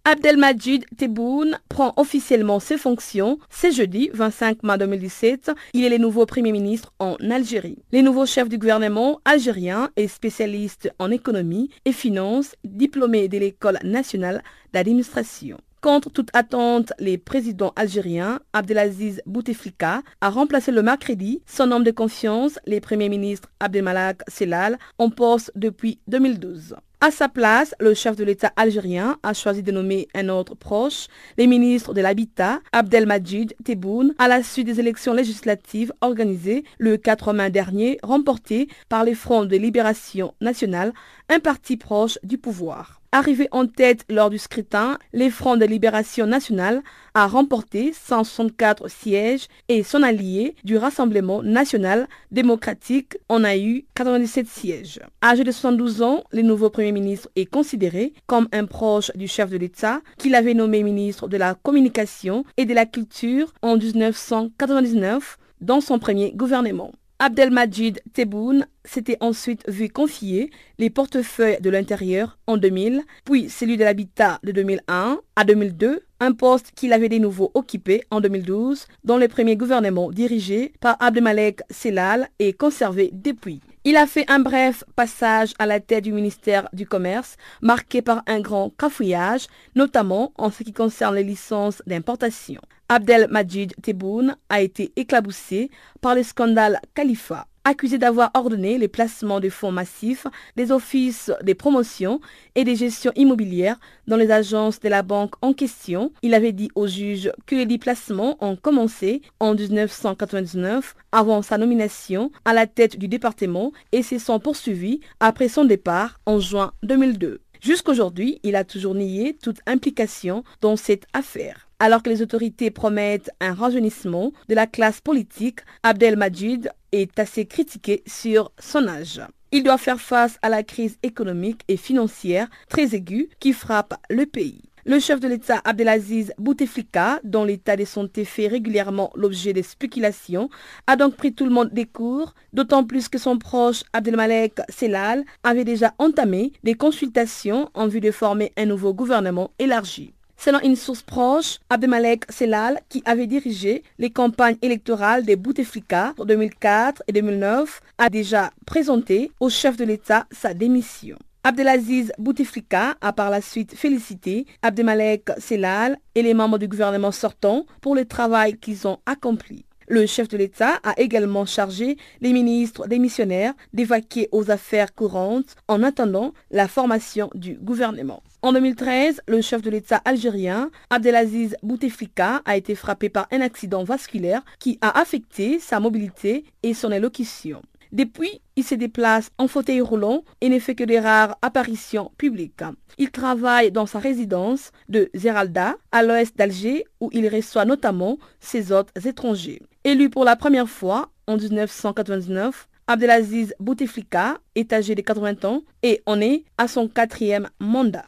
Abdelmajid 0.09 0.85
Tebboune 0.95 1.59
prend 1.67 1.91
officiellement 1.97 2.61
ses 2.61 2.77
fonctions 2.77 3.39
ce 3.49 3.71
jeudi 3.71 4.09
25 4.13 4.63
mai 4.63 4.77
2017. 4.77 5.51
Il 5.73 5.83
est 5.83 5.89
le 5.89 5.97
nouveau 5.97 6.25
Premier 6.25 6.53
ministre 6.53 6.93
en 6.97 7.17
Algérie. 7.29 7.83
Le 7.91 7.99
nouveau 7.99 8.25
chef 8.25 8.47
du 8.47 8.57
gouvernement 8.57 9.19
algérien 9.25 9.89
est 9.97 10.07
spécialiste 10.07 10.89
en 10.97 11.11
économie 11.11 11.71
et 11.83 11.91
finances, 11.91 12.55
diplômé 12.63 13.27
de 13.27 13.37
l'École 13.37 13.79
nationale 13.83 14.43
d'administration. 14.71 15.57
Contre 15.81 16.09
toute 16.09 16.29
attente, 16.31 16.93
les 16.99 17.17
présidents 17.17 17.73
algériens, 17.75 18.39
Abdelaziz 18.53 19.21
Bouteflika 19.25 20.03
a 20.21 20.29
remplacé 20.29 20.71
le 20.71 20.83
mercredi 20.83 21.41
son 21.45 21.69
homme 21.73 21.83
de 21.83 21.91
confiance, 21.91 22.59
le 22.65 22.79
premier 22.79 23.09
ministre 23.09 23.49
Abdelmalak 23.59 24.21
Selal, 24.29 24.79
en 24.99 25.09
poste 25.09 25.51
depuis 25.55 25.99
2012. 26.07 26.77
À 26.99 27.11
sa 27.11 27.29
place, 27.29 27.75
le 27.79 27.93
chef 27.93 28.15
de 28.15 28.23
l'État 28.23 28.51
algérien 28.55 29.19
a 29.21 29.35
choisi 29.35 29.61
de 29.61 29.71
nommer 29.71 30.07
un 30.15 30.29
autre 30.29 30.55
proche, 30.55 31.05
le 31.37 31.45
ministre 31.45 31.93
de 31.93 32.01
l'Habitat, 32.01 32.59
Abdelmajid 32.71 33.55
Tebboune, 33.63 34.15
à 34.17 34.27
la 34.27 34.41
suite 34.41 34.65
des 34.65 34.79
élections 34.79 35.13
législatives 35.13 35.93
organisées 36.01 36.63
le 36.79 36.97
4 36.97 37.33
mai 37.33 37.51
dernier, 37.51 37.99
remportées 38.01 38.67
par 38.89 39.03
les 39.03 39.13
Fronts 39.13 39.45
de 39.45 39.57
Libération 39.57 40.33
Nationale, 40.41 40.91
un 41.29 41.39
parti 41.39 41.77
proche 41.77 42.17
du 42.23 42.39
pouvoir. 42.39 42.99
Arrivé 43.17 43.47
en 43.49 43.65
tête 43.65 44.05
lors 44.11 44.29
du 44.29 44.37
scrutin, 44.37 44.99
les 45.11 45.31
Fronts 45.31 45.57
de 45.57 45.65
Libération 45.65 46.27
Nationale 46.27 46.83
a 47.15 47.25
remporté 47.25 47.91
164 47.91 48.89
sièges 48.89 49.47
et 49.69 49.81
son 49.81 50.03
allié 50.03 50.53
du 50.63 50.77
Rassemblement 50.77 51.41
National 51.41 52.07
Démocratique 52.29 53.17
en 53.27 53.43
a 53.43 53.57
eu 53.57 53.85
97 53.95 54.47
sièges. 54.47 54.99
Âgé 55.23 55.43
de 55.43 55.51
72 55.51 56.03
ans, 56.03 56.25
le 56.31 56.43
nouveau 56.43 56.69
Premier 56.69 56.91
ministre 56.91 57.27
est 57.35 57.47
considéré 57.47 58.13
comme 58.27 58.47
un 58.51 58.67
proche 58.67 59.11
du 59.15 59.27
chef 59.27 59.49
de 59.49 59.57
l'État 59.57 60.01
qu'il 60.19 60.35
avait 60.35 60.53
nommé 60.53 60.83
ministre 60.83 61.27
de 61.27 61.37
la 61.37 61.55
Communication 61.55 62.45
et 62.55 62.65
de 62.65 62.75
la 62.75 62.85
Culture 62.85 63.51
en 63.63 63.77
1999 63.77 65.39
dans 65.59 65.81
son 65.81 65.97
premier 65.97 66.33
gouvernement. 66.33 66.91
Abdelmajid 67.19 67.99
Tebboune 68.13 68.67
s'était 68.85 69.17
ensuite 69.21 69.67
vu 69.67 69.89
confier 69.89 70.51
les 70.77 70.91
portefeuilles 70.91 71.59
de 71.59 71.71
l'intérieur 71.71 72.37
en 72.45 72.57
2000, 72.57 73.01
puis 73.25 73.49
celui 73.49 73.75
de 73.75 73.83
l'habitat 73.83 74.39
de 74.43 74.51
2001 74.51 75.19
à 75.35 75.43
2002, 75.43 76.03
un 76.19 76.31
poste 76.31 76.71
qu'il 76.75 76.93
avait 76.93 77.09
de 77.09 77.17
nouveau 77.17 77.49
occupé 77.55 78.03
en 78.11 78.21
2012 78.21 78.85
dans 79.03 79.17
le 79.17 79.27
premier 79.27 79.55
gouvernement 79.55 80.11
dirigé 80.11 80.73
par 80.79 80.95
Abdelmalek 80.99 81.61
Selal 81.71 82.29
et 82.37 82.53
conservé 82.53 83.09
depuis. 83.13 83.61
Il 83.83 83.97
a 83.97 84.05
fait 84.05 84.29
un 84.29 84.39
bref 84.39 84.83
passage 84.95 85.53
à 85.57 85.65
la 85.65 85.79
tête 85.79 86.03
du 86.03 86.11
ministère 86.11 86.69
du 86.73 86.85
Commerce, 86.85 87.35
marqué 87.61 88.03
par 88.03 88.21
un 88.27 88.41
grand 88.41 88.69
cafouillage, 88.77 89.47
notamment 89.75 90.33
en 90.37 90.51
ce 90.51 90.63
qui 90.63 90.73
concerne 90.73 91.15
les 91.15 91.23
licences 91.23 91.81
d'importation. 91.87 92.61
Abdelmajid 92.89 93.73
Tebboune 93.81 94.37
a 94.49 94.61
été 94.61 94.93
éclaboussé 94.95 95.69
par 95.99 96.15
le 96.15 96.23
scandale 96.23 96.79
Khalifa. 96.93 97.47
Accusé 97.65 97.97
d'avoir 97.97 98.31
ordonné 98.33 98.77
les 98.77 98.87
placements 98.87 99.41
de 99.41 99.49
fonds 99.49 99.73
massifs 99.73 100.25
des 100.55 100.71
offices 100.71 101.29
des 101.43 101.53
promotions 101.53 102.21
et 102.55 102.63
des 102.63 102.77
gestions 102.77 103.11
immobilières 103.17 103.77
dans 104.07 104.15
les 104.15 104.31
agences 104.31 104.79
de 104.79 104.87
la 104.87 105.03
banque 105.03 105.33
en 105.41 105.51
question, 105.51 106.13
il 106.21 106.33
avait 106.33 106.53
dit 106.53 106.71
au 106.75 106.87
juge 106.87 107.29
que 107.45 107.55
les 107.55 107.65
déplacements 107.65 108.37
ont 108.39 108.55
commencé 108.55 109.21
en 109.41 109.53
1999 109.53 110.95
avant 111.11 111.41
sa 111.41 111.57
nomination 111.57 112.31
à 112.45 112.53
la 112.53 112.67
tête 112.67 112.97
du 112.97 113.09
département 113.09 113.73
et 113.91 114.01
se 114.01 114.17
sont 114.17 114.39
poursuivis 114.39 115.01
après 115.19 115.49
son 115.49 115.65
départ 115.65 116.21
en 116.25 116.39
juin 116.39 116.71
2002. 116.83 117.41
Jusqu'aujourd'hui, 117.61 118.39
il 118.43 118.55
a 118.55 118.63
toujours 118.63 118.95
nié 118.95 119.37
toute 119.41 119.59
implication 119.65 120.43
dans 120.61 120.75
cette 120.75 121.05
affaire. 121.13 121.67
Alors 121.79 122.01
que 122.01 122.09
les 122.09 122.21
autorités 122.21 122.71
promettent 122.71 123.29
un 123.39 123.53
rajeunissement 123.53 124.31
de 124.49 124.55
la 124.55 124.65
classe 124.65 124.99
politique, 124.99 125.59
Abdelmajid 125.83 126.71
est 126.91 127.19
assez 127.19 127.45
critiqué 127.45 128.03
sur 128.07 128.51
son 128.59 128.87
âge. 128.87 129.21
Il 129.51 129.63
doit 129.63 129.77
faire 129.77 130.01
face 130.01 130.37
à 130.41 130.49
la 130.49 130.63
crise 130.63 130.97
économique 131.03 131.61
et 131.67 131.77
financière 131.77 132.49
très 132.67 132.95
aiguë 132.95 133.29
qui 133.39 133.53
frappe 133.53 133.93
le 134.09 134.25
pays. 134.25 134.63
Le 134.89 134.99
chef 135.01 135.19
de 135.19 135.27
l'État 135.27 135.59
Abdelaziz 135.65 136.31
Bouteflika, 136.37 137.19
dont 137.25 137.43
l'état 137.43 137.75
de 137.75 137.83
santé 137.83 138.23
fait 138.23 138.47
régulièrement 138.47 139.11
l'objet 139.15 139.51
des 139.51 139.61
spéculations, 139.61 140.49
a 140.87 140.95
donc 140.95 141.17
pris 141.17 141.33
tout 141.33 141.43
le 141.43 141.51
monde 141.51 141.71
des 141.73 141.83
cours, 141.83 142.33
d'autant 142.53 142.85
plus 142.85 143.09
que 143.09 143.17
son 143.17 143.37
proche 143.37 143.83
Abdelmalek 143.91 144.61
Selal 144.69 145.25
avait 145.43 145.65
déjà 145.65 145.93
entamé 145.99 146.53
des 146.63 146.75
consultations 146.75 147.69
en 147.73 147.87
vue 147.87 147.99
de 147.99 148.11
former 148.11 148.53
un 148.55 148.63
nouveau 148.63 148.93
gouvernement 148.93 149.51
élargi. 149.59 150.13
Selon 150.37 150.61
une 150.61 150.77
source 150.77 151.01
proche, 151.01 151.59
Abdelmalek 151.69 152.31
Selal, 152.31 152.79
qui 152.87 153.03
avait 153.03 153.27
dirigé 153.27 153.83
les 153.99 154.11
campagnes 154.11 154.57
électorales 154.61 155.25
des 155.25 155.35
Bouteflika 155.35 156.13
en 156.17 156.23
2004 156.23 157.03
et 157.07 157.11
2009, 157.11 157.81
a 157.97 158.09
déjà 158.09 158.51
présenté 158.65 159.31
au 159.41 159.49
chef 159.49 159.75
de 159.75 159.83
l'État 159.83 160.27
sa 160.31 160.53
démission. 160.53 161.17
Abdelaziz 161.47 162.11
Bouteflika 162.17 162.97
a 162.99 163.13
par 163.13 163.29
la 163.29 163.39
suite 163.39 163.73
félicité 163.73 164.45
Abdelmalek 164.63 165.29
Selal 165.37 165.97
et 166.13 166.21
les 166.21 166.33
membres 166.33 166.57
du 166.57 166.67
gouvernement 166.67 167.13
sortant 167.13 167.65
pour 167.79 167.95
le 167.95 168.03
travail 168.03 168.57
qu'ils 168.57 168.85
ont 168.85 168.99
accompli. 169.05 169.63
Le 169.87 170.05
chef 170.07 170.27
de 170.27 170.35
l'État 170.35 170.73
a 170.83 170.99
également 170.99 171.45
chargé 171.45 171.95
les 172.19 172.33
ministres 172.33 172.87
démissionnaires 172.87 173.53
d'évacuer 173.71 174.27
aux 174.33 174.51
affaires 174.51 174.93
courantes 174.93 175.55
en 175.69 175.83
attendant 175.83 176.33
la 176.51 176.67
formation 176.67 177.29
du 177.33 177.53
gouvernement. 177.53 178.21
En 178.41 178.51
2013, 178.51 179.21
le 179.29 179.39
chef 179.39 179.61
de 179.61 179.69
l'État 179.69 180.01
algérien, 180.03 180.69
Abdelaziz 180.89 181.55
Bouteflika, 181.63 182.41
a 182.43 182.57
été 182.57 182.75
frappé 182.75 183.07
par 183.07 183.29
un 183.31 183.39
accident 183.39 183.85
vasculaire 183.85 184.43
qui 184.59 184.77
a 184.81 184.99
affecté 184.99 185.59
sa 185.59 185.79
mobilité 185.79 186.43
et 186.61 186.73
son 186.73 186.91
élocution. 186.91 187.61
Depuis, 187.91 188.41
il 188.55 188.63
se 188.63 188.75
déplace 188.75 189.29
en 189.37 189.47
fauteuil 189.47 189.81
roulant 189.81 190.23
et 190.41 190.49
ne 190.49 190.59
fait 190.59 190.75
que 190.75 190.83
des 190.83 190.99
rares 190.99 191.37
apparitions 191.41 192.11
publiques. 192.17 192.63
Il 192.97 193.11
travaille 193.11 193.71
dans 193.71 193.85
sa 193.85 193.99
résidence 193.99 194.71
de 194.89 195.09
Zeralda, 195.15 195.75
à 195.91 196.03
l'ouest 196.03 196.37
d'Alger, 196.37 196.85
où 196.99 197.09
il 197.13 197.27
reçoit 197.27 197.65
notamment 197.65 198.17
ses 198.39 198.71
hôtes 198.71 198.89
étrangers. 199.05 199.61
Élu 199.83 200.09
pour 200.09 200.25
la 200.25 200.35
première 200.35 200.69
fois 200.69 201.09
en 201.27 201.37
1999, 201.37 202.67
Abdelaziz 202.87 203.53
Bouteflika 203.59 204.39
est 204.55 204.71
âgé 204.71 204.95
de 204.95 205.01
80 205.01 205.43
ans 205.43 205.63
et 205.83 206.01
en 206.05 206.21
est 206.21 206.45
à 206.57 206.67
son 206.67 206.87
quatrième 206.87 207.49
mandat. 207.59 208.05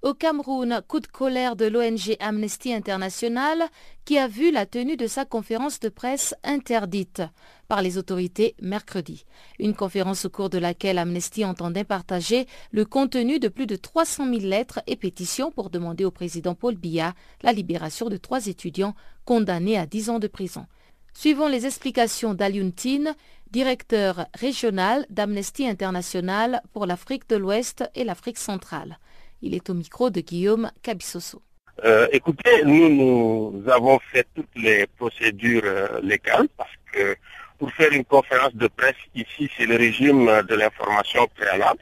Au 0.00 0.14
Cameroun, 0.14 0.80
coup 0.86 1.00
de 1.00 1.08
colère 1.08 1.56
de 1.56 1.64
l'ONG 1.64 2.16
Amnesty 2.20 2.72
International 2.72 3.64
qui 4.04 4.16
a 4.16 4.28
vu 4.28 4.52
la 4.52 4.64
tenue 4.64 4.96
de 4.96 5.08
sa 5.08 5.24
conférence 5.24 5.80
de 5.80 5.88
presse 5.88 6.36
interdite 6.44 7.22
par 7.66 7.82
les 7.82 7.98
autorités 7.98 8.54
mercredi. 8.62 9.24
Une 9.58 9.74
conférence 9.74 10.24
au 10.24 10.30
cours 10.30 10.50
de 10.50 10.58
laquelle 10.58 10.98
Amnesty 10.98 11.44
entendait 11.44 11.82
partager 11.82 12.46
le 12.70 12.84
contenu 12.84 13.40
de 13.40 13.48
plus 13.48 13.66
de 13.66 13.74
300 13.74 14.26
000 14.26 14.46
lettres 14.46 14.80
et 14.86 14.94
pétitions 14.94 15.50
pour 15.50 15.68
demander 15.68 16.04
au 16.04 16.12
président 16.12 16.54
Paul 16.54 16.76
Biya 16.76 17.14
la 17.42 17.52
libération 17.52 18.08
de 18.08 18.16
trois 18.16 18.46
étudiants 18.46 18.94
condamnés 19.24 19.78
à 19.78 19.86
10 19.86 20.10
ans 20.10 20.18
de 20.20 20.28
prison. 20.28 20.66
Suivons 21.12 21.48
les 21.48 21.66
explications 21.66 22.34
d'Aliuntine, 22.34 23.16
directeur 23.50 24.26
régional 24.34 25.06
d'Amnesty 25.10 25.66
International 25.66 26.62
pour 26.72 26.86
l'Afrique 26.86 27.28
de 27.28 27.34
l'Ouest 27.34 27.82
et 27.96 28.04
l'Afrique 28.04 28.38
centrale. 28.38 29.00
Il 29.40 29.54
est 29.54 29.70
au 29.70 29.74
micro 29.74 30.10
de 30.10 30.20
Guillaume 30.20 30.70
Cabissoso. 30.82 31.42
Euh, 31.84 32.08
écoutez, 32.10 32.64
nous, 32.64 32.88
nous 32.88 33.70
avons 33.70 34.00
fait 34.10 34.26
toutes 34.34 34.50
les 34.56 34.86
procédures 34.96 35.62
euh, 35.64 36.00
légales 36.02 36.48
parce 36.56 36.72
que 36.92 37.14
pour 37.56 37.70
faire 37.72 37.92
une 37.92 38.04
conférence 38.04 38.54
de 38.54 38.66
presse 38.66 38.96
ici, 39.14 39.48
c'est 39.56 39.66
le 39.66 39.76
régime 39.76 40.26
de 40.48 40.54
l'information 40.56 41.28
préalable. 41.36 41.80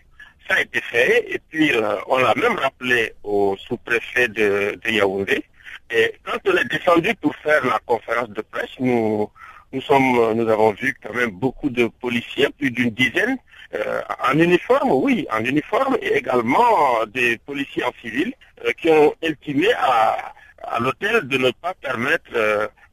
Ça 0.48 0.56
a 0.56 0.60
été 0.60 0.80
fait 0.82 1.32
et 1.32 1.40
puis 1.48 1.72
euh, 1.72 1.96
on 2.08 2.18
l'a 2.18 2.34
même 2.34 2.58
rappelé 2.58 3.14
au 3.24 3.56
sous-préfet 3.56 4.28
de, 4.28 4.78
Yaoundé. 4.86 5.42
Et 5.90 6.14
quand 6.24 6.38
on 6.46 6.56
est 6.56 6.68
descendu 6.68 7.14
pour 7.14 7.34
faire 7.36 7.64
la 7.64 7.78
conférence 7.86 8.30
de 8.30 8.42
presse, 8.42 8.70
nous, 8.78 9.30
nous, 9.72 9.80
sommes, 9.80 10.34
nous 10.34 10.48
avons 10.48 10.72
vu 10.72 10.94
quand 11.02 11.14
même 11.14 11.30
beaucoup 11.30 11.70
de 11.70 11.86
policiers, 11.86 12.48
plus 12.58 12.70
d'une 12.70 12.90
dizaine, 12.90 13.38
euh, 13.74 14.00
en 14.24 14.38
uniforme, 14.38 14.92
oui, 14.92 15.26
en 15.30 15.44
uniforme, 15.44 15.96
et 16.00 16.16
également 16.16 17.04
des 17.06 17.38
policiers 17.38 17.84
en 17.84 17.92
civil 18.00 18.32
euh, 18.64 18.72
qui 18.80 18.90
ont 18.90 19.14
intimé 19.22 19.68
à, 19.74 20.32
à 20.62 20.80
l'hôtel 20.80 21.26
de 21.28 21.38
ne 21.38 21.50
pas 21.50 21.74
permettre 21.74 22.30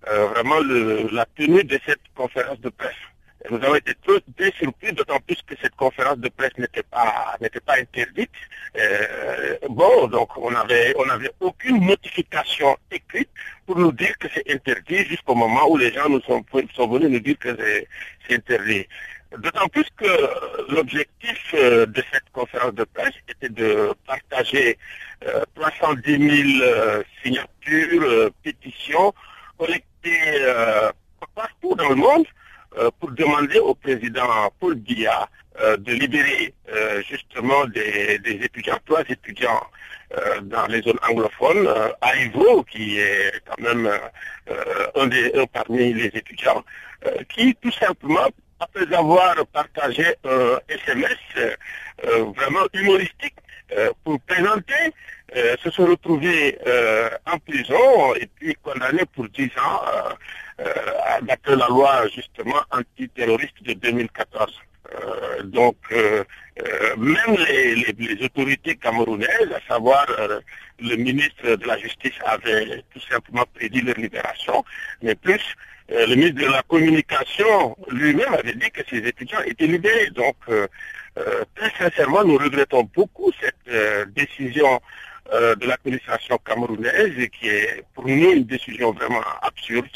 vraiment 0.05 0.59
la 1.13 1.25
tenue 1.37 1.63
de 1.63 1.79
cette 1.85 2.01
conférence 2.13 2.59
de 2.59 2.69
presse. 2.69 2.91
Nous 3.49 3.57
avons 3.57 3.75
été 3.75 3.93
très 4.37 4.51
surpris, 4.51 4.93
d'autant 4.93 5.19
plus 5.19 5.37
que 5.45 5.55
cette 5.61 5.75
conférence 5.75 6.17
de 6.17 6.29
presse 6.29 6.57
n'était 6.57 6.83
pas 6.83 7.35
n'était 7.41 7.59
pas 7.59 7.75
interdite. 7.77 8.31
Euh, 8.77 9.57
bon, 9.69 10.07
donc 10.07 10.29
on 10.37 10.51
n'avait 10.51 10.93
on 10.97 11.09
avait 11.09 11.31
aucune 11.41 11.85
notification 11.85 12.77
écrite 12.89 13.29
pour 13.65 13.77
nous 13.77 13.91
dire 13.91 14.17
que 14.17 14.27
c'est 14.33 14.49
interdit 14.49 15.03
jusqu'au 15.05 15.35
moment 15.35 15.69
où 15.69 15.77
les 15.77 15.91
gens 15.91 16.07
nous 16.07 16.21
sont 16.21 16.43
venus 16.87 17.09
nous 17.09 17.19
dire 17.19 17.37
que 17.37 17.55
c'est 18.27 18.35
interdit. 18.35 18.87
D'autant 19.39 19.67
plus 19.67 19.85
que 19.97 20.73
l'objectif 20.73 21.53
euh, 21.53 21.85
de 21.85 22.03
cette 22.11 22.29
conférence 22.31 22.73
de 22.73 22.83
presse 22.83 23.15
était 23.27 23.49
de 23.49 23.93
partager 24.05 24.77
310 25.55 26.61
euh, 26.61 27.03
000 27.03 27.03
signatures, 27.23 28.31
pétitions 28.43 29.13
collectées 29.57 30.43
partout 31.35 31.75
dans 31.75 31.89
le 31.89 31.95
monde 31.95 32.25
euh, 32.77 32.89
pour 32.99 33.11
demander 33.11 33.59
au 33.59 33.75
président 33.75 34.51
Paul 34.59 34.75
Biya 34.75 35.29
euh, 35.61 35.77
de 35.77 35.93
libérer 35.93 36.53
euh, 36.73 37.01
justement 37.07 37.65
des, 37.65 38.19
étudiants, 38.25 38.79
trois 38.85 39.03
étudiants 39.07 39.61
dans 40.43 40.67
les 40.67 40.83
zones 40.83 40.99
anglophones, 41.09 41.67
à 41.99 42.11
qui 42.69 42.99
est 42.99 43.31
quand 43.47 43.59
même 43.59 43.89
un, 44.93 45.07
des, 45.07 45.31
un 45.33 45.47
parmi 45.47 45.91
les 45.91 46.05
étudiants, 46.05 46.63
qui 47.29 47.55
tout 47.55 47.71
simplement, 47.71 48.27
après 48.63 48.93
avoir 48.95 49.35
partagé 49.47 50.05
un 50.25 50.59
SMS 50.67 51.17
vraiment 52.35 52.65
humoristique 52.73 53.35
pour 54.03 54.19
présenter, 54.21 54.93
se 55.63 55.69
sont 55.71 55.85
retrouvés 55.85 56.57
en 57.25 57.37
prison 57.39 58.15
et 58.15 58.27
puis 58.35 58.55
condamnés 58.63 59.05
pour 59.13 59.27
10 59.29 59.45
ans 59.57 59.81
euh, 60.59 60.65
d'après 61.23 61.55
la 61.55 61.67
loi 61.67 62.07
justement 62.13 62.61
antiterroriste 62.71 63.63
de 63.63 63.73
2014. 63.73 64.53
Euh, 64.93 65.43
donc, 65.43 65.75
euh, 65.91 66.23
même 66.97 67.35
les, 67.47 68.23
autorités 68.23 68.75
camerounaises, 68.75 69.51
à 69.55 69.73
savoir 69.73 70.05
le 70.79 70.95
ministre 70.95 71.55
de 71.55 71.65
la 71.65 71.77
Justice 71.79 72.13
avait 72.25 72.83
tout 72.93 72.99
simplement 73.09 73.45
prédit 73.55 73.81
leur 73.81 73.95
libération, 73.95 74.63
mais 75.01 75.15
plus 75.15 75.41
le 75.93 76.15
ministre 76.15 76.41
de 76.41 76.51
la 76.51 76.63
Communication 76.63 77.77
lui-même 77.89 78.33
avait 78.33 78.53
dit 78.53 78.71
que 78.71 78.81
ces 78.89 78.97
étudiants 78.97 79.41
étaient 79.45 79.67
libérés. 79.67 80.09
Donc, 80.11 80.35
très 81.55 81.71
sincèrement, 81.77 82.23
nous 82.23 82.37
regrettons 82.37 82.89
beaucoup 82.95 83.31
cette 83.39 84.13
décision 84.13 84.81
de 85.31 85.65
l'administration 85.67 86.37
camerounaise 86.39 87.29
qui 87.39 87.47
est 87.47 87.83
pour 87.93 88.07
nous 88.07 88.31
une 88.31 88.45
décision 88.45 88.91
vraiment 88.91 89.23
absurde. 89.41 89.87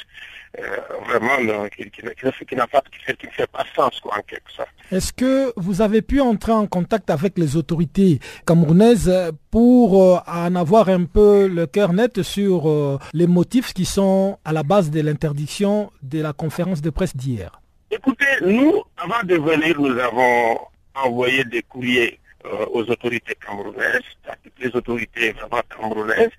Euh, 0.59 0.77
vraiment 1.05 1.67
qui, 1.69 2.55
n'a 2.55 2.65
pas, 2.65 2.81
qui 2.81 3.27
fait 3.27 3.47
pas 3.47 3.63
sens 3.75 3.99
quoi, 3.99 4.17
en 4.17 4.21
quelque 4.21 4.51
sorte. 4.51 4.69
Est-ce 4.91 5.13
que 5.13 5.53
vous 5.55 5.83
avez 5.83 6.01
pu 6.01 6.19
entrer 6.19 6.51
en 6.51 6.65
contact 6.65 7.11
avec 7.11 7.37
les 7.37 7.55
autorités 7.55 8.19
camerounaises 8.45 9.11
pour 9.51 10.01
euh, 10.01 10.17
en 10.25 10.55
avoir 10.55 10.89
un 10.89 11.05
peu 11.05 11.47
le 11.47 11.67
cœur 11.67 11.93
net 11.93 12.23
sur 12.23 12.67
euh, 12.67 12.97
les 13.13 13.27
motifs 13.27 13.71
qui 13.71 13.85
sont 13.85 14.39
à 14.43 14.51
la 14.51 14.63
base 14.63 14.89
de 14.89 14.99
l'interdiction 14.99 15.91
de 16.01 16.21
la 16.23 16.33
conférence 16.33 16.81
de 16.81 16.89
presse 16.89 17.15
d'hier? 17.15 17.61
Écoutez, 17.91 18.25
nous, 18.41 18.81
avant 18.97 19.23
de 19.23 19.35
venir, 19.35 19.79
nous 19.79 19.99
avons 19.99 20.57
envoyé 20.95 21.43
des 21.45 21.61
courriers 21.61 22.19
aux 22.73 22.81
autorités 22.81 23.35
camerounaises, 23.45 24.01
à 24.27 24.35
toutes 24.43 24.59
les 24.59 24.75
autorités 24.75 25.33
vraiment 25.33 25.61
camerounaises, 25.69 26.31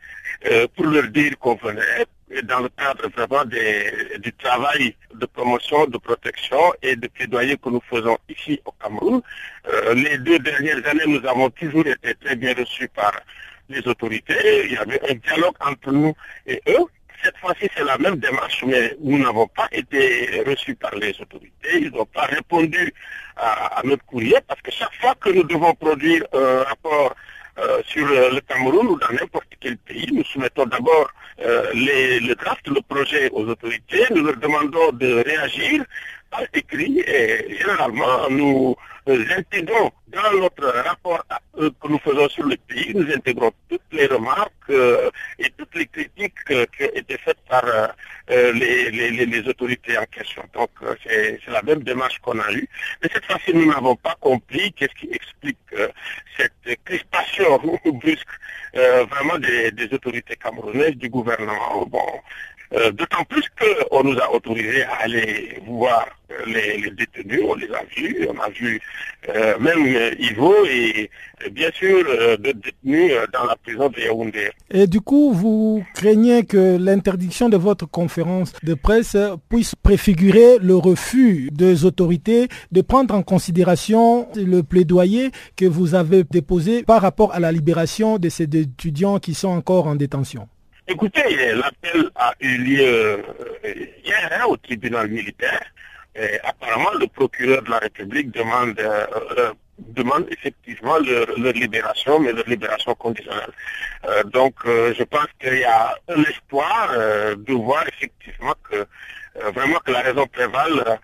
pour 0.74 0.86
leur 0.86 1.06
dire 1.08 1.38
qu'on 1.38 1.54
venait, 1.54 2.06
dans 2.44 2.60
le 2.60 2.68
cadre 2.68 3.08
vraiment 3.16 3.44
du 3.44 4.32
travail 4.34 4.94
de 5.14 5.26
promotion, 5.26 5.86
de 5.86 5.98
protection 5.98 6.58
et 6.82 6.96
de 6.96 7.08
plaidoyer 7.08 7.56
que 7.56 7.68
nous 7.68 7.82
faisons 7.88 8.16
ici 8.28 8.60
au 8.64 8.72
Cameroun. 8.72 9.22
Euh, 9.72 9.94
les 9.94 10.18
deux 10.18 10.38
dernières 10.38 10.86
années, 10.86 11.06
nous 11.06 11.26
avons 11.26 11.50
toujours 11.50 11.86
été 11.86 12.14
très 12.14 12.36
bien 12.36 12.54
reçus 12.54 12.88
par 12.88 13.12
les 13.68 13.86
autorités. 13.86 14.64
Il 14.64 14.72
y 14.72 14.76
avait 14.76 15.00
un 15.10 15.14
dialogue 15.14 15.54
entre 15.60 15.92
nous 15.92 16.14
et 16.46 16.60
eux. 16.68 16.84
Cette 17.22 17.36
fois-ci, 17.38 17.68
c'est 17.76 17.84
la 17.84 17.98
même 17.98 18.16
démarche, 18.16 18.62
mais 18.64 18.96
nous 19.02 19.18
n'avons 19.18 19.48
pas 19.48 19.66
été 19.72 20.42
reçus 20.46 20.76
par 20.76 20.94
les 20.94 21.20
autorités. 21.20 21.80
Ils 21.80 21.90
n'ont 21.90 22.06
pas 22.06 22.26
répondu 22.26 22.94
à, 23.36 23.80
notre 23.84 24.04
courrier 24.04 24.36
parce 24.46 24.60
que 24.62 24.70
chaque 24.70 24.94
fois 25.00 25.14
que 25.16 25.30
nous 25.30 25.42
devons 25.42 25.74
produire 25.74 26.24
un 26.32 26.62
rapport 26.62 27.14
euh, 27.58 27.82
sur 27.86 28.06
le 28.06 28.40
Cameroun 28.40 28.86
ou 28.86 28.98
dans 28.98 29.10
n'importe 29.10 29.48
quel 29.58 29.76
pays, 29.78 30.08
nous 30.12 30.24
soumettons 30.24 30.66
d'abord 30.66 31.10
euh, 31.40 31.70
les, 31.74 32.20
le 32.20 32.34
draft, 32.34 32.66
le 32.66 32.80
projet 32.80 33.30
aux 33.32 33.46
autorités, 33.46 34.04
nous 34.14 34.24
leur 34.24 34.36
demandons 34.36 34.92
de 34.92 35.22
réagir 35.22 35.84
par 36.30 36.42
écrit 36.52 37.00
et 37.00 37.56
généralement 37.58 38.28
nous 38.30 38.76
intégrons 39.36 39.90
dans 40.08 40.32
notre 40.38 40.66
rapport 40.84 41.24
que 41.54 41.88
nous 41.88 41.98
faisons 41.98 42.28
sur 42.28 42.44
le 42.44 42.56
pays, 42.56 42.92
nous 42.94 43.10
intégrons 43.12 43.50
toutes 43.68 43.80
les 43.92 44.06
remarques 44.06 44.52
euh, 44.70 45.10
et 45.38 45.50
toutes 45.56 45.74
les 45.74 45.86
critiques 45.86 46.34
qui 46.46 46.54
ont 46.54 46.66
été 46.94 47.16
faites 47.18 47.40
par 47.48 47.64
euh, 47.64 48.52
les, 48.52 49.48
autorités 49.48 49.96
en 49.96 50.04
question. 50.06 50.42
Donc 50.54 50.70
c'est 51.04 51.40
la 51.48 51.62
même 51.62 51.82
démarche 51.82 52.18
qu'on 52.20 52.38
a 52.38 52.52
eue. 52.52 52.68
Mais 53.02 53.08
cette 53.12 53.24
fois-ci, 53.24 53.54
nous 53.54 53.66
n'avons 53.66 53.96
pas 53.96 54.16
compris 54.20 54.72
qu'est-ce 54.72 54.94
qui 54.94 55.10
explique 55.12 55.58
cette 56.36 56.84
crispation 56.84 57.58
brusque 57.92 58.28
vraiment 58.74 59.38
des, 59.38 59.70
des, 59.72 59.92
autorités 59.94 60.36
camerounaises, 60.36 60.96
du 60.96 61.08
gouvernement. 61.08 61.86
Bon, 61.86 62.06
euh, 62.74 62.92
d'autant 62.92 63.24
plus 63.24 63.44
qu'on 63.58 64.04
nous 64.04 64.18
a 64.18 64.30
autorisé 64.32 64.82
à 64.82 65.02
aller 65.04 65.58
voir 65.66 66.06
les, 66.46 66.90
détenus, 66.90 67.40
on 67.48 67.54
les 67.54 67.68
a 67.72 67.82
vus, 67.96 68.28
on 68.28 68.38
a 68.38 68.50
vu 68.50 68.80
euh, 69.30 69.58
même 69.58 70.12
Ivo 70.18 70.54
et 70.66 71.10
bien 71.50 71.70
sûr 71.72 72.04
euh, 72.06 72.36
de 72.36 72.52
détenus 72.52 73.12
dans 73.32 73.44
la 73.44 73.56
prison 73.56 73.88
de 73.88 74.00
Yaoundé. 74.00 74.50
Et 74.70 74.86
du 74.86 75.00
coup, 75.00 75.32
vous 75.32 75.82
craignez 75.94 76.44
que 76.44 76.76
l'interdiction 76.76 77.48
de 77.48 77.56
votre 77.56 77.86
conférence 77.86 78.52
de 78.62 78.74
presse 78.74 79.16
puisse 79.48 79.74
préfigurer 79.74 80.58
le 80.60 80.76
refus 80.76 81.48
des 81.50 81.86
autorités 81.86 82.48
de 82.70 82.82
prendre 82.82 83.14
en 83.14 83.22
considération 83.22 84.28
le 84.36 84.62
plaidoyer 84.62 85.30
que 85.56 85.64
vous 85.64 85.94
avez 85.94 86.24
déposé 86.24 86.82
par 86.82 87.00
rapport 87.00 87.32
à 87.32 87.40
la 87.40 87.50
libération 87.50 88.18
de 88.18 88.28
ces 88.28 88.44
étudiants 88.44 89.18
qui 89.18 89.32
sont 89.32 89.48
encore 89.48 89.86
en 89.86 89.94
détention? 89.96 90.48
Écoutez, 90.90 91.52
l'appel 91.54 92.08
a 92.14 92.32
eu 92.40 92.56
lieu 92.56 92.82
euh, 92.82 93.74
hier 94.02 94.30
hein, 94.32 94.44
au 94.48 94.56
tribunal 94.56 95.08
militaire. 95.08 95.62
Et 96.16 96.40
apparemment, 96.42 96.92
le 96.98 97.06
procureur 97.08 97.62
de 97.62 97.70
la 97.70 97.78
République 97.78 98.30
demande, 98.30 98.80
euh, 98.80 99.04
euh, 99.36 99.52
demande 99.78 100.24
effectivement 100.30 100.96
leur, 100.98 101.52
libération, 101.52 102.18
mais 102.18 102.32
leur 102.32 102.48
libération 102.48 102.94
conditionnelle. 102.94 103.52
donc, 104.32 104.54
je 104.64 105.02
pense 105.04 105.28
qu'il 105.38 105.58
y 105.58 105.64
a 105.64 105.94
un 106.08 106.22
espoir 106.22 106.90
de 107.36 107.52
voir 107.52 107.84
effectivement 107.86 108.54
que 108.68 108.86
vraiment 109.54 109.78
que 109.84 109.92
la 109.92 110.00
raison 110.00 110.26
prévale 110.26 110.98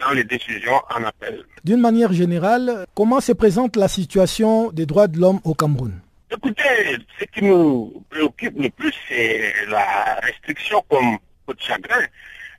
dans 0.00 0.12
les 0.12 0.24
décisions 0.24 0.80
en 0.90 1.04
appel. 1.04 1.44
D'une 1.62 1.80
manière 1.80 2.12
générale, 2.12 2.86
comment 2.94 3.20
se 3.20 3.32
présente 3.32 3.76
la 3.76 3.88
situation 3.88 4.72
des 4.72 4.86
droits 4.86 5.06
de 5.06 5.18
l'homme 5.20 5.40
au 5.44 5.54
Cameroun? 5.54 6.00
Écoutez, 6.30 6.98
ce 7.20 7.24
qui 7.26 7.44
nous 7.44 8.04
préoccupe 8.10 8.58
le 8.58 8.70
plus, 8.70 8.92
c'est 9.08 9.54
la 9.68 10.16
restriction 10.22 10.84
comme 10.88 11.18
de 11.48 11.54
chagrin 11.60 12.04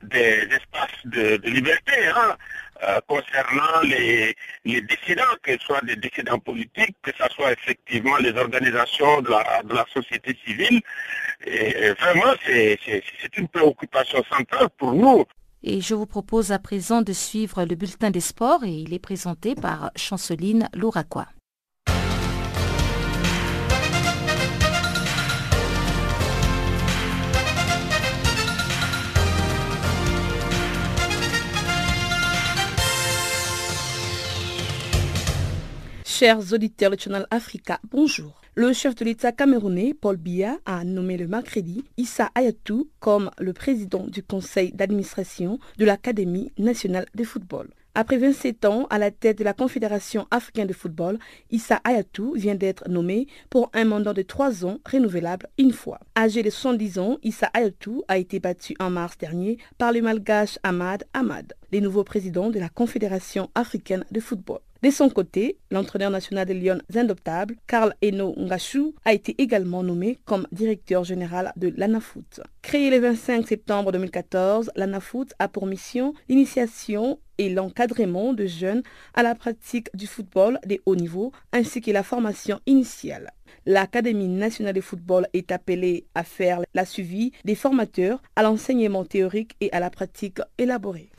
des 0.02 0.48
espaces 0.50 1.04
de, 1.04 1.40
liberté 1.48 1.92
hein, 2.14 2.36
euh, 2.84 3.00
concernant 3.06 3.80
les, 3.82 4.34
dissidents, 4.64 5.22
que 5.42 5.52
ce 5.52 5.58
soit 5.58 5.84
des 5.84 5.96
dissidents 5.96 6.38
politiques, 6.38 6.96
que 7.02 7.10
ce 7.18 7.34
soit 7.34 7.52
effectivement 7.52 8.16
les 8.18 8.32
organisations 8.32 9.20
de 9.22 9.30
la, 9.30 9.84
société 9.92 10.36
civile. 10.46 10.80
Et 11.46 11.90
vraiment, 12.00 12.34
c'est 12.46 13.36
une 13.36 13.48
préoccupation 13.48 14.22
centrale 14.30 14.68
pour 14.78 14.92
nous. 14.92 15.24
Et 15.62 15.80
je 15.80 15.94
vous 15.94 16.06
propose 16.06 16.52
à 16.52 16.58
présent 16.58 17.02
de 17.02 17.12
suivre 17.12 17.64
le 17.64 17.74
bulletin 17.74 18.10
des 18.10 18.20
sports 18.20 18.64
et 18.64 18.70
il 18.70 18.94
est 18.94 19.00
présenté 19.00 19.56
par 19.56 19.90
Chanceline 19.96 20.68
Louraquois. 20.72 21.26
Chers 36.18 36.52
auditeurs 36.52 36.90
du 36.90 36.98
Channel 36.98 37.28
Africa, 37.30 37.78
bonjour. 37.92 38.40
Le 38.56 38.72
chef 38.72 38.96
de 38.96 39.04
l'État 39.04 39.30
camerounais, 39.30 39.94
Paul 39.94 40.16
Biya, 40.16 40.58
a 40.66 40.82
nommé 40.82 41.16
le 41.16 41.28
mercredi 41.28 41.84
Issa 41.96 42.28
Ayatou 42.34 42.90
comme 42.98 43.30
le 43.38 43.52
président 43.52 44.04
du 44.04 44.24
conseil 44.24 44.72
d'administration 44.72 45.60
de 45.78 45.84
l'Académie 45.84 46.50
nationale 46.58 47.06
de 47.14 47.22
football. 47.22 47.70
Après 47.94 48.16
27 48.16 48.64
ans 48.64 48.88
à 48.90 48.98
la 48.98 49.12
tête 49.12 49.38
de 49.38 49.44
la 49.44 49.52
Confédération 49.52 50.26
africaine 50.32 50.66
de 50.66 50.72
football, 50.72 51.20
Issa 51.52 51.80
Ayatou 51.84 52.34
vient 52.34 52.56
d'être 52.56 52.88
nommé 52.88 53.28
pour 53.48 53.70
un 53.72 53.84
mandat 53.84 54.12
de 54.12 54.22
3 54.22 54.64
ans 54.64 54.78
renouvelable 54.90 55.46
une 55.56 55.72
fois. 55.72 56.00
Âgé 56.16 56.42
de 56.42 56.50
70 56.50 56.98
ans, 56.98 57.18
Issa 57.22 57.48
Ayatou 57.54 58.02
a 58.08 58.18
été 58.18 58.40
battu 58.40 58.74
en 58.80 58.90
mars 58.90 59.16
dernier 59.18 59.58
par 59.78 59.92
le 59.92 60.02
malgache 60.02 60.58
Ahmad 60.64 61.04
Ahmad, 61.12 61.54
le 61.70 61.78
nouveau 61.78 62.02
président 62.02 62.50
de 62.50 62.58
la 62.58 62.68
Confédération 62.68 63.50
africaine 63.54 64.04
de 64.10 64.18
football. 64.18 64.58
De 64.80 64.90
son 64.90 65.08
côté, 65.08 65.58
l'entraîneur 65.72 66.12
national 66.12 66.46
des 66.46 66.54
Lions 66.54 66.78
Indoptables, 66.94 67.56
Karl 67.66 67.94
Eno 68.00 68.32
Ngachou, 68.38 68.94
a 69.04 69.12
été 69.12 69.34
également 69.38 69.82
nommé 69.82 70.18
comme 70.24 70.46
directeur 70.52 71.02
général 71.02 71.52
de 71.56 71.74
l'ANAFOOT. 71.76 72.42
Créé 72.62 72.88
le 72.88 72.98
25 73.00 73.48
septembre 73.48 73.90
2014, 73.90 74.70
l'ANAFOOT 74.76 75.26
a 75.40 75.48
pour 75.48 75.66
mission 75.66 76.14
l'initiation 76.28 77.18
et 77.38 77.50
l'encadrement 77.50 78.32
de 78.32 78.46
jeunes 78.46 78.84
à 79.14 79.24
la 79.24 79.34
pratique 79.34 79.88
du 79.94 80.06
football 80.06 80.60
de 80.64 80.78
haut 80.86 80.96
niveau 80.96 81.32
ainsi 81.52 81.80
que 81.80 81.90
la 81.90 82.04
formation 82.04 82.60
initiale. 82.66 83.32
L'Académie 83.66 84.28
nationale 84.28 84.74
de 84.74 84.80
football 84.80 85.26
est 85.32 85.50
appelée 85.50 86.06
à 86.14 86.22
faire 86.22 86.60
la 86.74 86.84
suivi 86.84 87.32
des 87.44 87.56
formateurs 87.56 88.22
à 88.36 88.44
l'enseignement 88.44 89.04
théorique 89.04 89.56
et 89.60 89.72
à 89.72 89.80
la 89.80 89.90
pratique 89.90 90.38
élaborée. 90.56 91.10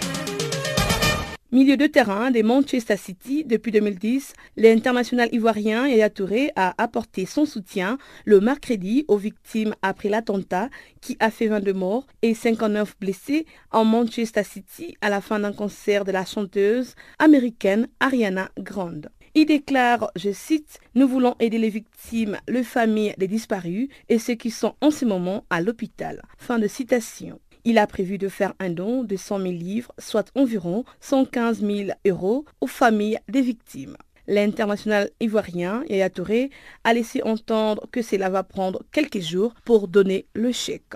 Milieu 1.52 1.78
de 1.78 1.88
terrain 1.88 2.30
des 2.30 2.44
Manchester 2.44 2.96
City 2.96 3.44
depuis 3.44 3.72
2010, 3.72 4.34
l'international 4.56 5.30
ivoirien 5.32 5.88
Yaya 5.88 6.12
Touré 6.12 6.52
a 6.56 6.76
apporté 6.78 7.26
son 7.26 7.46
soutien 7.46 7.98
le 8.26 8.40
mercredi 8.40 9.04
aux 9.08 9.18
victimes 9.18 9.74
après 9.82 10.10
l'attentat 10.10 10.70
qui 11.02 11.18
a 11.20 11.32
fait 11.32 11.48
22 11.48 11.74
morts 11.74 12.06
et 12.22 12.36
59 12.36 12.96
blessés 13.02 13.48
en 13.72 13.84
Manchester 13.84 14.44
City 14.44 14.96
à 15.02 15.10
la 15.10 15.22
fin 15.22 15.40
d'un 15.40 15.52
concert 15.52 16.06
de 16.06 16.12
la 16.12 16.24
chanteuse 16.24 16.94
américaine 17.18 17.88
Ariana 18.00 18.52
Grande. 18.60 19.10
Il 19.34 19.48
déclare, 19.48 20.12
je 20.16 20.32
cite, 20.32 20.80
Nous 20.94 21.08
voulons 21.08 21.36
aider 21.40 21.58
les 21.58 21.70
victimes, 21.70 22.38
les 22.48 22.64
familles 22.64 23.16
des 23.18 23.28
disparus 23.28 23.88
et 24.08 24.20
ceux 24.20 24.36
qui 24.36 24.52
sont 24.52 24.76
en 24.82 24.92
ce 24.92 25.04
moment 25.04 25.46
à 25.50 25.62
l'hôpital. 25.62 26.22
Fin 26.38 26.60
de 26.60 26.68
citation. 26.68 27.40
Il 27.66 27.78
a 27.78 27.88
prévu 27.88 28.18
de 28.18 28.30
faire 28.30 28.54
un 28.60 28.70
don 28.70 29.04
de 29.04 29.16
100 29.16 29.40
000 29.40 29.52
livres, 29.52 29.92
soit 29.98 30.32
environ 30.36 30.86
115 31.02 31.60
000 31.60 31.90
euros, 32.08 32.46
aux 32.62 32.68
familles 32.68 33.20
des 33.28 33.42
victimes. 33.42 33.98
L'international 34.28 35.10
ivoirien 35.20 35.84
Yaya 35.90 36.10
Touré 36.10 36.52
a 36.84 36.94
laissé 36.94 37.22
entendre 37.24 37.88
que 37.92 38.02
cela 38.02 38.30
va 38.30 38.44
prendre 38.44 38.84
quelques 38.92 39.20
jours 39.20 39.54
pour 39.66 39.88
donner 39.88 40.28
le 40.34 40.52
chèque. 40.52 40.94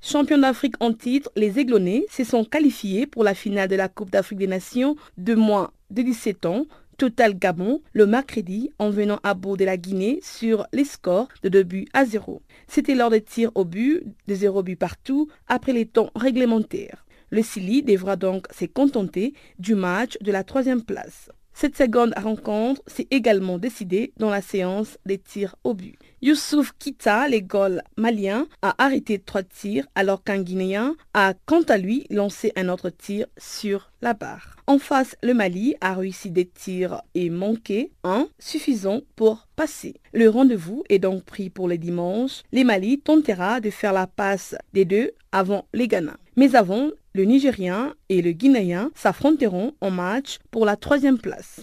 Champions 0.00 0.38
d'Afrique 0.38 0.74
en 0.80 0.92
titre, 0.92 1.30
les 1.36 1.58
Aiglonnais 1.58 2.06
se 2.10 2.24
sont 2.24 2.44
qualifiés 2.44 3.06
pour 3.06 3.22
la 3.22 3.34
finale 3.34 3.68
de 3.68 3.76
la 3.76 3.88
Coupe 3.88 4.10
d'Afrique 4.10 4.38
des 4.38 4.46
Nations 4.46 4.96
de 5.18 5.34
moins 5.34 5.70
de 5.90 6.02
17 6.02 6.46
ans 6.46 6.66
Total 7.00 7.32
Gabon 7.32 7.80
le 7.94 8.04
mercredi 8.04 8.68
en 8.78 8.90
venant 8.90 9.20
à 9.22 9.32
bout 9.32 9.56
de 9.56 9.64
la 9.64 9.78
Guinée 9.78 10.20
sur 10.22 10.66
les 10.74 10.84
scores 10.84 11.28
de 11.42 11.48
2 11.48 11.62
buts 11.62 11.86
à 11.94 12.04
0. 12.04 12.42
C'était 12.68 12.94
lors 12.94 13.08
des 13.08 13.22
tirs 13.22 13.50
au 13.54 13.64
but, 13.64 14.02
de 14.28 14.34
0 14.34 14.62
buts 14.62 14.76
partout, 14.76 15.26
après 15.48 15.72
les 15.72 15.86
temps 15.86 16.10
réglementaires. 16.14 17.06
Le 17.30 17.42
Sili 17.42 17.82
devra 17.82 18.16
donc 18.16 18.48
se 18.50 18.66
contenter 18.66 19.32
du 19.58 19.74
match 19.74 20.18
de 20.20 20.30
la 20.30 20.44
troisième 20.44 20.82
place. 20.82 21.30
Cette 21.54 21.74
seconde 21.74 22.12
rencontre 22.18 22.82
s'est 22.86 23.08
également 23.10 23.56
décidée 23.56 24.12
dans 24.18 24.28
la 24.28 24.42
séance 24.42 24.98
des 25.06 25.16
tirs 25.16 25.56
au 25.64 25.72
but. 25.72 25.98
Youssouf 26.22 26.72
Kita, 26.78 27.28
les 27.28 27.40
goals 27.40 27.82
maliens, 27.96 28.46
a 28.60 28.74
arrêté 28.76 29.18
trois 29.18 29.42
tirs 29.42 29.86
alors 29.94 30.22
qu'un 30.22 30.42
Guinéen 30.42 30.94
a 31.14 31.32
quant 31.46 31.62
à 31.62 31.78
lui 31.78 32.06
lancé 32.10 32.52
un 32.56 32.68
autre 32.68 32.90
tir 32.90 33.26
sur 33.38 33.90
la 34.02 34.12
barre. 34.12 34.56
En 34.66 34.78
face, 34.78 35.16
le 35.22 35.32
Mali 35.32 35.76
a 35.80 35.94
réussi 35.94 36.30
des 36.30 36.46
tirs 36.46 37.00
et 37.14 37.30
manqué 37.30 37.90
un 38.04 38.28
suffisant 38.38 39.00
pour 39.16 39.48
passer. 39.56 39.94
Le 40.12 40.28
rendez-vous 40.28 40.84
est 40.90 40.98
donc 40.98 41.24
pris 41.24 41.48
pour 41.48 41.68
le 41.68 41.78
dimanche. 41.78 42.42
Les 42.52 42.64
Mali 42.64 43.00
tentera 43.00 43.60
de 43.60 43.70
faire 43.70 43.94
la 43.94 44.06
passe 44.06 44.54
des 44.74 44.84
deux 44.84 45.12
avant 45.32 45.66
les 45.72 45.88
Ghana. 45.88 46.18
Mais 46.36 46.54
avant, 46.54 46.90
le 47.14 47.24
Nigérien 47.24 47.94
et 48.10 48.20
le 48.20 48.32
Guinéen 48.32 48.90
s'affronteront 48.94 49.72
en 49.80 49.90
match 49.90 50.38
pour 50.50 50.66
la 50.66 50.76
troisième 50.76 51.18
place. 51.18 51.62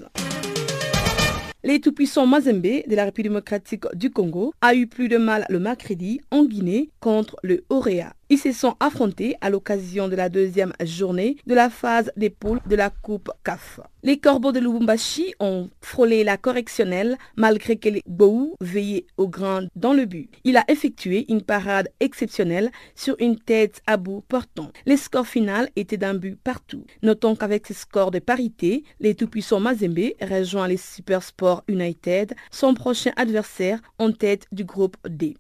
Les 1.68 1.82
tout-puissants 1.82 2.26
Mazembe 2.26 2.62
de 2.62 2.96
la 2.96 3.04
République 3.04 3.30
démocratique 3.30 3.84
du 3.94 4.10
Congo 4.10 4.54
a 4.62 4.74
eu 4.74 4.88
plus 4.88 5.10
de 5.10 5.18
mal 5.18 5.46
le 5.50 5.60
mercredi 5.60 6.22
en 6.32 6.46
Guinée 6.46 6.92
contre 7.02 7.36
le 7.44 7.66
Orea. 7.70 8.14
Ils 8.30 8.38
se 8.38 8.52
sont 8.52 8.76
affrontés 8.82 9.36
à 9.40 9.50
l'occasion 9.50 10.10
de 10.10 10.16
la 10.16 10.28
deuxième 10.28 10.74
journée 10.82 11.38
de 11.46 11.56
la 11.56 11.70
phase 11.70 12.12
des 12.18 12.30
poules 12.30 12.60
de 12.68 12.76
la 12.76 12.90
Coupe 12.90 13.32
CAF. 13.44 13.80
Les 14.04 14.20
corbeaux 14.20 14.52
de 14.52 14.60
Lubumbashi 14.60 15.34
ont 15.40 15.70
frôlé 15.82 16.24
la 16.24 16.38
correctionnelle 16.38 17.18
malgré 17.36 17.78
que 17.78 17.90
les 17.90 18.04
Bou 18.06 18.56
veillaient 18.60 19.06
au 19.18 19.28
grain 19.28 19.68
dans 19.76 19.94
le 19.94 20.06
but. 20.06 20.30
Il 20.44 20.58
a 20.58 20.66
effectué 20.68 21.26
une 21.30 21.42
parade 21.42 21.90
exceptionnelle 22.00 22.72
sur 22.96 23.16
une 23.20 23.40
tête 23.40 23.82
à 23.88 23.98
bout 23.98 24.24
portant. 24.28 24.72
Le 24.86 24.98
score 24.98 25.28
final 25.28 25.70
était 25.76 25.98
d'un 25.98 26.14
but 26.14 26.38
partout. 26.38 26.86
Notons 27.04 27.36
qu'avec 27.36 27.66
ce 27.68 27.74
score 27.74 28.12
de 28.12 28.20
parité, 28.20 28.84
les 29.00 29.16
tout-puissants 29.16 29.60
Mazembe 29.60 30.12
rejoint 30.22 30.68
les 30.68 30.78
Super 30.78 31.24
Sport 31.24 31.64
United, 31.68 32.34
son 32.52 32.74
prochain 32.74 33.12
adversaire 33.16 33.80
en 34.00 34.12
tête 34.12 34.48
du 34.52 34.64
groupe 34.64 34.98
D. 35.08 35.36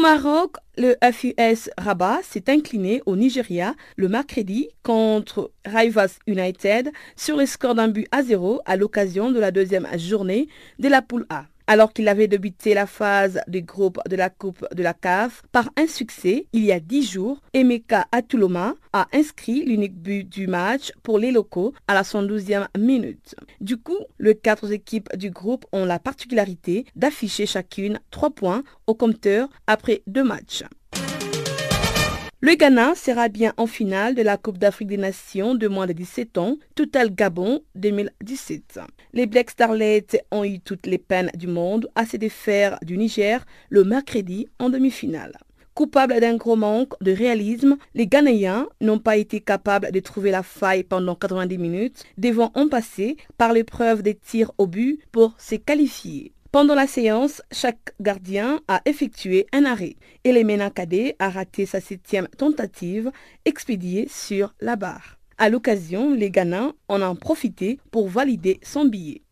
Au 0.00 0.02
Maroc, 0.02 0.52
le 0.78 0.94
FUS 1.12 1.68
Rabat 1.76 2.20
s'est 2.22 2.48
incliné 2.48 3.02
au 3.04 3.16
Nigeria 3.16 3.74
le 3.96 4.08
mercredi 4.08 4.70
contre 4.82 5.50
Rivers 5.66 6.08
United 6.26 6.90
sur 7.16 7.36
le 7.36 7.44
score 7.44 7.74
d'un 7.74 7.88
but 7.88 8.06
à 8.10 8.22
zéro 8.22 8.62
à 8.64 8.76
l'occasion 8.76 9.30
de 9.30 9.38
la 9.38 9.50
deuxième 9.50 9.86
journée 9.98 10.48
de 10.78 10.88
la 10.88 11.02
poule 11.02 11.26
A 11.28 11.44
alors 11.70 11.92
qu'il 11.92 12.08
avait 12.08 12.26
débuté 12.26 12.74
la 12.74 12.84
phase 12.84 13.40
de 13.46 13.60
groupe 13.60 14.00
de 14.08 14.16
la 14.16 14.28
Coupe 14.28 14.66
de 14.74 14.82
la 14.82 14.92
CAF 14.92 15.42
par 15.52 15.70
un 15.76 15.86
succès 15.86 16.48
il 16.52 16.64
y 16.64 16.72
a 16.72 16.80
dix 16.80 17.08
jours. 17.08 17.40
Emeka 17.54 18.08
Atuloma 18.10 18.74
a 18.92 19.06
inscrit 19.12 19.64
l'unique 19.64 19.94
but 19.94 20.28
du 20.28 20.48
match 20.48 20.90
pour 21.04 21.20
les 21.20 21.30
locaux 21.30 21.72
à 21.86 21.94
la 21.94 22.02
112e 22.02 22.66
minute. 22.76 23.36
Du 23.60 23.76
coup, 23.76 23.98
les 24.18 24.34
quatre 24.34 24.72
équipes 24.72 25.16
du 25.16 25.30
groupe 25.30 25.64
ont 25.70 25.84
la 25.84 26.00
particularité 26.00 26.86
d'afficher 26.96 27.46
chacune 27.46 28.00
trois 28.10 28.30
points 28.30 28.64
au 28.88 28.94
compteur 28.96 29.48
après 29.68 30.02
deux 30.08 30.24
matchs. 30.24 30.64
Le 32.42 32.54
Ghana 32.54 32.94
sera 32.94 33.28
bien 33.28 33.52
en 33.58 33.66
finale 33.66 34.14
de 34.14 34.22
la 34.22 34.38
Coupe 34.38 34.56
d'Afrique 34.56 34.88
des 34.88 34.96
Nations 34.96 35.54
de 35.54 35.68
moins 35.68 35.86
de 35.86 35.92
17 35.92 36.38
ans, 36.38 36.56
Total 36.74 37.14
Gabon 37.14 37.60
2017. 37.74 38.80
Les 39.12 39.26
Black 39.26 39.50
Starlets 39.50 40.06
ont 40.30 40.42
eu 40.42 40.58
toutes 40.58 40.86
les 40.86 40.96
peines 40.96 41.30
du 41.34 41.48
monde 41.48 41.90
à 41.94 42.06
se 42.06 42.16
défaire 42.16 42.78
du 42.80 42.96
Niger 42.96 43.44
le 43.68 43.84
mercredi 43.84 44.48
en 44.58 44.70
demi-finale. 44.70 45.36
Coupables 45.74 46.18
d'un 46.18 46.36
gros 46.36 46.56
manque 46.56 46.94
de 47.02 47.12
réalisme, 47.12 47.76
les 47.94 48.06
Ghanéens 48.06 48.68
n'ont 48.80 48.98
pas 48.98 49.18
été 49.18 49.40
capables 49.40 49.92
de 49.92 50.00
trouver 50.00 50.30
la 50.30 50.42
faille 50.42 50.84
pendant 50.84 51.16
90 51.16 51.58
minutes, 51.58 52.04
devant 52.16 52.52
en 52.54 52.68
passer 52.68 53.18
par 53.36 53.52
l'épreuve 53.52 54.02
des 54.02 54.14
tirs 54.14 54.52
au 54.56 54.66
but 54.66 54.98
pour 55.12 55.34
se 55.36 55.56
qualifier. 55.56 56.32
Pendant 56.52 56.74
la 56.74 56.88
séance, 56.88 57.42
chaque 57.52 57.94
gardien 58.00 58.60
a 58.66 58.82
effectué 58.84 59.46
un 59.52 59.64
arrêt 59.64 59.94
et 60.24 60.32
Lemena 60.32 60.68
Kadé 60.68 61.14
a 61.20 61.30
raté 61.30 61.64
sa 61.64 61.80
septième 61.80 62.26
tentative 62.26 63.12
expédiée 63.44 64.08
sur 64.08 64.52
la 64.60 64.74
barre. 64.74 65.20
À 65.38 65.48
l'occasion, 65.48 66.12
les 66.12 66.28
Ghanéens 66.28 66.74
en 66.88 67.02
ont 67.02 67.14
profité 67.14 67.78
pour 67.92 68.08
valider 68.08 68.58
son 68.64 68.84
billet. 68.84 69.22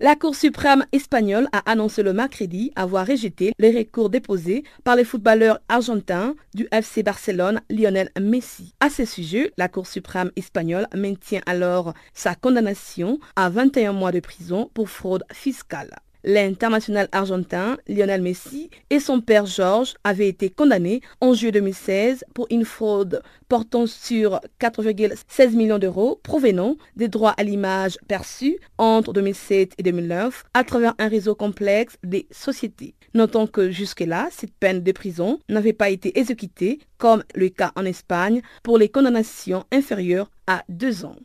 La 0.00 0.16
Cour 0.16 0.34
suprême 0.34 0.84
espagnole 0.90 1.48
a 1.52 1.70
annoncé 1.70 2.02
le 2.02 2.12
mercredi 2.12 2.72
avoir 2.74 3.06
rejeté 3.06 3.52
les 3.60 3.70
recours 3.70 4.10
déposés 4.10 4.64
par 4.82 4.96
les 4.96 5.04
footballeurs 5.04 5.60
argentins 5.68 6.34
du 6.52 6.66
FC 6.72 7.04
Barcelone 7.04 7.60
Lionel 7.70 8.10
Messi. 8.20 8.74
À 8.80 8.90
ce 8.90 9.04
sujet, 9.04 9.52
la 9.56 9.68
Cour 9.68 9.86
suprême 9.86 10.32
espagnole 10.34 10.88
maintient 10.96 11.42
alors 11.46 11.94
sa 12.12 12.34
condamnation 12.34 13.20
à 13.36 13.48
21 13.50 13.92
mois 13.92 14.10
de 14.10 14.18
prison 14.18 14.68
pour 14.74 14.90
fraude 14.90 15.22
fiscale. 15.32 15.94
L'international 16.26 17.06
argentin 17.12 17.76
Lionel 17.86 18.22
Messi 18.22 18.70
et 18.88 18.98
son 18.98 19.20
père 19.20 19.44
Georges 19.44 19.92
avaient 20.04 20.28
été 20.28 20.48
condamnés 20.48 21.02
en 21.20 21.34
juillet 21.34 21.52
2016 21.52 22.24
pour 22.32 22.46
une 22.48 22.64
fraude 22.64 23.20
portant 23.50 23.86
sur 23.86 24.40
4,16 24.58 25.54
millions 25.54 25.78
d'euros 25.78 26.18
provenant 26.22 26.76
des 26.96 27.08
droits 27.08 27.34
à 27.36 27.42
l'image 27.42 27.98
perçus 28.08 28.58
entre 28.78 29.12
2007 29.12 29.74
et 29.76 29.82
2009 29.82 30.44
à 30.54 30.64
travers 30.64 30.94
un 30.98 31.08
réseau 31.08 31.34
complexe 31.34 31.98
des 32.02 32.26
sociétés. 32.30 32.94
Notons 33.12 33.46
que 33.46 33.70
jusque-là, 33.70 34.28
cette 34.30 34.54
peine 34.54 34.82
de 34.82 34.92
prison 34.92 35.40
n'avait 35.50 35.74
pas 35.74 35.90
été 35.90 36.18
exécutée, 36.18 36.78
comme 36.96 37.22
le 37.34 37.50
cas 37.50 37.72
en 37.76 37.84
Espagne, 37.84 38.40
pour 38.62 38.78
les 38.78 38.88
condamnations 38.88 39.64
inférieures 39.70 40.30
à 40.46 40.64
deux 40.70 41.04
ans. 41.04 41.16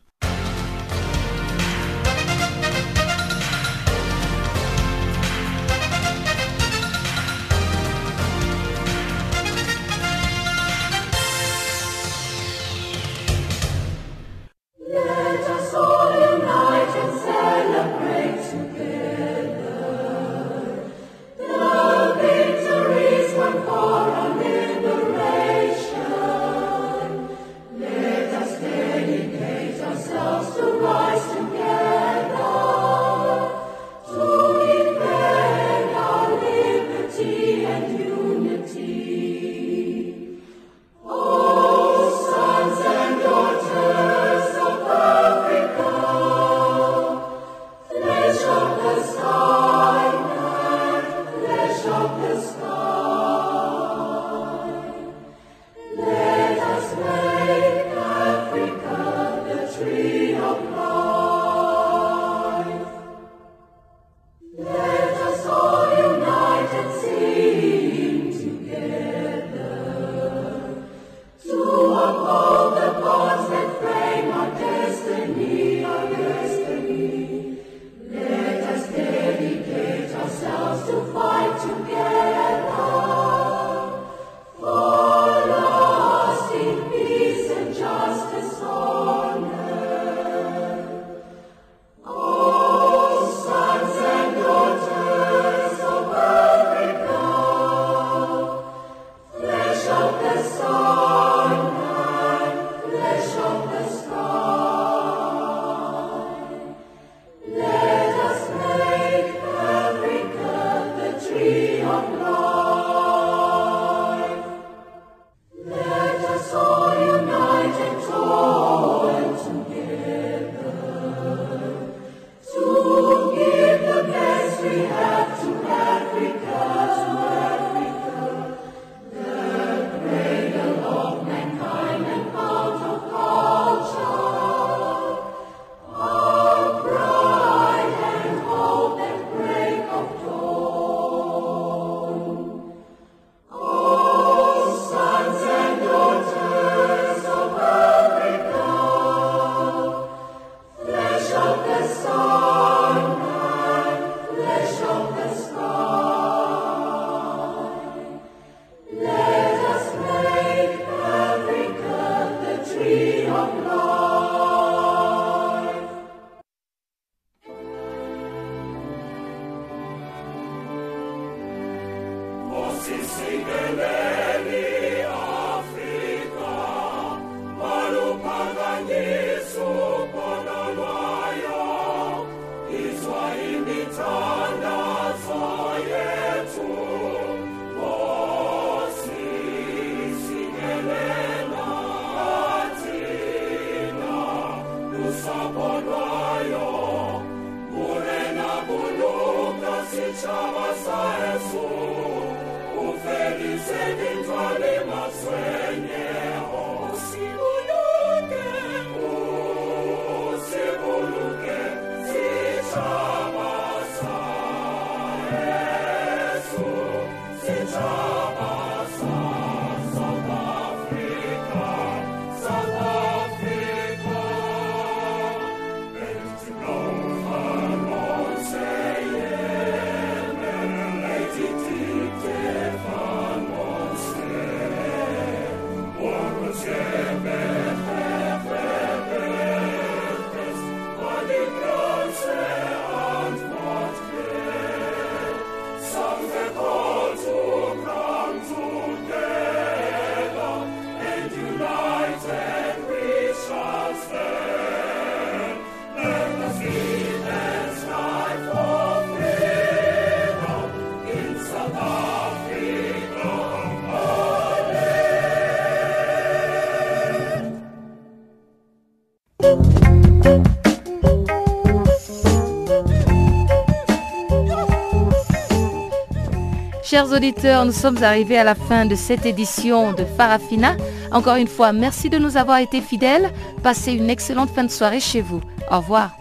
Chers 276.90 277.12
auditeurs, 277.12 277.64
nous 277.66 277.70
sommes 277.70 278.02
arrivés 278.02 278.36
à 278.36 278.42
la 278.42 278.56
fin 278.56 278.84
de 278.84 278.96
cette 278.96 279.24
édition 279.24 279.92
de 279.92 280.04
Farafina. 280.04 280.76
Encore 281.12 281.36
une 281.36 281.46
fois, 281.46 281.72
merci 281.72 282.10
de 282.10 282.18
nous 282.18 282.36
avoir 282.36 282.58
été 282.58 282.80
fidèles. 282.80 283.30
Passez 283.62 283.92
une 283.92 284.10
excellente 284.10 284.50
fin 284.50 284.64
de 284.64 284.72
soirée 284.72 284.98
chez 284.98 285.20
vous. 285.20 285.40
Au 285.70 285.76
revoir. 285.76 286.19